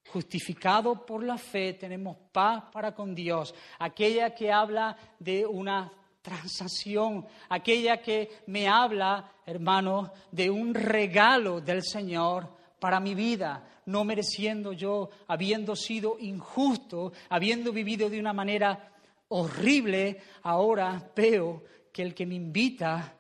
Justificado 0.09 1.07
por 1.07 1.23
la 1.23 1.39
fe, 1.39 1.75
tenemos 1.75 2.17
paz 2.33 2.65
para 2.73 2.93
con 2.93 3.15
Dios, 3.15 3.55
aquella 3.79 4.35
que 4.35 4.51
habla 4.51 4.97
de 5.21 5.47
una 5.47 5.93
transacción, 6.21 7.25
aquella 7.51 8.03
que 8.03 8.41
me 8.47 8.67
habla, 8.67 9.31
hermano, 9.47 10.13
de 10.33 10.51
un 10.51 10.75
regalo 10.75 11.61
del 11.61 11.85
Señor 11.85 12.58
para 12.79 13.01
mi 13.01 13.15
vida, 13.15 13.81
no 13.87 14.05
mereciendo 14.05 14.73
yo, 14.73 15.11
habiendo 15.27 15.75
sido 15.75 16.19
injusto, 16.19 17.13
habiendo 17.29 17.73
vivido 17.73 18.09
de 18.09 18.21
una 18.21 18.33
manera 18.33 18.93
horrible, 19.29 20.21
ahora 20.43 21.11
veo 21.15 21.65
que 21.93 22.03
el 22.03 22.15
que 22.15 22.27
me 22.27 22.35
invita 22.35 23.15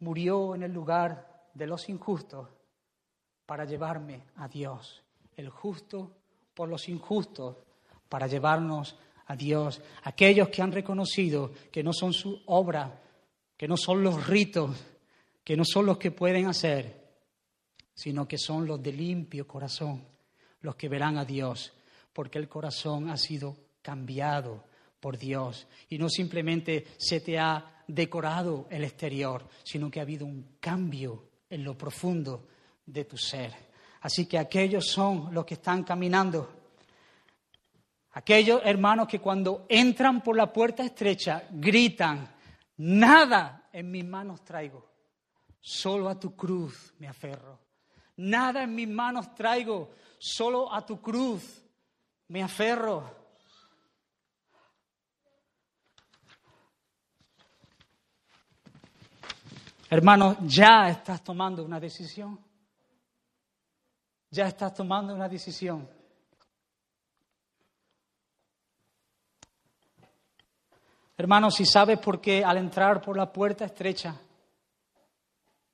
murió 0.00 0.54
en 0.54 0.62
el 0.62 0.72
lugar 0.72 1.48
de 1.54 1.66
los 1.66 1.88
injustos 1.88 2.48
para 3.46 3.64
llevarme 3.64 4.24
a 4.36 4.48
Dios, 4.48 5.02
el 5.36 5.48
justo 5.48 6.12
por 6.54 6.68
los 6.68 6.88
injustos, 6.88 7.56
para 8.08 8.26
llevarnos 8.26 8.96
a 9.26 9.36
Dios, 9.36 9.80
aquellos 10.04 10.48
que 10.48 10.62
han 10.62 10.72
reconocido 10.72 11.52
que 11.70 11.82
no 11.82 11.92
son 11.92 12.12
su 12.12 12.42
obra, 12.46 13.00
que 13.56 13.68
no 13.68 13.76
son 13.76 14.02
los 14.02 14.26
ritos, 14.26 14.76
que 15.44 15.56
no 15.56 15.64
son 15.64 15.86
los 15.86 15.98
que 15.98 16.10
pueden 16.10 16.46
hacer, 16.46 16.97
sino 17.98 18.28
que 18.28 18.38
son 18.38 18.64
los 18.64 18.80
de 18.80 18.92
limpio 18.92 19.44
corazón, 19.44 20.04
los 20.60 20.76
que 20.76 20.88
verán 20.88 21.18
a 21.18 21.24
Dios, 21.24 21.72
porque 22.12 22.38
el 22.38 22.48
corazón 22.48 23.10
ha 23.10 23.16
sido 23.16 23.56
cambiado 23.82 24.62
por 25.00 25.18
Dios 25.18 25.66
y 25.88 25.98
no 25.98 26.08
simplemente 26.08 26.86
se 26.96 27.18
te 27.20 27.40
ha 27.40 27.82
decorado 27.88 28.68
el 28.70 28.84
exterior, 28.84 29.48
sino 29.64 29.90
que 29.90 29.98
ha 29.98 30.02
habido 30.02 30.26
un 30.26 30.58
cambio 30.60 31.24
en 31.50 31.64
lo 31.64 31.76
profundo 31.76 32.46
de 32.86 33.04
tu 33.04 33.18
ser. 33.18 33.52
Así 34.02 34.26
que 34.26 34.38
aquellos 34.38 34.86
son 34.86 35.34
los 35.34 35.44
que 35.44 35.54
están 35.54 35.82
caminando. 35.82 36.52
Aquellos 38.12 38.60
hermanos 38.64 39.08
que 39.08 39.18
cuando 39.18 39.66
entran 39.68 40.22
por 40.22 40.36
la 40.36 40.52
puerta 40.52 40.84
estrecha 40.84 41.48
gritan, 41.50 42.32
nada 42.76 43.68
en 43.72 43.90
mis 43.90 44.04
manos 44.04 44.44
traigo, 44.44 44.88
solo 45.60 46.08
a 46.08 46.20
tu 46.20 46.36
cruz 46.36 46.94
me 47.00 47.08
aferro. 47.08 47.67
Nada 48.18 48.64
en 48.64 48.74
mis 48.74 48.88
manos 48.88 49.32
traigo, 49.34 49.90
solo 50.18 50.72
a 50.72 50.84
tu 50.84 51.00
cruz 51.00 51.62
me 52.26 52.42
aferro. 52.42 53.16
Hermano, 59.88 60.36
ya 60.42 60.88
estás 60.90 61.22
tomando 61.22 61.64
una 61.64 61.78
decisión. 61.78 62.38
Ya 64.30 64.48
estás 64.48 64.74
tomando 64.74 65.14
una 65.14 65.28
decisión. 65.28 65.88
Hermano, 71.16 71.50
si 71.52 71.64
sabes 71.64 71.98
por 72.00 72.20
qué 72.20 72.44
al 72.44 72.58
entrar 72.58 73.00
por 73.00 73.16
la 73.16 73.32
puerta 73.32 73.64
estrecha 73.64 74.14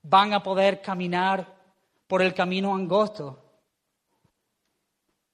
van 0.02 0.34
a 0.34 0.42
poder 0.42 0.82
caminar 0.82 1.63
por 2.06 2.22
el 2.22 2.34
camino 2.34 2.74
angosto. 2.74 3.40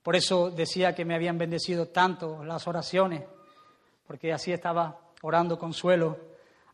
Por 0.03 0.17
eso 0.17 0.51
decía 0.51 0.95
que 0.95 1.05
me 1.05 1.15
habían 1.15 1.37
bendecido 1.37 1.89
tanto 1.89 2.43
las 2.45 2.67
oraciones, 2.67 3.25
porque 4.07 4.33
así 4.33 4.53
estaba 4.53 4.99
orando 5.23 5.59
consuelo. 5.59 6.19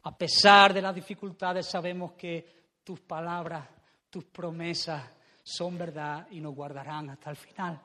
A 0.05 0.17
pesar 0.17 0.73
de 0.73 0.83
las 0.83 0.95
dificultades, 0.95 1.67
sabemos 1.67 2.13
que 2.13 2.47
tus 2.85 3.01
palabras, 3.01 3.67
tus 4.09 4.25
promesas 4.25 5.03
son 5.43 5.77
verdad 5.77 6.29
y 6.31 6.41
nos 6.41 6.55
guardarán 6.55 7.11
hasta 7.11 7.31
el 7.31 7.37
final. 7.37 7.81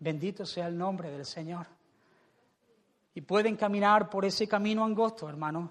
Bendito 0.00 0.44
sea 0.44 0.66
el 0.66 0.76
nombre 0.76 1.10
del 1.10 1.24
Señor. 1.24 1.66
Y 3.14 3.22
pueden 3.22 3.56
caminar 3.56 4.10
por 4.10 4.24
ese 4.24 4.46
camino 4.46 4.84
angosto, 4.84 5.28
hermanos, 5.28 5.70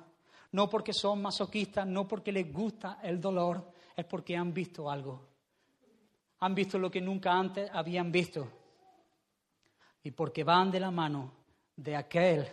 no 0.54 0.70
porque 0.70 0.94
son 0.94 1.22
masoquistas, 1.22 1.86
no 1.86 2.08
porque 2.08 2.32
les 2.32 2.52
gusta 2.52 3.00
el 3.04 3.20
dolor, 3.20 3.72
es 3.96 4.06
porque 4.06 4.36
han 4.36 4.54
visto 4.54 4.90
algo 4.90 5.33
han 6.44 6.54
visto 6.54 6.78
lo 6.78 6.92
que 6.92 7.00
nunca 7.00 7.32
antes 7.32 7.70
habían 7.72 8.12
visto. 8.12 8.46
Y 10.04 10.12
porque 10.12 10.44
van 10.44 10.70
de 10.72 10.82
la 10.82 10.92
mano 10.92 11.32
de 11.78 11.96
aquel 11.96 12.46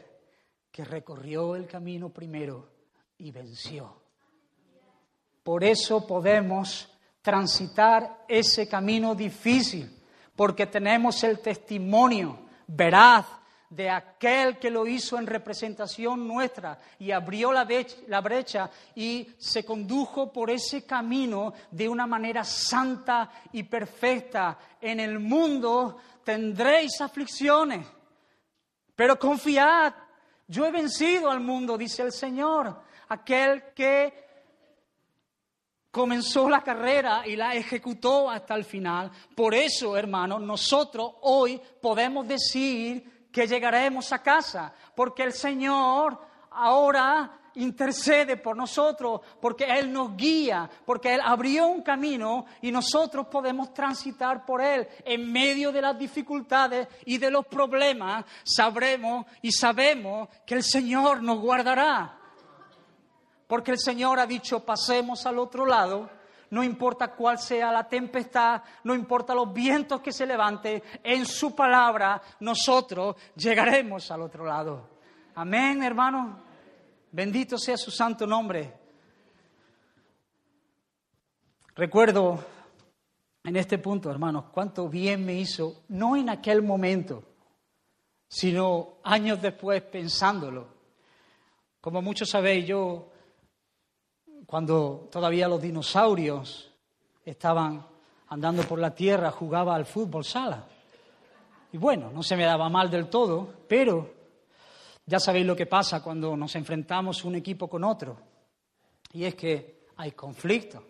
que 0.70 0.84
recorrió 0.84 1.57
el 1.57 1.66
camino 1.66 2.11
primero 2.11 2.68
y 3.18 3.32
venció. 3.32 3.93
Por 5.43 5.64
eso 5.64 6.07
podemos 6.07 6.88
transitar 7.20 8.24
ese 8.28 8.68
camino 8.68 9.16
difícil, 9.16 9.91
porque 10.36 10.66
tenemos 10.66 11.24
el 11.24 11.41
testimonio 11.41 12.47
veraz 12.68 13.26
de 13.70 13.88
aquel 13.88 14.58
que 14.58 14.68
lo 14.68 14.84
hizo 14.84 15.16
en 15.16 15.28
representación 15.28 16.26
nuestra 16.26 16.76
y 16.98 17.12
abrió 17.12 17.52
la 17.52 18.20
brecha, 18.20 18.68
y 18.96 19.28
se 19.38 19.64
condujo 19.64 20.32
por 20.32 20.50
ese 20.50 20.84
camino 20.84 21.54
de 21.70 21.88
una 21.88 22.06
manera 22.06 22.42
santa 22.42 23.30
y 23.52 23.62
perfecta. 23.62 24.58
En 24.80 24.98
el 24.98 25.20
mundo 25.20 25.98
tendréis 26.24 27.00
aflicciones, 27.00 27.86
pero 28.96 29.18
confiad, 29.18 29.94
yo 30.48 30.66
he 30.66 30.72
vencido 30.72 31.30
al 31.30 31.40
mundo, 31.40 31.78
dice 31.78 32.02
el 32.02 32.12
Señor, 32.12 32.82
aquel 33.08 33.72
que 33.72 34.28
comenzó 35.92 36.48
la 36.48 36.62
carrera 36.62 37.22
y 37.24 37.36
la 37.36 37.54
ejecutó 37.54 38.28
hasta 38.28 38.56
el 38.56 38.64
final. 38.64 39.12
Por 39.36 39.54
eso, 39.54 39.96
hermanos, 39.96 40.40
nosotros 40.40 41.12
hoy 41.22 41.60
podemos 41.80 42.26
decir 42.26 43.19
que 43.33 43.47
llegaremos 43.47 44.12
a 44.12 44.22
casa, 44.22 44.72
porque 44.95 45.22
el 45.22 45.33
Señor 45.33 46.18
ahora 46.51 47.41
intercede 47.55 48.37
por 48.37 48.57
nosotros, 48.57 49.20
porque 49.41 49.64
Él 49.64 49.93
nos 49.93 50.16
guía, 50.16 50.68
porque 50.85 51.14
Él 51.14 51.20
abrió 51.24 51.66
un 51.66 51.83
camino 51.83 52.47
y 52.62 52.70
nosotros 52.70 53.26
podemos 53.26 53.72
transitar 53.72 54.45
por 54.45 54.61
Él. 54.61 54.87
En 55.05 55.31
medio 55.31 55.72
de 55.72 55.83
las 55.83 55.99
dificultades 55.99 56.89
y 57.05 57.18
de 57.18 57.31
los 57.31 57.47
problemas, 57.47 58.24
sabremos 58.45 59.26
y 59.43 59.53
sabemos 59.53 60.28
que 60.47 60.55
el 60.55 60.62
Señor 60.62 61.22
nos 61.22 61.41
guardará. 61.41 62.16
Porque 63.47 63.72
el 63.72 63.78
Señor 63.78 64.20
ha 64.20 64.26
dicho, 64.26 64.64
pasemos 64.64 65.26
al 65.26 65.39
otro 65.39 65.66
lado 65.66 66.19
no 66.51 66.64
importa 66.64 67.14
cuál 67.14 67.38
sea 67.38 67.72
la 67.72 67.88
tempestad, 67.88 68.62
no 68.84 68.94
importa 68.94 69.34
los 69.34 69.53
vientos 69.53 70.01
que 70.01 70.12
se 70.12 70.26
levanten, 70.26 70.82
en 71.03 71.24
su 71.24 71.55
palabra 71.55 72.20
nosotros 72.40 73.16
llegaremos 73.36 74.11
al 74.11 74.22
otro 74.22 74.44
lado. 74.44 74.88
Amén, 75.34 75.82
hermano. 75.82 76.42
Bendito 77.12 77.57
sea 77.59 77.76
su 77.76 77.90
santo 77.90 78.26
nombre. 78.26 78.72
Recuerdo 81.74 82.44
en 83.44 83.57
este 83.57 83.78
punto, 83.78 84.11
hermanos, 84.11 84.46
cuánto 84.53 84.88
bien 84.88 85.24
me 85.24 85.34
hizo, 85.34 85.84
no 85.88 86.16
en 86.16 86.28
aquel 86.28 86.62
momento, 86.62 87.24
sino 88.28 88.98
años 89.03 89.40
después 89.40 89.82
pensándolo. 89.82 90.68
Como 91.80 92.03
muchos 92.03 92.28
sabéis, 92.28 92.66
yo 92.66 93.09
cuando 94.51 95.09
todavía 95.12 95.46
los 95.46 95.62
dinosaurios 95.62 96.72
estaban 97.24 97.86
andando 98.30 98.64
por 98.64 98.80
la 98.80 98.92
tierra, 98.92 99.30
jugaba 99.30 99.76
al 99.76 99.86
fútbol 99.86 100.24
sala. 100.24 100.66
Y 101.70 101.78
bueno, 101.78 102.11
no 102.12 102.24
se 102.24 102.34
me 102.34 102.42
daba 102.42 102.68
mal 102.68 102.90
del 102.90 103.09
todo, 103.09 103.48
pero 103.68 104.12
ya 105.07 105.20
sabéis 105.20 105.46
lo 105.46 105.55
que 105.55 105.66
pasa 105.66 106.03
cuando 106.03 106.36
nos 106.36 106.57
enfrentamos 106.57 107.24
un 107.24 107.36
equipo 107.36 107.68
con 107.68 107.84
otro. 107.84 108.16
Y 109.12 109.22
es 109.22 109.36
que 109.36 109.86
hay 109.98 110.11
conflicto, 110.11 110.82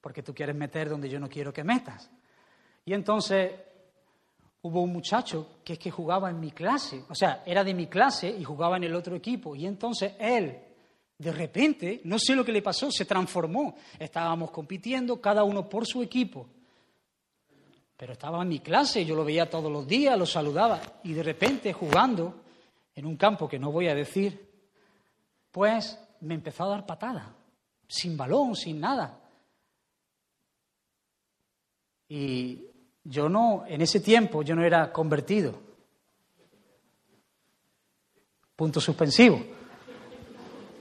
porque 0.00 0.22
tú 0.22 0.32
quieres 0.32 0.54
meter 0.54 0.88
donde 0.88 1.08
yo 1.08 1.18
no 1.18 1.28
quiero 1.28 1.52
que 1.52 1.64
metas. 1.64 2.08
Y 2.84 2.92
entonces 2.92 3.50
hubo 4.62 4.82
un 4.82 4.92
muchacho 4.92 5.56
que 5.64 5.72
es 5.72 5.78
que 5.80 5.90
jugaba 5.90 6.30
en 6.30 6.38
mi 6.38 6.52
clase, 6.52 7.02
o 7.08 7.14
sea, 7.16 7.42
era 7.44 7.64
de 7.64 7.74
mi 7.74 7.88
clase 7.88 8.28
y 8.28 8.44
jugaba 8.44 8.76
en 8.76 8.84
el 8.84 8.94
otro 8.94 9.16
equipo. 9.16 9.56
Y 9.56 9.66
entonces 9.66 10.12
él 10.20 10.73
de 11.18 11.32
repente, 11.32 12.00
no 12.04 12.18
sé 12.18 12.34
lo 12.34 12.44
que 12.44 12.52
le 12.52 12.62
pasó, 12.62 12.90
se 12.90 13.04
transformó. 13.04 13.76
Estábamos 13.98 14.50
compitiendo, 14.50 15.20
cada 15.20 15.44
uno 15.44 15.68
por 15.68 15.86
su 15.86 16.02
equipo. 16.02 16.48
Pero 17.96 18.12
estaba 18.12 18.42
en 18.42 18.48
mi 18.48 18.58
clase, 18.58 19.04
yo 19.04 19.14
lo 19.14 19.24
veía 19.24 19.48
todos 19.48 19.70
los 19.70 19.86
días, 19.86 20.18
lo 20.18 20.26
saludaba. 20.26 20.80
Y 21.04 21.12
de 21.12 21.22
repente, 21.22 21.72
jugando 21.72 22.42
en 22.94 23.06
un 23.06 23.16
campo 23.16 23.48
que 23.48 23.58
no 23.58 23.70
voy 23.70 23.88
a 23.88 23.94
decir, 23.94 24.50
pues 25.52 25.98
me 26.20 26.34
empezó 26.34 26.64
a 26.64 26.68
dar 26.68 26.86
patada, 26.86 27.34
sin 27.86 28.16
balón, 28.16 28.56
sin 28.56 28.80
nada. 28.80 29.20
Y 32.08 32.66
yo 33.04 33.28
no, 33.28 33.64
en 33.66 33.80
ese 33.80 34.00
tiempo 34.00 34.42
yo 34.42 34.56
no 34.56 34.64
era 34.64 34.92
convertido. 34.92 35.54
Punto 38.56 38.80
suspensivo. 38.80 39.63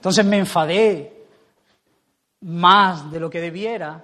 Entonces 0.03 0.25
me 0.25 0.37
enfadé 0.37 1.27
más 2.41 3.09
de 3.09 3.21
lo 3.21 3.29
que 3.29 3.39
debiera 3.39 4.03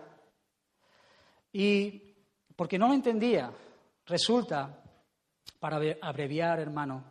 y 1.52 2.16
porque 2.56 2.80
no 2.80 2.88
lo 2.88 2.94
entendía, 2.94 3.52
resulta, 4.06 4.82
para 5.60 5.78
abreviar, 6.02 6.62
hermano, 6.62 7.04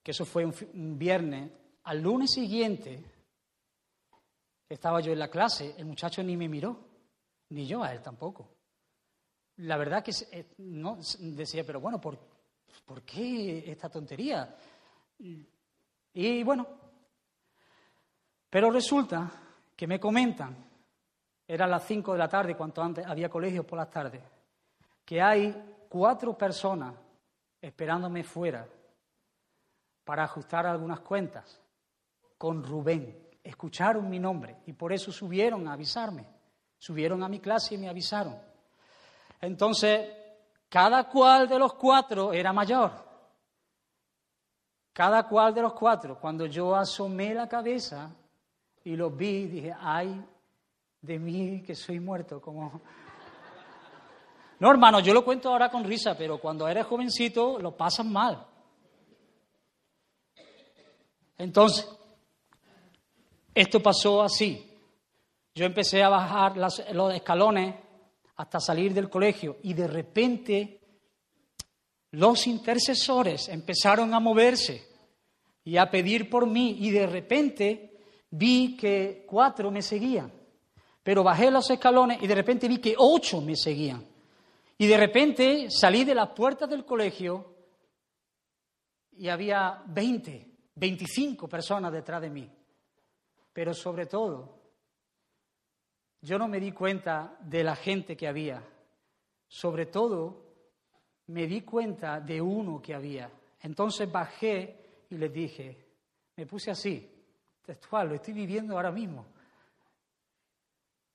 que 0.00 0.12
eso 0.12 0.24
fue 0.24 0.44
un, 0.44 0.96
viernes, 0.96 1.50
al 1.82 2.00
lunes 2.00 2.30
siguiente 2.30 3.02
estaba 4.68 5.00
yo 5.00 5.10
en 5.10 5.18
la 5.18 5.28
clase, 5.28 5.74
el 5.76 5.86
muchacho 5.86 6.22
ni 6.22 6.36
me 6.36 6.48
miró, 6.48 6.78
ni 7.48 7.66
yo 7.66 7.82
a 7.82 7.92
él 7.92 8.00
tampoco. 8.00 8.48
La 9.56 9.76
verdad 9.76 10.04
que 10.04 10.12
eh, 10.30 10.52
no 10.58 10.98
decía, 11.18 11.64
pero 11.66 11.80
bueno, 11.80 12.00
¿por, 12.00 12.16
¿por 12.86 13.02
qué 13.02 13.68
esta 13.68 13.88
tontería? 13.88 14.54
Y 15.18 16.44
bueno, 16.44 16.78
pero 18.50 18.70
resulta 18.70 19.30
que 19.76 19.86
me 19.86 20.00
comentan, 20.00 20.56
eran 21.46 21.70
las 21.70 21.84
5 21.84 22.12
de 22.12 22.18
la 22.18 22.28
tarde, 22.28 22.56
cuanto 22.56 22.82
antes 22.82 23.06
había 23.06 23.28
colegios 23.28 23.64
por 23.64 23.78
las 23.78 23.90
tardes, 23.90 24.22
que 25.04 25.22
hay 25.22 25.86
cuatro 25.88 26.36
personas 26.36 26.94
esperándome 27.60 28.22
fuera 28.22 28.66
para 30.04 30.24
ajustar 30.24 30.66
algunas 30.66 31.00
cuentas 31.00 31.60
con 32.36 32.62
Rubén. 32.62 33.28
Escucharon 33.42 34.08
mi 34.08 34.18
nombre 34.18 34.58
y 34.66 34.72
por 34.72 34.92
eso 34.92 35.10
subieron 35.10 35.66
a 35.68 35.72
avisarme. 35.72 36.26
Subieron 36.78 37.22
a 37.22 37.28
mi 37.28 37.40
clase 37.40 37.74
y 37.74 37.78
me 37.78 37.88
avisaron. 37.88 38.38
Entonces, 39.40 40.08
cada 40.68 41.08
cual 41.08 41.48
de 41.48 41.58
los 41.58 41.74
cuatro 41.74 42.32
era 42.32 42.52
mayor. 42.52 42.92
Cada 44.92 45.26
cual 45.26 45.54
de 45.54 45.62
los 45.62 45.72
cuatro, 45.74 46.18
cuando 46.18 46.46
yo 46.46 46.74
asomé 46.74 47.34
la 47.34 47.48
cabeza, 47.48 48.10
y 48.88 48.96
los 48.96 49.14
vi 49.14 49.28
y 49.28 49.46
dije, 49.48 49.74
ay 49.78 50.24
de 51.02 51.18
mí 51.18 51.62
que 51.62 51.74
soy 51.74 52.00
muerto, 52.00 52.40
como... 52.40 52.80
No, 54.60 54.70
hermano, 54.70 54.98
yo 55.00 55.12
lo 55.12 55.24
cuento 55.24 55.50
ahora 55.50 55.70
con 55.70 55.84
risa, 55.84 56.16
pero 56.16 56.38
cuando 56.38 56.66
eres 56.66 56.86
jovencito 56.86 57.58
lo 57.58 57.76
pasas 57.76 58.06
mal. 58.06 58.44
Entonces, 61.36 61.86
esto 63.54 63.80
pasó 63.80 64.22
así. 64.22 64.64
Yo 65.54 65.66
empecé 65.66 66.02
a 66.02 66.08
bajar 66.08 66.56
los 66.56 67.14
escalones 67.14 67.74
hasta 68.36 68.58
salir 68.58 68.94
del 68.94 69.10
colegio 69.10 69.58
y 69.62 69.74
de 69.74 69.86
repente 69.86 70.80
los 72.12 72.46
intercesores 72.46 73.48
empezaron 73.50 74.14
a 74.14 74.18
moverse 74.18 74.88
y 75.62 75.76
a 75.76 75.90
pedir 75.90 76.30
por 76.30 76.46
mí 76.46 76.78
y 76.80 76.90
de 76.90 77.06
repente 77.06 77.87
vi 78.30 78.76
que 78.76 79.24
cuatro 79.26 79.70
me 79.70 79.82
seguían, 79.82 80.32
pero 81.02 81.22
bajé 81.22 81.50
los 81.50 81.70
escalones 81.70 82.22
y 82.22 82.26
de 82.26 82.34
repente 82.34 82.68
vi 82.68 82.78
que 82.78 82.94
ocho 82.96 83.40
me 83.40 83.56
seguían. 83.56 84.06
Y 84.76 84.86
de 84.86 84.96
repente 84.96 85.70
salí 85.70 86.04
de 86.04 86.14
las 86.14 86.30
puertas 86.30 86.68
del 86.70 86.84
colegio 86.84 87.54
y 89.12 89.28
había 89.28 89.82
20, 89.86 90.46
25 90.76 91.48
personas 91.48 91.92
detrás 91.92 92.22
de 92.22 92.30
mí. 92.30 92.48
Pero 93.52 93.74
sobre 93.74 94.06
todo, 94.06 94.60
yo 96.20 96.38
no 96.38 96.46
me 96.46 96.60
di 96.60 96.70
cuenta 96.72 97.36
de 97.40 97.64
la 97.64 97.74
gente 97.74 98.16
que 98.16 98.28
había. 98.28 98.62
Sobre 99.48 99.86
todo, 99.86 100.48
me 101.26 101.46
di 101.46 101.62
cuenta 101.62 102.20
de 102.20 102.40
uno 102.40 102.80
que 102.80 102.94
había. 102.94 103.30
Entonces 103.62 104.10
bajé 104.10 105.04
y 105.10 105.16
les 105.16 105.32
dije, 105.32 105.86
me 106.36 106.46
puse 106.46 106.70
así, 106.70 107.17
lo 107.90 108.14
estoy 108.14 108.34
viviendo 108.34 108.74
ahora 108.74 108.90
mismo. 108.90 109.26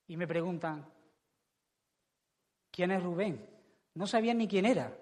Y 0.07 0.17
me 0.17 0.27
preguntan, 0.27 0.85
¿quién 2.71 2.91
es 2.91 3.01
Rubén? 3.01 3.43
No 3.95 4.05
sabían 4.05 4.37
ni 4.37 4.47
quién 4.47 4.65
era. 4.65 4.95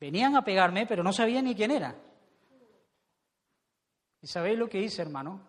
Venían 0.00 0.34
a 0.36 0.42
pegarme, 0.42 0.86
pero 0.86 1.02
no 1.02 1.12
sabían 1.12 1.44
ni 1.44 1.54
quién 1.54 1.70
era. 1.70 1.94
¿Y 4.22 4.26
sabéis 4.26 4.58
lo 4.58 4.68
que 4.68 4.80
hice, 4.80 5.02
hermano? 5.02 5.40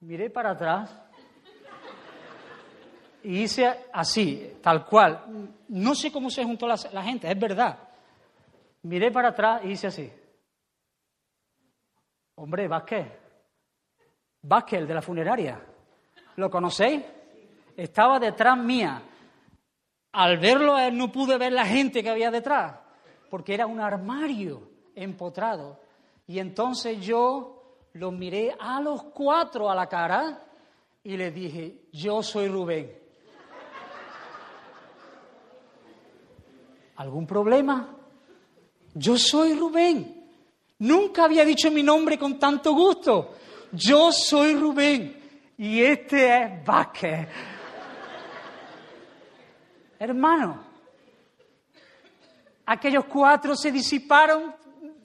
Miré 0.00 0.30
para 0.30 0.50
atrás 0.50 0.90
y 3.24 3.42
hice 3.42 3.66
así, 3.92 4.58
tal 4.62 4.86
cual. 4.86 5.52
No 5.68 5.94
sé 5.94 6.12
cómo 6.12 6.30
se 6.30 6.44
juntó 6.44 6.66
la 6.66 7.02
gente, 7.02 7.30
es 7.30 7.38
verdad. 7.38 7.78
Miré 8.82 9.10
para 9.10 9.30
atrás 9.30 9.62
y 9.64 9.70
hice 9.70 9.88
así. 9.88 10.12
Hombre, 12.36 12.68
Vázquez. 12.68 13.06
Vázquez, 14.42 14.80
el 14.80 14.86
de 14.86 14.94
la 14.94 15.02
funeraria. 15.02 15.60
¿Lo 16.36 16.50
conocéis? 16.50 17.02
estaba 17.76 18.18
detrás 18.18 18.56
mía. 18.58 19.02
Al 20.12 20.38
verlo 20.38 20.78
él 20.78 20.96
no 20.96 21.12
pude 21.12 21.36
ver 21.36 21.52
la 21.52 21.66
gente 21.66 22.02
que 22.02 22.10
había 22.10 22.30
detrás, 22.30 22.74
porque 23.28 23.54
era 23.54 23.66
un 23.66 23.80
armario 23.80 24.70
empotrado. 24.94 25.80
Y 26.26 26.38
entonces 26.38 27.04
yo 27.04 27.78
los 27.92 28.12
miré 28.12 28.56
a 28.58 28.80
los 28.80 29.04
cuatro 29.04 29.70
a 29.70 29.74
la 29.74 29.86
cara 29.88 30.42
y 31.02 31.16
les 31.16 31.34
dije, 31.34 31.82
yo 31.92 32.22
soy 32.22 32.48
Rubén. 32.48 32.92
¿Algún 36.96 37.26
problema? 37.26 37.94
Yo 38.94 39.18
soy 39.18 39.52
Rubén. 39.52 40.15
Nunca 40.78 41.24
había 41.24 41.44
dicho 41.44 41.70
mi 41.70 41.82
nombre 41.82 42.18
con 42.18 42.38
tanto 42.38 42.72
gusto. 42.72 43.34
Yo 43.72 44.12
soy 44.12 44.54
Rubén 44.54 45.16
y 45.56 45.82
este 45.82 46.42
es 46.42 46.64
Vázquez. 46.64 47.28
Hermano, 49.98 50.62
aquellos 52.66 53.06
cuatro 53.06 53.56
se 53.56 53.72
disiparon 53.72 54.54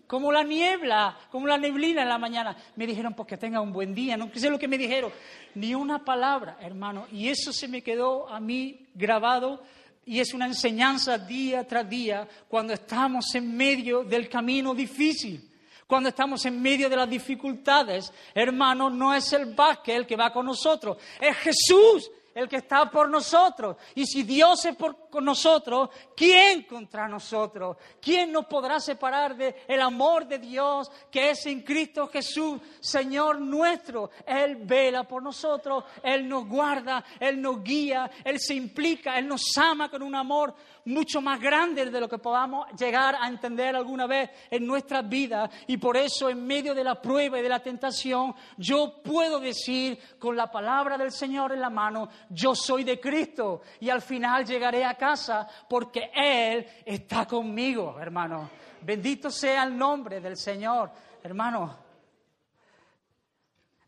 como 0.05 0.30
la 0.30 0.43
niebla, 0.43 1.17
como 1.32 1.47
la 1.47 1.57
neblina 1.57 2.01
en 2.01 2.09
la 2.09 2.17
mañana. 2.17 2.57
Me 2.76 2.86
dijeron, 2.86 3.13
pues 3.13 3.30
que 3.30 3.38
tenga 3.38 3.61
un 3.61 3.72
buen 3.72 3.95
día, 3.95 4.17
no 4.17 4.30
sé 4.34 4.49
lo 4.49 4.59
que 4.59 4.67
me 4.67 4.78
dijeron, 4.78 5.09
ni 5.55 5.74
una 5.74 6.03
palabra, 6.03 6.57
hermano. 6.59 7.07
Y 7.13 7.30
eso 7.30 7.53
se 7.53 7.69
me 7.69 7.82
quedó 7.82 8.28
a 8.28 8.41
mí 8.41 8.88
grabado 8.93 9.63
y 10.05 10.19
es 10.19 10.34
una 10.34 10.47
enseñanza 10.47 11.17
día 11.17 11.65
tras 11.65 11.89
día 11.89 12.28
cuando 12.49 12.74
estamos 12.74 13.34
en 13.36 13.55
medio 13.55 14.03
del 14.03 14.28
camino 14.28 14.76
difícil. 14.76 15.51
Cuando 15.92 16.08
estamos 16.08 16.46
en 16.46 16.62
medio 16.62 16.89
de 16.89 16.96
las 16.96 17.10
dificultades, 17.10 18.14
hermano, 18.34 18.89
no 18.89 19.14
es 19.14 19.34
el 19.34 19.54
Vázquez 19.54 19.98
el 19.98 20.08
que 20.08 20.16
va 20.16 20.32
con 20.32 20.46
nosotros, 20.46 20.96
es 21.20 21.36
Jesús 21.36 22.10
el 22.34 22.48
que 22.48 22.56
está 22.56 22.89
por 22.89 23.10
nosotros. 23.10 23.76
Y 23.96 24.06
si 24.06 24.24
Dios 24.24 24.64
es 24.64 24.76
por 24.78 25.22
nosotros, 25.22 25.89
¿quién 26.16 26.64
contra 26.64 27.10
nosotros? 27.10 27.76
¿Quién 28.02 28.32
nos 28.32 28.46
podrá 28.46 28.80
separar 28.80 29.36
del 29.36 29.54
el 29.68 29.82
amor 29.82 30.26
de 30.26 30.39
Dios 30.39 30.89
que 31.12 31.32
es 31.32 31.46
en 31.46 31.62
Cristo 31.62 32.08
Jesús, 32.08 32.62
Señor 32.80 33.42
nuestro? 33.42 34.12
Él 34.26 34.60
vela 34.62 35.04
por 35.04 35.22
nosotros, 35.22 35.84
Él 36.04 36.28
nos 36.28 36.48
guarda, 36.48 37.04
Él 37.20 37.42
nos 37.42 37.62
guía, 37.62 38.10
Él 38.24 38.39
se 38.39 38.54
implica, 38.54 39.18
Él 39.20 39.28
nos 39.28 39.58
ama 39.58 39.89
con 39.89 40.02
un 40.02 40.16
amor 40.16 40.56
mucho 40.86 41.21
más 41.21 41.39
grande 41.39 41.86
de 41.86 41.99
lo 41.99 42.09
que 42.09 42.17
podamos 42.17 42.67
llegar 42.77 43.15
a 43.19 43.27
entender 43.27 43.75
alguna 43.75 44.07
vez 44.07 44.29
en 44.49 44.65
nuestras 44.65 45.07
vidas. 45.07 45.49
Y 45.67 45.77
por 45.77 45.97
eso, 45.97 46.29
en 46.29 46.45
medio 46.45 46.73
de 46.73 46.84
la 46.84 47.01
prueba 47.01 47.39
y 47.39 47.43
de 47.43 47.49
la 47.49 47.61
tentación, 47.61 48.34
yo 48.57 49.01
puedo 49.03 49.39
decir 49.39 49.99
con 50.17 50.36
la 50.36 50.49
palabra 50.49 50.97
del 50.97 51.11
Señor 51.11 51.51
en 51.51 51.61
la 51.61 51.69
mano, 51.69 52.09
yo 52.29 52.55
soy 52.55 52.84
de 52.84 52.99
Cristo. 52.99 53.61
Y 53.79 53.89
al 53.89 54.01
final 54.01 54.45
llegaré 54.45 54.84
a 54.86 54.95
casa 54.95 55.47
porque 55.69 56.11
Él 56.13 56.65
está 56.86 57.25
conmigo, 57.25 57.99
hermano. 57.99 58.49
Bendito 58.82 59.29
sea 59.29 59.63
el 59.63 59.77
nombre 59.77 60.19
del 60.19 60.38
Señor, 60.38 60.91
hermano. 61.23 61.77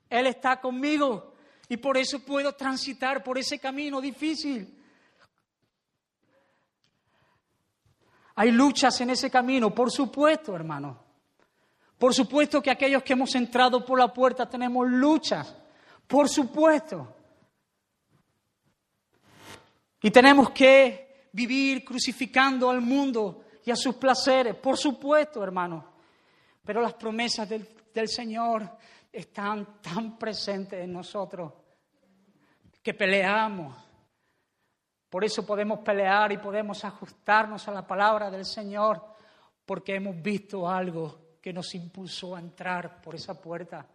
Él 0.09 0.27
está 0.27 0.61
conmigo 0.61 1.33
y 1.67 1.77
por 1.77 1.97
eso 1.97 2.19
puedo 2.19 2.53
transitar 2.53 3.23
por 3.23 3.37
ese 3.39 3.57
camino 3.57 3.99
difícil. 3.99 4.82
Hay 8.35 8.51
luchas 8.51 8.99
en 9.01 9.11
ese 9.11 9.29
camino, 9.29 9.73
por 9.73 9.91
supuesto, 9.91 10.55
hermano. 10.55 10.99
Por 11.97 12.13
supuesto 12.13 12.61
que 12.61 12.71
aquellos 12.71 13.03
que 13.03 13.13
hemos 13.13 13.33
entrado 13.35 13.85
por 13.85 13.99
la 13.99 14.11
puerta 14.11 14.49
tenemos 14.49 14.87
luchas, 14.89 15.55
por 16.07 16.27
supuesto. 16.27 17.15
Y 20.01 20.11
tenemos 20.11 20.49
que 20.49 21.29
vivir 21.31 21.85
crucificando 21.85 22.69
al 22.69 22.81
mundo 22.81 23.45
y 23.65 23.71
a 23.71 23.75
sus 23.75 23.95
placeres, 23.95 24.55
por 24.55 24.77
supuesto, 24.77 25.43
hermano. 25.43 25.93
Pero 26.65 26.81
las 26.81 26.93
promesas 26.95 27.47
del, 27.47 27.67
del 27.93 28.09
Señor 28.09 28.77
están 29.11 29.79
tan 29.81 30.17
presentes 30.17 30.83
en 30.83 30.91
nosotros 30.91 31.53
que 32.81 32.93
peleamos 32.93 33.82
por 35.13 35.23
eso 35.23 35.45
podemos 35.45 35.81
pelear 35.81 36.31
y 36.31 36.39
podemos 36.39 36.83
ajustarnos 36.83 37.67
a 37.67 37.71
la 37.71 37.85
palabra 37.85 38.31
del 38.31 38.45
Señor, 38.45 38.99
porque 39.63 39.93
hemos 39.97 40.19
visto 40.19 40.67
algo 40.67 41.35
que 41.39 41.53
nos 41.53 41.75
impulsó 41.75 42.35
a 42.35 42.39
entrar 42.39 42.99
por 42.99 43.13
esa 43.13 43.39
puerta, 43.39 43.85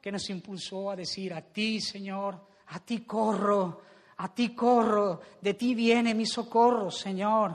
que 0.00 0.10
nos 0.10 0.30
impulsó 0.30 0.90
a 0.90 0.96
decir, 0.96 1.34
a 1.34 1.42
ti, 1.42 1.82
Señor, 1.82 2.46
a 2.68 2.80
ti 2.80 3.00
corro, 3.00 3.82
a 4.16 4.32
ti 4.32 4.54
corro, 4.54 5.20
de 5.38 5.52
ti 5.52 5.74
viene 5.74 6.14
mi 6.14 6.24
socorro, 6.24 6.90
Señor. 6.90 7.52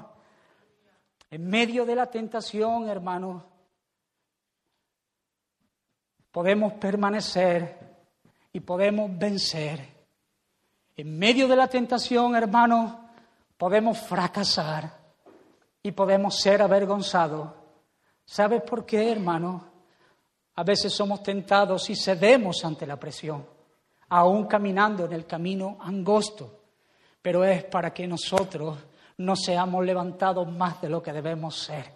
En 1.32 1.48
medio 1.48 1.88
de 1.88 1.96
la 1.96 2.06
tentación, 2.12 2.88
hermano, 2.88 3.44
podemos 6.32 6.74
permanecer 6.74 7.76
y 8.52 8.60
podemos 8.60 9.18
vencer 9.18 9.93
en 10.96 11.18
medio 11.18 11.48
de 11.48 11.56
la 11.56 11.68
tentación, 11.68 12.36
hermano, 12.36 13.10
podemos 13.58 13.98
fracasar 14.00 14.92
y 15.82 15.92
podemos 15.92 16.40
ser 16.40 16.62
avergonzados. 16.62 17.50
¿Sabes 18.26 18.62
por 18.62 18.86
qué, 18.86 19.12
hermano? 19.12 19.66
A 20.56 20.64
veces 20.64 20.94
somos 20.94 21.24
tentados 21.24 21.90
y 21.90 21.96
cedemos 21.96 22.64
ante 22.64 22.86
la 22.86 22.98
presión, 22.98 23.46
aún 24.10 24.46
caminando 24.46 25.06
en 25.06 25.14
el 25.14 25.26
camino 25.26 25.78
angosto, 25.82 26.62
pero 27.22 27.44
es 27.44 27.64
para 27.66 27.92
que 27.92 28.08
nosotros 28.08 28.78
no 29.18 29.36
seamos 29.36 29.84
levantados 29.84 30.48
más 30.52 30.80
de 30.82 30.90
lo 30.90 31.02
que 31.02 31.12
debemos 31.12 31.58
ser. 31.58 31.92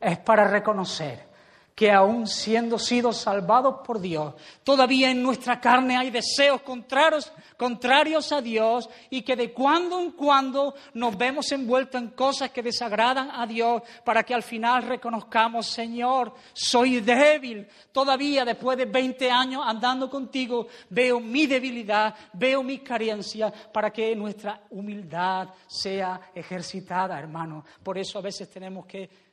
Es 0.00 0.18
para 0.18 0.48
reconocer 0.48 1.31
que 1.74 1.90
aún 1.90 2.26
siendo 2.26 2.78
sido 2.78 3.12
salvados 3.12 3.76
por 3.86 4.00
Dios, 4.00 4.34
todavía 4.62 5.10
en 5.10 5.22
nuestra 5.22 5.60
carne 5.60 5.96
hay 5.96 6.10
deseos 6.10 6.62
contrarios, 6.62 7.32
contrarios 7.56 8.30
a 8.32 8.42
Dios 8.42 8.88
y 9.10 9.22
que 9.22 9.36
de 9.36 9.52
cuando 9.52 9.98
en 10.00 10.12
cuando 10.12 10.74
nos 10.94 11.16
vemos 11.16 11.50
envueltos 11.52 12.00
en 12.00 12.08
cosas 12.08 12.50
que 12.50 12.62
desagradan 12.62 13.30
a 13.32 13.46
Dios 13.46 13.82
para 14.04 14.22
que 14.22 14.34
al 14.34 14.42
final 14.42 14.82
reconozcamos, 14.82 15.66
Señor, 15.66 16.34
soy 16.52 17.00
débil, 17.00 17.66
todavía 17.90 18.44
después 18.44 18.76
de 18.76 18.84
20 18.84 19.30
años 19.30 19.62
andando 19.64 20.10
contigo, 20.10 20.66
veo 20.90 21.20
mi 21.20 21.46
debilidad, 21.46 22.14
veo 22.34 22.62
mi 22.62 22.78
carencia 22.78 23.50
para 23.72 23.90
que 23.90 24.14
nuestra 24.14 24.60
humildad 24.70 25.48
sea 25.66 26.20
ejercitada, 26.34 27.18
hermano. 27.18 27.64
Por 27.82 27.98
eso 27.98 28.18
a 28.18 28.22
veces 28.22 28.50
tenemos 28.50 28.86
que 28.86 29.31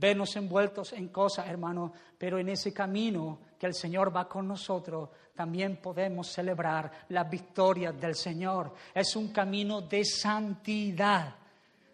vernos 0.00 0.34
envueltos 0.36 0.94
en 0.94 1.08
cosas, 1.08 1.46
hermano, 1.46 1.92
pero 2.18 2.38
en 2.38 2.48
ese 2.48 2.72
camino 2.72 3.38
que 3.58 3.66
el 3.66 3.74
Señor 3.74 4.14
va 4.14 4.26
con 4.26 4.48
nosotros, 4.48 5.10
también 5.34 5.76
podemos 5.76 6.28
celebrar 6.28 6.90
las 7.10 7.28
victorias 7.30 8.00
del 8.00 8.14
Señor. 8.14 8.74
Es 8.94 9.14
un 9.14 9.28
camino 9.28 9.82
de 9.82 10.04
santidad, 10.04 11.34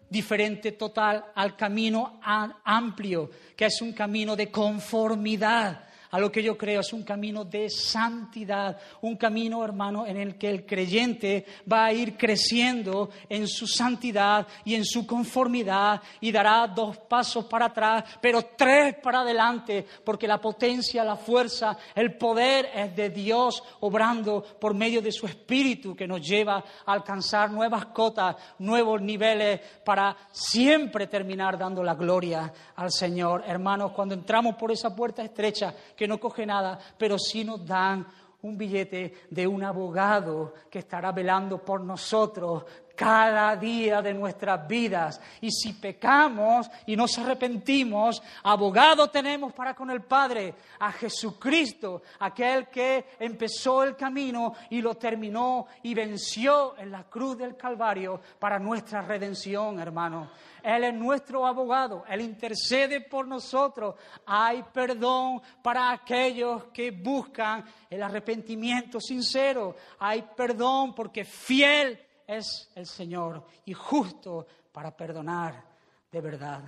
diferente 0.09 0.71
total 0.71 1.25
al 1.35 1.55
camino 1.57 2.19
amplio, 2.63 3.29
que 3.55 3.65
es 3.65 3.81
un 3.81 3.91
camino 3.91 4.35
de 4.35 4.49
conformidad 4.49 5.86
a 6.11 6.19
lo 6.19 6.31
que 6.31 6.43
yo 6.43 6.57
creo 6.57 6.81
es 6.81 6.93
un 6.93 7.03
camino 7.03 7.43
de 7.43 7.69
santidad, 7.69 8.77
un 9.01 9.15
camino, 9.15 9.63
hermano, 9.63 10.05
en 10.05 10.17
el 10.17 10.37
que 10.37 10.49
el 10.49 10.65
creyente 10.65 11.45
va 11.71 11.85
a 11.85 11.93
ir 11.93 12.17
creciendo 12.17 13.09
en 13.29 13.47
su 13.47 13.67
santidad 13.67 14.47
y 14.65 14.75
en 14.75 14.85
su 14.85 15.05
conformidad 15.05 16.01
y 16.21 16.31
dará 16.31 16.67
dos 16.67 16.97
pasos 16.97 17.45
para 17.45 17.65
atrás, 17.65 18.03
pero 18.21 18.41
tres 18.55 18.95
para 19.01 19.21
adelante, 19.21 19.85
porque 20.03 20.27
la 20.27 20.39
potencia, 20.39 21.03
la 21.03 21.15
fuerza, 21.15 21.77
el 21.95 22.17
poder 22.17 22.69
es 22.73 22.95
de 22.95 23.09
Dios 23.09 23.63
obrando 23.81 24.43
por 24.59 24.73
medio 24.73 25.01
de 25.01 25.11
su 25.11 25.25
Espíritu 25.25 25.95
que 25.95 26.07
nos 26.07 26.21
lleva 26.21 26.63
a 26.85 26.93
alcanzar 26.93 27.51
nuevas 27.51 27.87
cotas, 27.87 28.35
nuevos 28.59 29.01
niveles 29.01 29.59
para 29.83 30.15
siempre 30.31 31.07
terminar 31.07 31.57
dando 31.57 31.83
la 31.83 31.95
gloria 31.95 32.51
al 32.75 32.91
Señor. 32.91 33.43
Hermanos, 33.45 33.91
cuando 33.91 34.13
entramos 34.13 34.55
por 34.55 34.71
esa 34.71 34.95
puerta 34.95 35.23
estrecha, 35.23 35.73
que 35.97 36.07
no 36.07 36.19
coge 36.19 36.45
nada, 36.45 36.79
pero 36.97 37.17
sí 37.17 37.43
nos 37.43 37.65
dan 37.65 38.05
un 38.43 38.57
billete 38.57 39.25
de 39.29 39.47
un 39.47 39.63
abogado 39.63 40.53
que 40.69 40.79
estará 40.79 41.11
velando 41.11 41.57
por 41.57 41.81
nosotros 41.81 42.63
cada 42.97 43.55
día 43.55 44.01
de 44.01 44.11
nuestras 44.11 44.67
vidas. 44.67 45.21
Y 45.39 45.51
si 45.51 45.73
pecamos 45.73 46.67
y 46.87 46.95
nos 46.95 47.15
arrepentimos, 47.19 48.23
abogado 48.41 49.07
tenemos 49.11 49.53
para 49.53 49.75
con 49.75 49.91
el 49.91 50.01
Padre, 50.01 50.55
a 50.79 50.91
Jesucristo, 50.91 52.01
aquel 52.19 52.67
que 52.69 53.05
empezó 53.19 53.83
el 53.83 53.95
camino 53.95 54.55
y 54.71 54.81
lo 54.81 54.95
terminó 54.95 55.67
y 55.83 55.93
venció 55.93 56.75
en 56.79 56.91
la 56.91 57.03
cruz 57.03 57.37
del 57.37 57.55
Calvario 57.55 58.19
para 58.39 58.57
nuestra 58.57 59.01
redención, 59.01 59.79
hermano. 59.79 60.31
Él 60.63 60.83
es 60.83 60.93
nuestro 60.95 61.45
abogado, 61.45 62.03
Él 62.09 62.21
intercede 62.21 63.01
por 63.01 63.27
nosotros. 63.27 63.93
Hay 64.25 64.63
perdón 64.73 65.39
para 65.61 65.91
aquellos 65.91 66.65
que 66.73 66.89
buscan 66.89 67.63
el 67.89 68.01
arrepentimiento 68.01 68.99
sincero. 68.99 69.75
Hay 69.99 70.25
perdón 70.35 70.95
porque 70.95 71.23
fiel 71.23 72.06
es 72.27 72.69
el 72.75 72.85
Señor 72.85 73.45
y 73.65 73.73
justo 73.73 74.45
para 74.71 74.95
perdonar 74.95 75.63
de 76.11 76.21
verdad. 76.21 76.61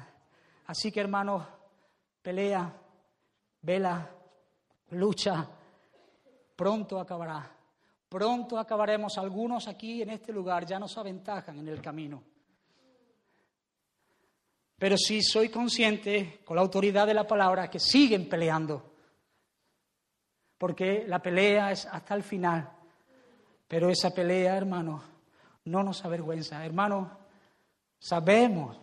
Así 0.66 0.92
que 0.92 1.02
hermanos, 1.02 1.46
pelea, 2.22 2.74
vela, 3.62 4.10
lucha, 4.92 5.48
pronto 6.56 7.00
acabará. 7.00 7.56
Pronto 8.08 8.58
acabaremos. 8.58 9.18
Algunos 9.18 9.68
aquí 9.68 10.02
en 10.02 10.10
este 10.10 10.34
lugar 10.34 10.66
ya 10.66 10.80
nos 10.80 10.98
aventajan 10.98 11.60
en 11.60 11.68
el 11.68 11.82
camino. 11.82 12.24
Pero 14.78 14.98
sí 14.98 15.22
soy 15.22 15.50
consciente, 15.50 16.40
con 16.46 16.56
la 16.56 16.62
autoridad 16.62 17.06
de 17.06 17.14
la 17.14 17.28
palabra, 17.28 17.70
que 17.70 17.80
siguen 17.80 18.30
peleando. 18.30 18.94
Porque 20.58 21.04
la 21.06 21.22
pelea 21.22 21.72
es 21.72 21.86
hasta 21.86 22.16
el 22.16 22.24
final. 22.24 22.70
Pero 23.68 23.90
esa 23.90 24.10
pelea, 24.12 24.56
hermano, 24.56 25.04
no 25.70 25.84
nos 25.84 26.04
avergüenza. 26.04 26.66
Hermano, 26.66 27.18
sabemos 28.00 28.78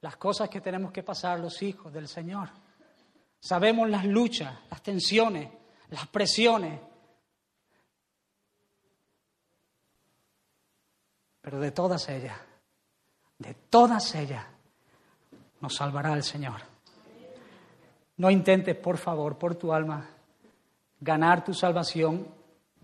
las 0.00 0.16
cosas 0.16 0.48
que 0.48 0.60
tenemos 0.60 0.92
que 0.92 1.02
pasar 1.02 1.40
los 1.40 1.62
hijos 1.62 1.92
del 1.92 2.08
Señor. 2.08 2.50
Sabemos 3.40 3.88
las 3.88 4.04
luchas, 4.04 4.58
las 4.70 4.82
tensiones, 4.82 5.48
las 5.90 6.06
presiones. 6.08 6.80
Pero 11.40 11.60
de 11.60 11.70
todas 11.70 12.08
ellas, 12.08 12.38
de 13.38 13.54
todas 13.54 14.14
ellas, 14.14 14.44
nos 15.60 15.74
salvará 15.74 16.12
el 16.14 16.24
Señor. 16.24 16.60
No 18.16 18.30
intentes, 18.30 18.76
por 18.76 18.98
favor, 18.98 19.38
por 19.38 19.54
tu 19.54 19.72
alma, 19.72 20.08
ganar 21.00 21.44
tu 21.44 21.54
salvación 21.54 22.26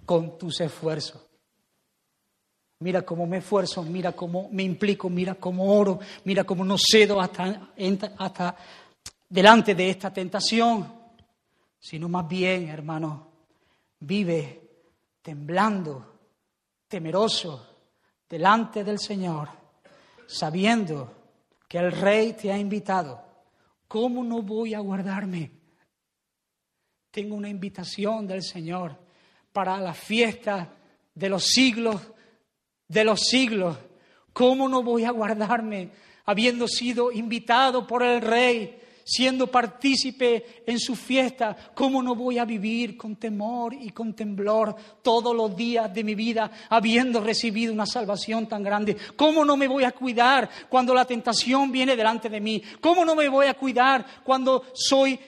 con 0.04 0.38
tus 0.38 0.60
esfuerzos. 0.60 1.31
Mira 2.82 3.02
cómo 3.02 3.26
me 3.28 3.38
esfuerzo, 3.38 3.84
mira 3.84 4.10
cómo 4.10 4.48
me 4.50 4.64
implico, 4.64 5.08
mira 5.08 5.36
cómo 5.36 5.72
oro, 5.72 6.00
mira 6.24 6.42
cómo 6.42 6.64
no 6.64 6.76
cedo 6.76 7.20
hasta, 7.20 8.56
delante 9.28 9.74
de 9.76 9.88
esta 9.88 10.12
tentación, 10.12 10.92
sino 11.78 12.08
más 12.08 12.26
bien, 12.26 12.68
hermano, 12.68 13.28
vive 14.00 14.60
temblando, 15.22 16.18
temeroso, 16.88 17.68
delante 18.28 18.82
del 18.82 18.98
Señor, 18.98 19.48
sabiendo 20.26 21.12
que 21.68 21.78
el 21.78 21.92
Rey 21.92 22.32
te 22.32 22.50
ha 22.50 22.58
invitado. 22.58 23.22
¿Cómo 23.86 24.24
no 24.24 24.42
voy 24.42 24.74
a 24.74 24.80
guardarme? 24.80 25.52
Tengo 27.12 27.36
una 27.36 27.48
invitación 27.48 28.26
del 28.26 28.42
Señor 28.42 28.98
para 29.52 29.78
la 29.78 29.94
fiesta 29.94 30.74
de 31.14 31.28
los 31.28 31.44
siglos, 31.44 32.00
de 32.92 33.04
los 33.04 33.20
siglos. 33.20 33.76
¿Cómo 34.32 34.68
no 34.68 34.82
voy 34.82 35.04
a 35.04 35.10
guardarme 35.10 35.90
habiendo 36.26 36.68
sido 36.68 37.10
invitado 37.10 37.86
por 37.86 38.02
el 38.02 38.20
Rey 38.20 38.78
siendo 39.04 39.48
partícipe 39.48 40.62
en 40.66 40.78
su 40.78 40.94
fiesta, 40.94 41.56
¿cómo 41.74 42.02
no 42.02 42.14
voy 42.14 42.38
a 42.38 42.44
vivir 42.44 42.96
con 42.96 43.16
temor 43.16 43.74
y 43.74 43.90
con 43.90 44.14
temblor 44.14 44.76
todos 45.02 45.34
los 45.34 45.56
días 45.56 45.92
de 45.92 46.04
mi 46.04 46.14
vida, 46.14 46.50
habiendo 46.68 47.20
recibido 47.20 47.72
una 47.72 47.86
salvación 47.86 48.46
tan 48.46 48.62
grande? 48.62 48.96
¿Cómo 49.16 49.44
no 49.44 49.56
me 49.56 49.68
voy 49.68 49.84
a 49.84 49.92
cuidar 49.92 50.48
cuando 50.68 50.94
la 50.94 51.04
tentación 51.04 51.72
viene 51.72 51.96
delante 51.96 52.28
de 52.28 52.40
mí? 52.40 52.62
¿Cómo 52.80 53.04
no 53.04 53.14
me 53.14 53.28
voy 53.28 53.46
a 53.46 53.54
cuidar 53.54 54.04
cuando 54.22 54.64
soy 54.72 55.18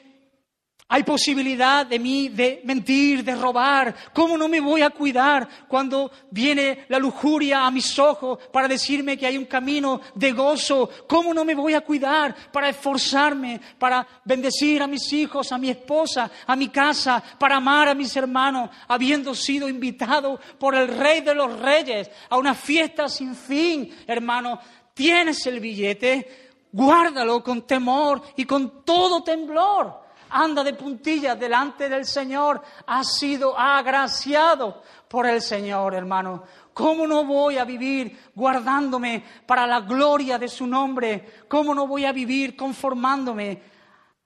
hay 0.86 1.02
posibilidad 1.02 1.86
de 1.86 1.98
mí 1.98 2.28
de 2.28 2.60
mentir, 2.64 3.24
de 3.24 3.34
robar. 3.34 3.94
¿Cómo 4.12 4.36
no 4.36 4.48
me 4.48 4.60
voy 4.60 4.82
a 4.82 4.90
cuidar 4.90 5.48
cuando 5.66 6.10
viene 6.30 6.84
la 6.88 6.98
lujuria 6.98 7.64
a 7.64 7.70
mis 7.70 7.98
ojos 7.98 8.38
para 8.52 8.68
decirme 8.68 9.16
que 9.16 9.26
hay 9.26 9.38
un 9.38 9.46
camino 9.46 10.02
de 10.14 10.32
gozo? 10.32 10.90
¿Cómo 11.08 11.32
no 11.32 11.42
me 11.42 11.54
voy 11.54 11.72
a 11.72 11.80
cuidar 11.80 12.36
para 12.52 12.68
esforzarme, 12.68 13.60
para 13.78 14.06
bendecir 14.24 14.82
a 14.82 14.86
mis 14.86 15.10
hijos, 15.14 15.50
a 15.52 15.58
mi 15.58 15.70
esposa, 15.70 16.30
a 16.46 16.54
mi 16.54 16.68
casa, 16.68 17.22
para 17.38 17.56
amar 17.56 17.88
a 17.88 17.94
mis 17.94 18.14
hermanos, 18.14 18.68
habiendo 18.86 19.34
sido 19.34 19.70
invitado 19.70 20.38
por 20.58 20.74
el 20.74 20.88
Rey 20.88 21.22
de 21.22 21.34
los 21.34 21.58
Reyes 21.60 22.10
a 22.28 22.36
una 22.36 22.54
fiesta 22.54 23.08
sin 23.08 23.34
fin? 23.34 23.90
Hermano, 24.06 24.60
tienes 24.92 25.46
el 25.46 25.60
billete, 25.60 26.66
guárdalo 26.70 27.42
con 27.42 27.66
temor 27.66 28.20
y 28.36 28.44
con 28.44 28.84
todo 28.84 29.24
temblor 29.24 30.03
anda 30.34 30.64
de 30.64 30.74
puntillas 30.74 31.38
delante 31.38 31.88
del 31.88 32.04
Señor, 32.04 32.60
ha 32.86 33.04
sido 33.04 33.56
agraciado 33.56 34.82
por 35.08 35.28
el 35.28 35.40
Señor, 35.40 35.94
hermano. 35.94 36.42
¿Cómo 36.72 37.06
no 37.06 37.24
voy 37.24 37.56
a 37.56 37.64
vivir 37.64 38.18
guardándome 38.34 39.24
para 39.46 39.64
la 39.64 39.80
gloria 39.80 40.36
de 40.36 40.48
su 40.48 40.66
nombre? 40.66 41.44
¿Cómo 41.46 41.72
no 41.72 41.86
voy 41.86 42.04
a 42.04 42.12
vivir 42.12 42.56
conformándome 42.56 43.62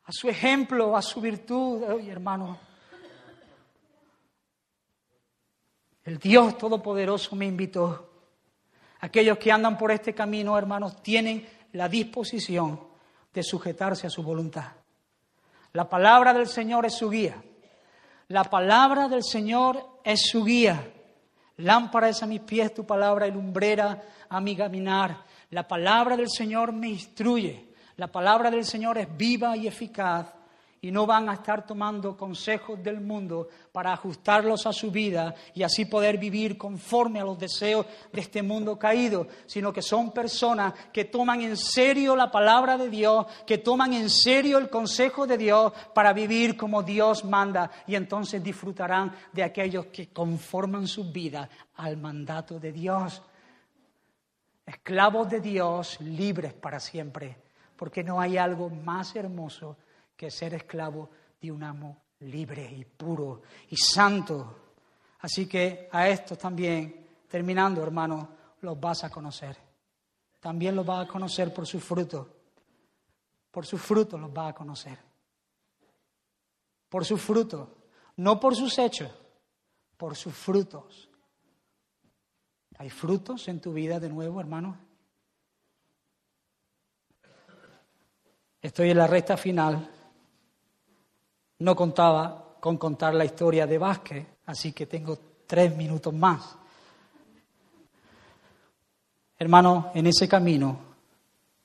a 0.05 0.11
su 0.11 0.31
ejemplo, 0.31 0.97
a 0.97 1.03
su 1.03 1.21
virtud? 1.21 1.83
Oye, 1.83 2.11
hermano, 2.11 2.59
el 6.05 6.19
Dios 6.19 6.57
Todopoderoso 6.57 7.37
me 7.37 7.45
invitó. 7.45 8.09
Aquellos 9.01 9.37
que 9.37 9.53
andan 9.53 9.77
por 9.77 9.93
este 9.93 10.15
camino, 10.15 10.57
hermanos, 10.57 11.03
tienen 11.03 11.47
la 11.73 11.87
disposición 11.87 12.81
de 13.35 13.43
sujetarse 13.43 14.07
a 14.07 14.11
su 14.11 14.23
voluntad. 14.23 14.78
La 15.73 15.89
palabra 15.89 16.33
del 16.33 16.47
Señor 16.47 16.87
es 16.87 16.95
su 16.95 17.11
guía. 17.11 17.43
La 18.29 18.45
palabra 18.45 19.09
del 19.09 19.23
Señor 19.23 20.01
es 20.05 20.29
su 20.31 20.45
guía. 20.45 20.93
Lámpara 21.59 22.09
es 22.09 22.23
a 22.23 22.27
mis 22.27 22.41
pies 22.41 22.73
tu 22.75 22.87
palabra 22.87 23.27
y 23.27 23.33
lumbrera 23.33 24.03
a 24.29 24.41
mi 24.41 24.57
caminar. 24.57 25.25
La 25.51 25.67
palabra 25.67 26.17
del 26.17 26.31
Señor 26.31 26.73
me 26.73 26.89
instruye. 26.89 27.69
La 27.97 28.07
palabra 28.07 28.51
del 28.51 28.65
Señor 28.65 28.99
es 28.99 29.17
viva 29.17 29.57
y 29.57 29.67
eficaz 29.67 30.38
y 30.81 30.93
no 30.93 31.07
van 31.07 31.29
a 31.29 31.35
estar 31.35 31.67
tomando 31.67 32.17
consejos 32.17 32.81
del 32.83 33.01
mundo 33.01 33.49
para 33.73 33.93
ajustarlos 33.93 34.65
a 34.67 34.73
su 34.73 34.91
vida 34.91 35.35
y 35.55 35.63
así 35.63 35.87
poder 35.87 36.19
vivir 36.19 36.57
conforme 36.57 37.21
a 37.21 37.25
los 37.25 37.39
deseos 37.39 37.87
de 38.13 38.21
este 38.21 38.43
mundo 38.43 38.79
caído, 38.79 39.27
sino 39.47 39.73
que 39.73 39.83
son 39.83 40.13
personas 40.13 40.75
que 40.93 41.07
toman 41.07 41.41
en 41.41 41.57
serio 41.57 42.15
la 42.15 42.31
palabra 42.31 42.79
de 42.79 42.89
Dios, 42.89 43.27
que 43.45 43.59
toman 43.59 43.93
en 43.93 44.09
serio 44.09 44.59
el 44.59 44.71
consejo 44.71 45.27
de 45.27 45.37
Dios 45.37 45.73
para 45.95 46.13
vivir 46.13 46.57
como 46.57 46.83
Dios 46.83 47.25
manda 47.25 47.71
y 47.87 47.97
entonces 47.97 48.43
disfrutarán 48.43 49.15
de 49.33 49.43
aquellos 49.43 49.87
que 49.87 50.13
conforman 50.13 50.87
su 50.87 51.11
vida 51.11 51.49
al 51.75 51.97
mandato 51.97 52.61
de 52.61 52.73
Dios. 52.73 53.21
Esclavos 54.65 55.29
de 55.29 55.41
Dios, 55.41 56.01
libres 56.01 56.53
para 56.53 56.79
siempre, 56.79 57.37
porque 57.75 58.05
no 58.05 58.21
hay 58.21 58.37
algo 58.37 58.69
más 58.71 59.17
hermoso 59.17 59.77
que 60.19 60.33
ser 60.33 60.53
esclavo 60.55 61.09
de 61.41 61.53
un 61.53 61.63
amo 61.63 62.03
libre 62.19 62.69
y 62.77 62.85
puro 62.85 63.43
y 63.71 63.77
santo. 63.77 64.73
Así 65.21 65.47
que 65.47 65.89
a 65.93 66.09
estos 66.09 66.37
también, 66.37 67.07
terminando 67.29 67.85
hermano, 67.85 68.29
los 68.63 68.79
vas 68.81 69.05
a 69.05 69.11
conocer. 69.11 69.57
También 70.41 70.75
los 70.75 70.85
vas 70.85 71.07
a 71.07 71.09
conocer 71.09 71.55
por 71.55 71.69
su 71.69 71.79
fruto. 71.79 72.35
Por 73.53 73.65
su 73.65 73.79
fruto 73.79 74.19
los 74.19 74.33
vas 74.33 74.51
a 74.51 74.55
conocer. 74.55 74.99
Por 76.89 77.05
su 77.05 77.17
fruto. 77.17 77.77
No 78.17 78.41
por 78.41 78.57
sus 78.57 78.77
hechos, 78.77 79.13
por 79.97 80.17
sus 80.17 80.35
frutos. 80.35 81.09
¿Hay 82.79 82.91
frutos 82.91 83.47
en 83.47 83.61
tu 83.61 83.73
vida 83.73 84.01
de 84.01 84.09
nuevo, 84.09 84.41
hermano? 84.41 84.77
Estoy 88.61 88.91
en 88.91 88.99
la 88.99 89.07
recta 89.07 89.37
final 89.37 89.95
no 91.61 91.75
contaba 91.75 92.57
con 92.61 92.77
contar 92.77 93.15
la 93.15 93.25
historia 93.25 93.67
de 93.67 93.79
Vázquez, 93.79 94.27
así 94.47 94.73
que 94.73 94.87
tengo 94.87 95.19
tres 95.47 95.77
minutos 95.77 96.13
más. 96.15 96.57
Hermanos, 99.39 99.87
en 99.95 100.07
ese 100.07 100.29
camino 100.29 100.79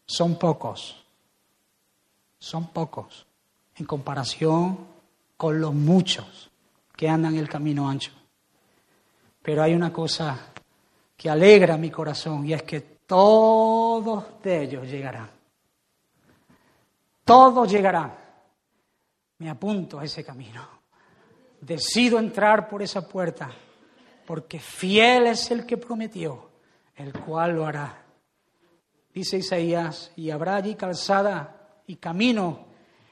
son 0.05 0.35
pocos, 0.37 1.03
son 2.39 2.67
pocos 2.67 3.25
en 3.75 3.85
comparación 3.85 4.77
con 5.37 5.59
los 5.59 5.73
muchos 5.73 6.51
que 6.95 7.09
andan 7.09 7.35
el 7.35 7.49
camino 7.49 7.89
ancho. 7.89 8.11
Pero 9.41 9.63
hay 9.63 9.73
una 9.73 9.91
cosa 9.91 10.53
que 11.17 11.29
alegra 11.29 11.77
mi 11.77 11.89
corazón 11.89 12.45
y 12.45 12.53
es 12.53 12.63
que 12.63 12.81
todos 12.81 14.41
de 14.41 14.63
ellos 14.63 14.87
llegarán. 14.87 15.29
Todos 17.25 17.71
llegarán 17.71 18.22
me 19.39 19.49
apunto 19.49 19.99
a 19.99 20.05
ese 20.05 20.23
camino. 20.23 20.67
Decido 21.59 22.19
entrar 22.19 22.67
por 22.67 22.81
esa 22.81 23.07
puerta, 23.07 23.51
porque 24.25 24.59
fiel 24.59 25.27
es 25.27 25.49
el 25.51 25.65
que 25.65 25.77
prometió, 25.77 26.49
el 26.95 27.13
cual 27.13 27.55
lo 27.55 27.65
hará. 27.65 28.03
Dice 29.13 29.38
Isaías, 29.38 30.11
y 30.15 30.29
habrá 30.29 30.55
allí 30.55 30.75
calzada 30.75 31.81
y 31.88 31.97
camino, 31.97 32.65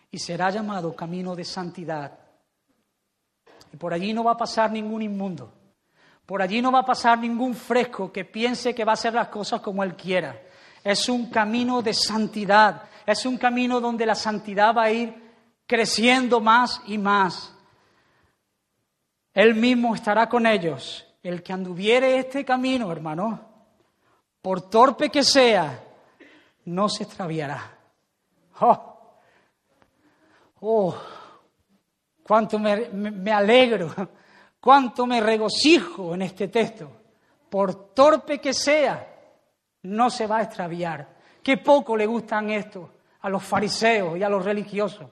y 0.10 0.20
será 0.20 0.50
llamado 0.50 0.96
camino 0.96 1.36
de 1.36 1.46
santidad. 1.46 2.20
Y 3.72 3.78
por 3.78 3.94
allí 3.94 4.14
no 4.14 4.24
va 4.24 4.32
a 4.32 4.38
pasar 4.38 4.72
ningún 4.72 5.02
inmundo. 5.02 5.54
Por 6.26 6.42
allí 6.42 6.62
no 6.62 6.72
va 6.72 6.80
a 6.80 6.86
pasar 6.86 7.20
ningún 7.20 7.54
fresco 7.54 8.12
que 8.12 8.26
piense 8.26 8.76
que 8.76 8.86
va 8.86 8.92
a 8.92 8.94
hacer 8.94 9.14
las 9.14 9.28
cosas 9.30 9.62
como 9.62 9.84
él 9.84 9.96
quiera. 9.96 10.42
Es 10.84 11.08
un 11.10 11.30
camino 11.30 11.82
de 11.82 11.94
santidad, 11.94 12.84
es 13.06 13.26
un 13.26 13.38
camino 13.38 13.80
donde 13.80 14.06
la 14.06 14.16
santidad 14.16 14.76
va 14.76 14.84
a 14.84 14.92
ir 14.92 15.31
creciendo 15.68 16.40
más 16.40 16.82
y 16.88 16.98
más. 16.98 17.54
Él 19.34 19.56
mismo 19.56 19.96
estará 19.96 20.28
con 20.28 20.46
ellos. 20.46 21.08
El 21.24 21.44
que 21.44 21.54
anduviere 21.54 22.18
este 22.18 22.44
camino, 22.44 22.92
hermano, 22.92 23.40
por 24.42 24.70
torpe 24.70 25.10
que 25.10 25.24
sea, 25.24 25.84
no 26.66 26.90
se 26.90 27.04
extraviará. 27.04 27.78
Oh, 28.60 29.14
oh 30.62 30.96
cuánto 32.24 32.60
me, 32.60 33.32
alegro, 33.32 33.94
cuánto 34.60 35.06
me 35.06 35.20
regocijo 35.20 36.14
en 36.16 36.22
este 36.22 36.48
texto. 36.48 36.90
Por 37.50 37.94
torpe 37.94 38.40
que 38.40 38.54
sea, 38.54 39.06
no 39.84 40.10
se 40.10 40.28
va 40.28 40.38
a 40.38 40.44
extraviar. 40.44 41.10
Qué 41.44 41.58
poco 41.58 41.98
le 41.98 42.06
gustan 42.06 42.50
esto 42.50 42.90
a 43.20 43.30
los 43.30 43.44
fariseos 43.44 44.18
y 44.18 44.24
a 44.24 44.30
los 44.30 44.46
religiosos, 44.46 45.08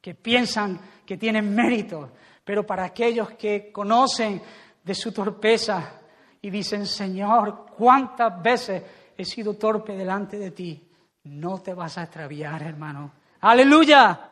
que 0.00 0.14
piensan 0.14 0.80
que 1.04 1.16
tienen 1.16 1.54
mérito, 1.54 2.12
pero 2.44 2.66
para 2.66 2.84
aquellos 2.84 3.32
que 3.32 3.70
conocen 3.72 4.40
de 4.82 4.94
su 4.94 5.12
torpeza 5.12 6.00
y 6.40 6.50
dicen, 6.50 6.86
Señor, 6.86 7.66
¿cuántas 7.76 8.42
veces 8.42 8.82
he 9.16 9.24
sido 9.24 9.54
torpe 9.54 9.96
delante 9.96 10.38
de 10.38 10.50
ti? 10.52 10.88
No 11.24 11.60
te 11.60 11.74
vas 11.74 11.98
a 11.98 12.04
extraviar, 12.04 12.62
hermano. 12.62 13.12
Aleluya, 13.40 14.30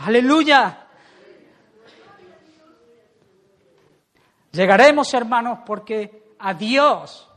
aleluya. 0.00 0.86
Llegaremos, 4.50 5.12
hermanos, 5.14 5.60
porque 5.66 6.34
a 6.38 6.54
Dios 6.54 7.28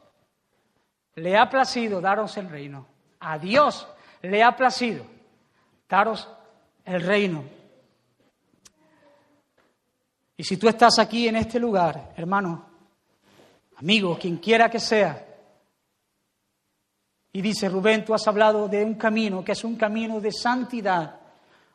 le 1.15 1.37
ha 1.37 1.49
placido 1.49 1.99
daros 1.99 2.37
el 2.37 2.49
reino. 2.49 2.87
A 3.19 3.37
Dios 3.39 3.87
le 4.21 4.43
ha 4.43 4.55
placido 4.55 5.05
daros 5.89 6.29
el 6.85 7.01
reino. 7.01 7.56
Y 10.37 10.43
si 10.43 10.57
tú 10.57 10.69
estás 10.69 10.99
aquí 10.99 11.27
en 11.27 11.35
este 11.35 11.59
lugar, 11.59 12.13
hermano, 12.15 12.63
amigo, 13.75 14.17
quien 14.19 14.37
quiera 14.37 14.69
que 14.69 14.79
sea, 14.79 15.25
y 17.33 17.41
dice, 17.41 17.67
Rubén, 17.69 18.05
tú 18.05 18.13
has 18.13 18.27
hablado 18.27 18.67
de 18.67 18.83
un 18.83 18.95
camino 18.95 19.43
que 19.43 19.51
es 19.51 19.63
un 19.63 19.75
camino 19.75 20.21
de 20.21 20.31
santidad, 20.31 21.19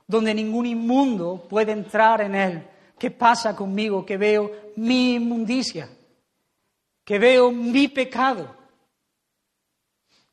donde 0.06 0.34
ningún 0.34 0.66
inmundo 0.66 1.46
puede 1.48 1.72
entrar 1.72 2.20
en 2.20 2.34
él. 2.34 2.68
¿Qué 2.98 3.10
pasa 3.10 3.54
conmigo 3.54 4.04
que 4.06 4.16
veo 4.16 4.50
mi 4.76 5.14
inmundicia? 5.14 5.88
Que 7.04 7.18
veo 7.18 7.50
mi 7.50 7.88
pecado. 7.88 8.56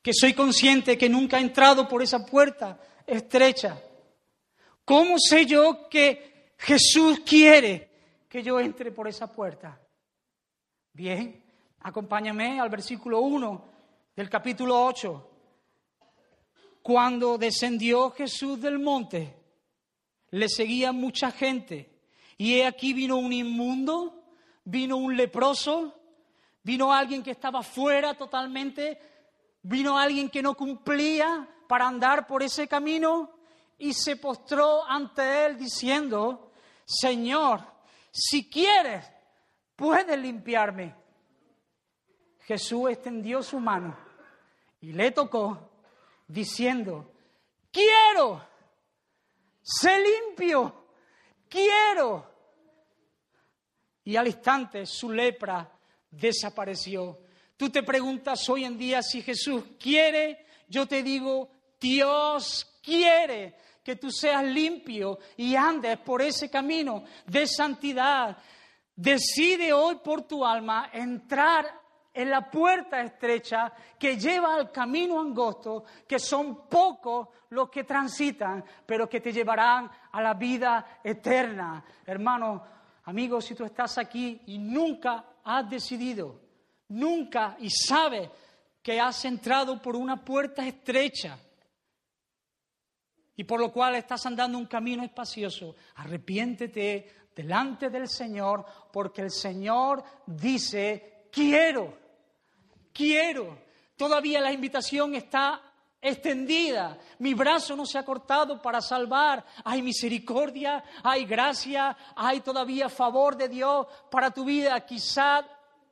Que 0.01 0.13
soy 0.13 0.34
consciente 0.34 0.97
que 0.97 1.09
nunca 1.09 1.38
he 1.38 1.41
entrado 1.41 1.88
por 1.88 2.01
esa 2.01 2.25
puerta 2.25 2.80
estrecha. 3.05 3.80
¿Cómo 4.86 5.15
sé 5.19 5.45
yo 5.45 5.89
que 5.89 6.53
Jesús 6.57 7.21
quiere 7.25 7.88
que 8.30 8.43
yo 8.43 8.59
entre 8.59 8.91
por 8.91 9.07
esa 9.07 9.32
puerta? 9.32 9.82
Bien, 10.93 11.43
acompáñame 11.80 12.59
al 12.59 12.69
versículo 12.69 13.21
1 13.21 13.65
del 14.15 14.30
capítulo 14.30 14.86
8. 14.86 15.30
Cuando 16.84 17.38
descendió 17.38 18.11
Jesús 18.11 18.61
del 18.61 18.77
monte, 18.77 19.36
le 20.30 20.47
seguía 20.47 20.91
mucha 20.91 21.32
gente 21.32 21.89
y 22.38 22.55
he 22.55 22.67
aquí 22.67 22.93
vino 22.93 23.17
un 23.17 23.34
inmundo, 23.34 24.23
vino 24.63 24.97
un 24.97 25.17
leproso, 25.17 25.99
vino 26.63 26.93
alguien 26.93 27.23
que 27.23 27.32
estaba 27.32 27.63
fuera 27.63 28.13
totalmente, 28.13 28.99
vino 29.63 29.97
alguien 29.97 30.30
que 30.30 30.43
no 30.43 30.55
cumplía 30.55 31.47
para 31.67 31.88
andar 31.88 32.27
por 32.27 32.43
ese 32.43 32.67
camino 32.67 33.32
y 33.77 33.93
se 33.93 34.17
postró 34.17 34.86
ante 34.86 35.45
él 35.45 35.57
diciendo, 35.57 36.51
Señor, 36.86 37.78
si 38.12 38.49
quieres, 38.49 39.10
puedes 39.76 40.18
limpiarme. 40.18 40.95
Jesús 42.41 42.89
extendió 42.89 43.43
su 43.43 43.60
mano 43.60 43.97
y 44.82 44.91
le 44.91 45.12
tocó 45.12 45.72
diciendo, 46.28 47.12
quiero, 47.72 48.43
sé 49.62 49.99
limpio, 49.99 50.88
quiero 51.47 52.30
y 54.10 54.16
al 54.16 54.26
instante 54.26 54.88
su 54.88 55.12
lepra 55.12 55.72
desapareció. 56.10 57.20
Tú 57.55 57.70
te 57.70 57.84
preguntas 57.84 58.49
hoy 58.49 58.64
en 58.64 58.76
día 58.76 59.03
si 59.03 59.22
Jesús 59.22 59.64
quiere, 59.80 60.47
yo 60.68 60.88
te 60.88 61.03
digo, 61.03 61.51
Dios 61.80 62.80
quiere 62.82 63.55
que 63.84 63.95
tú 63.95 64.11
seas 64.11 64.43
limpio 64.43 65.19
y 65.38 65.55
andes 65.55 65.97
por 65.99 66.21
ese 66.21 66.49
camino 66.49 67.03
de 67.25 67.47
santidad. 67.47 68.38
Decide 68.95 69.71
hoy 69.73 69.95
por 70.03 70.23
tu 70.23 70.45
alma 70.45 70.89
entrar 70.91 71.65
en 72.13 72.30
la 72.30 72.49
puerta 72.49 73.01
estrecha 73.01 73.71
que 73.97 74.17
lleva 74.17 74.55
al 74.55 74.71
camino 74.71 75.19
angosto, 75.19 75.86
que 76.07 76.19
son 76.19 76.67
pocos 76.67 77.30
los 77.49 77.69
que 77.69 77.84
transitan, 77.84 78.63
pero 78.86 79.07
que 79.07 79.21
te 79.21 79.32
llevarán 79.32 79.89
a 80.11 80.21
la 80.21 80.34
vida 80.34 80.99
eterna. 81.03 81.84
Hermano, 82.05 82.80
Amigo, 83.09 83.41
si 83.41 83.55
tú 83.55 83.63
estás 83.63 83.97
aquí 83.97 84.39
y 84.45 84.59
nunca 84.59 85.25
has 85.43 85.67
decidido, 85.67 86.39
nunca 86.89 87.57
y 87.59 87.67
sabes 87.71 88.30
que 88.84 88.99
has 88.99 89.25
entrado 89.25 89.82
por 89.82 89.95
una 89.95 90.23
puerta 90.23 90.63
estrecha 90.67 91.36
y 93.39 93.45
por 93.45 93.61
lo 93.61 93.71
cual 93.71 93.95
estás 93.95 94.25
andando 94.25 94.57
un 94.57 94.65
camino 94.65 95.01
espacioso, 95.01 95.73
arrepiéntete 95.95 97.30
delante 97.34 97.89
del 97.89 98.09
Señor 98.09 98.65
porque 98.91 99.22
el 99.22 99.31
Señor 99.31 100.03
dice, 100.26 101.30
quiero, 101.31 101.97
quiero. 102.91 103.57
Todavía 103.95 104.41
la 104.41 104.51
invitación 104.51 105.15
está 105.15 105.61
extendida. 106.01 106.97
Mi 107.19 107.34
brazo 107.34 107.77
no 107.77 107.85
se 107.85 107.97
ha 107.97 108.03
cortado 108.03 108.61
para 108.61 108.81
salvar. 108.81 109.45
Hay 109.64 109.81
misericordia, 109.84 110.84
hay 111.01 111.23
gracia, 111.23 111.95
hay 112.18 112.41
todavía 112.41 112.89
favor 112.89 113.38
de 113.38 113.47
Dios 113.47 113.88
para 114.11 114.31
tu 114.31 114.43
vida. 114.43 114.85
Quizá 114.85 115.47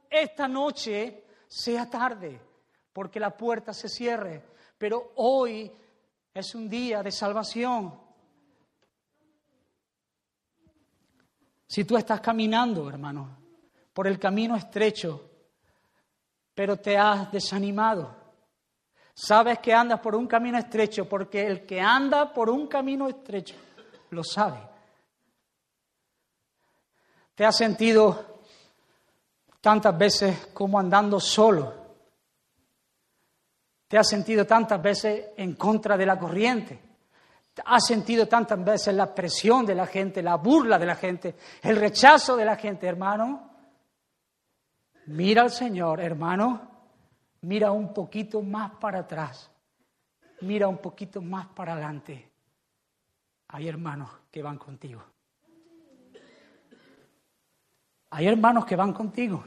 esta 0.09 0.49
noche 0.49 1.23
sea 1.47 1.89
tarde 1.89 2.41
porque 2.91 3.21
la 3.21 3.37
puerta 3.37 3.73
se 3.73 3.87
cierre, 3.87 4.43
pero 4.77 5.13
hoy 5.15 5.71
es 6.39 6.55
un 6.55 6.69
día 6.69 7.01
de 7.03 7.11
salvación. 7.11 7.93
Si 11.67 11.83
tú 11.83 11.97
estás 11.97 12.21
caminando, 12.21 12.89
hermano, 12.89 13.37
por 13.93 14.07
el 14.07 14.19
camino 14.19 14.55
estrecho, 14.55 15.29
pero 16.53 16.77
te 16.77 16.97
has 16.97 17.31
desanimado, 17.31 18.27
Sabes 19.19 19.57
que 19.57 19.73
andas 19.73 19.99
por 19.99 20.13
un 20.13 20.27
camino 20.27 20.59
estrecho 20.59 21.09
porque 21.09 21.47
el 21.47 21.65
que 21.65 21.81
anda 21.81 22.31
por 22.31 22.51
un 22.51 22.67
camino 22.67 23.07
estrecho 23.07 23.55
lo 24.11 24.23
sabe. 24.23 24.59
¿Te 27.33 27.43
has 27.43 27.57
sentido 27.57 28.41
tantas 29.59 29.97
veces 29.97 30.49
como 30.53 30.77
andando 30.77 31.19
solo? 31.19 31.73
¿Te 33.87 33.97
has 33.97 34.07
sentido 34.07 34.45
tantas 34.45 34.81
veces 34.81 35.29
en 35.37 35.55
contra 35.55 35.97
de 35.97 36.05
la 36.05 36.17
corriente? 36.17 36.79
¿Te 37.53 37.61
has 37.65 37.85
sentido 37.85 38.27
tantas 38.27 38.63
veces 38.63 38.93
la 38.93 39.13
presión 39.13 39.65
de 39.65 39.75
la 39.75 39.87
gente, 39.87 40.21
la 40.21 40.35
burla 40.35 40.77
de 40.77 40.85
la 40.85 40.95
gente, 40.95 41.35
el 41.61 41.75
rechazo 41.75 42.35
de 42.35 42.45
la 42.45 42.55
gente, 42.55 42.85
hermano? 42.85 43.49
Mira 45.07 45.43
al 45.43 45.51
Señor, 45.51 46.01
hermano 46.01 46.77
Mira 47.41 47.71
un 47.71 47.93
poquito 47.93 48.41
más 48.41 48.71
para 48.75 48.99
atrás. 48.99 49.49
Mira 50.41 50.67
un 50.67 50.79
poquito 50.79 51.21
más 51.21 51.47
para 51.47 51.73
adelante. 51.73 52.29
Hay 53.49 53.67
hermanos 53.67 54.09
que 54.31 54.41
van 54.41 54.57
contigo. 54.57 55.03
Hay 58.09 58.27
hermanos 58.27 58.65
que 58.65 58.75
van 58.75 58.93
contigo. 58.93 59.43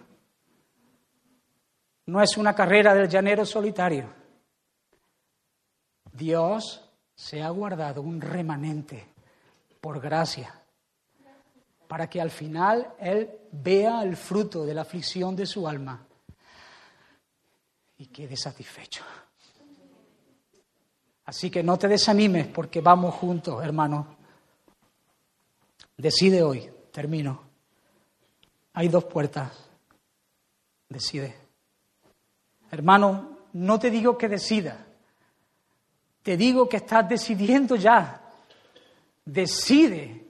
No 2.06 2.22
es 2.22 2.36
una 2.36 2.54
carrera 2.54 2.94
del 2.94 3.08
llanero 3.08 3.44
solitario. 3.44 4.19
Dios 6.20 6.82
se 7.14 7.42
ha 7.42 7.48
guardado 7.48 8.02
un 8.02 8.20
remanente 8.20 9.06
por 9.80 10.00
gracia 10.00 10.54
para 11.88 12.10
que 12.10 12.20
al 12.20 12.30
final 12.30 12.94
Él 12.98 13.30
vea 13.50 14.02
el 14.02 14.18
fruto 14.18 14.66
de 14.66 14.74
la 14.74 14.82
aflicción 14.82 15.34
de 15.34 15.46
su 15.46 15.66
alma 15.66 16.06
y 17.96 18.06
quede 18.08 18.36
satisfecho. 18.36 19.02
Así 21.24 21.50
que 21.50 21.62
no 21.62 21.78
te 21.78 21.88
desanimes 21.88 22.48
porque 22.48 22.82
vamos 22.82 23.14
juntos, 23.14 23.64
hermano. 23.64 24.18
Decide 25.96 26.42
hoy, 26.42 26.70
termino. 26.92 27.40
Hay 28.74 28.88
dos 28.88 29.04
puertas. 29.04 29.52
Decide. 30.86 31.34
Hermano, 32.70 33.38
no 33.54 33.78
te 33.78 33.90
digo 33.90 34.18
que 34.18 34.28
decida. 34.28 34.86
Te 36.30 36.36
digo 36.36 36.68
que 36.68 36.76
estás 36.76 37.08
decidiendo 37.08 37.74
ya. 37.74 38.22
Decide 39.24 40.28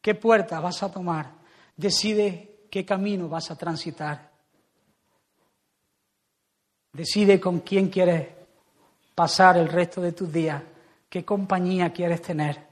qué 0.00 0.14
puerta 0.14 0.60
vas 0.60 0.80
a 0.84 0.92
tomar. 0.92 1.28
Decide 1.76 2.66
qué 2.70 2.84
camino 2.86 3.28
vas 3.28 3.50
a 3.50 3.56
transitar. 3.56 4.30
Decide 6.92 7.40
con 7.40 7.58
quién 7.62 7.88
quieres 7.88 8.28
pasar 9.12 9.56
el 9.56 9.66
resto 9.66 10.00
de 10.00 10.12
tus 10.12 10.32
días, 10.32 10.62
qué 11.08 11.24
compañía 11.24 11.92
quieres 11.92 12.22
tener. 12.22 12.68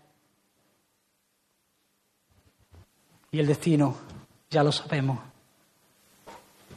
Y 3.33 3.41
el 3.41 3.47
destino, 3.49 3.97
ya 4.49 4.63
lo 4.63 4.71
sabemos. 4.71 5.19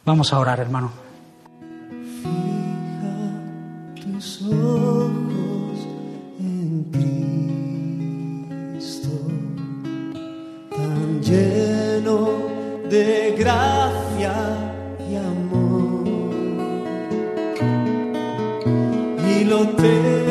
Vamos 0.04 0.34
a 0.34 0.40
orar, 0.40 0.62
hermano. 0.62 0.92
Fija 2.24 4.02
tus 4.02 4.42
ojos 4.42 5.25
de 12.90 13.36
gracia 13.38 14.34
y 15.10 15.16
amor. 15.16 16.08
Y 19.28 19.44
lo 19.44 19.68
te 19.70 20.25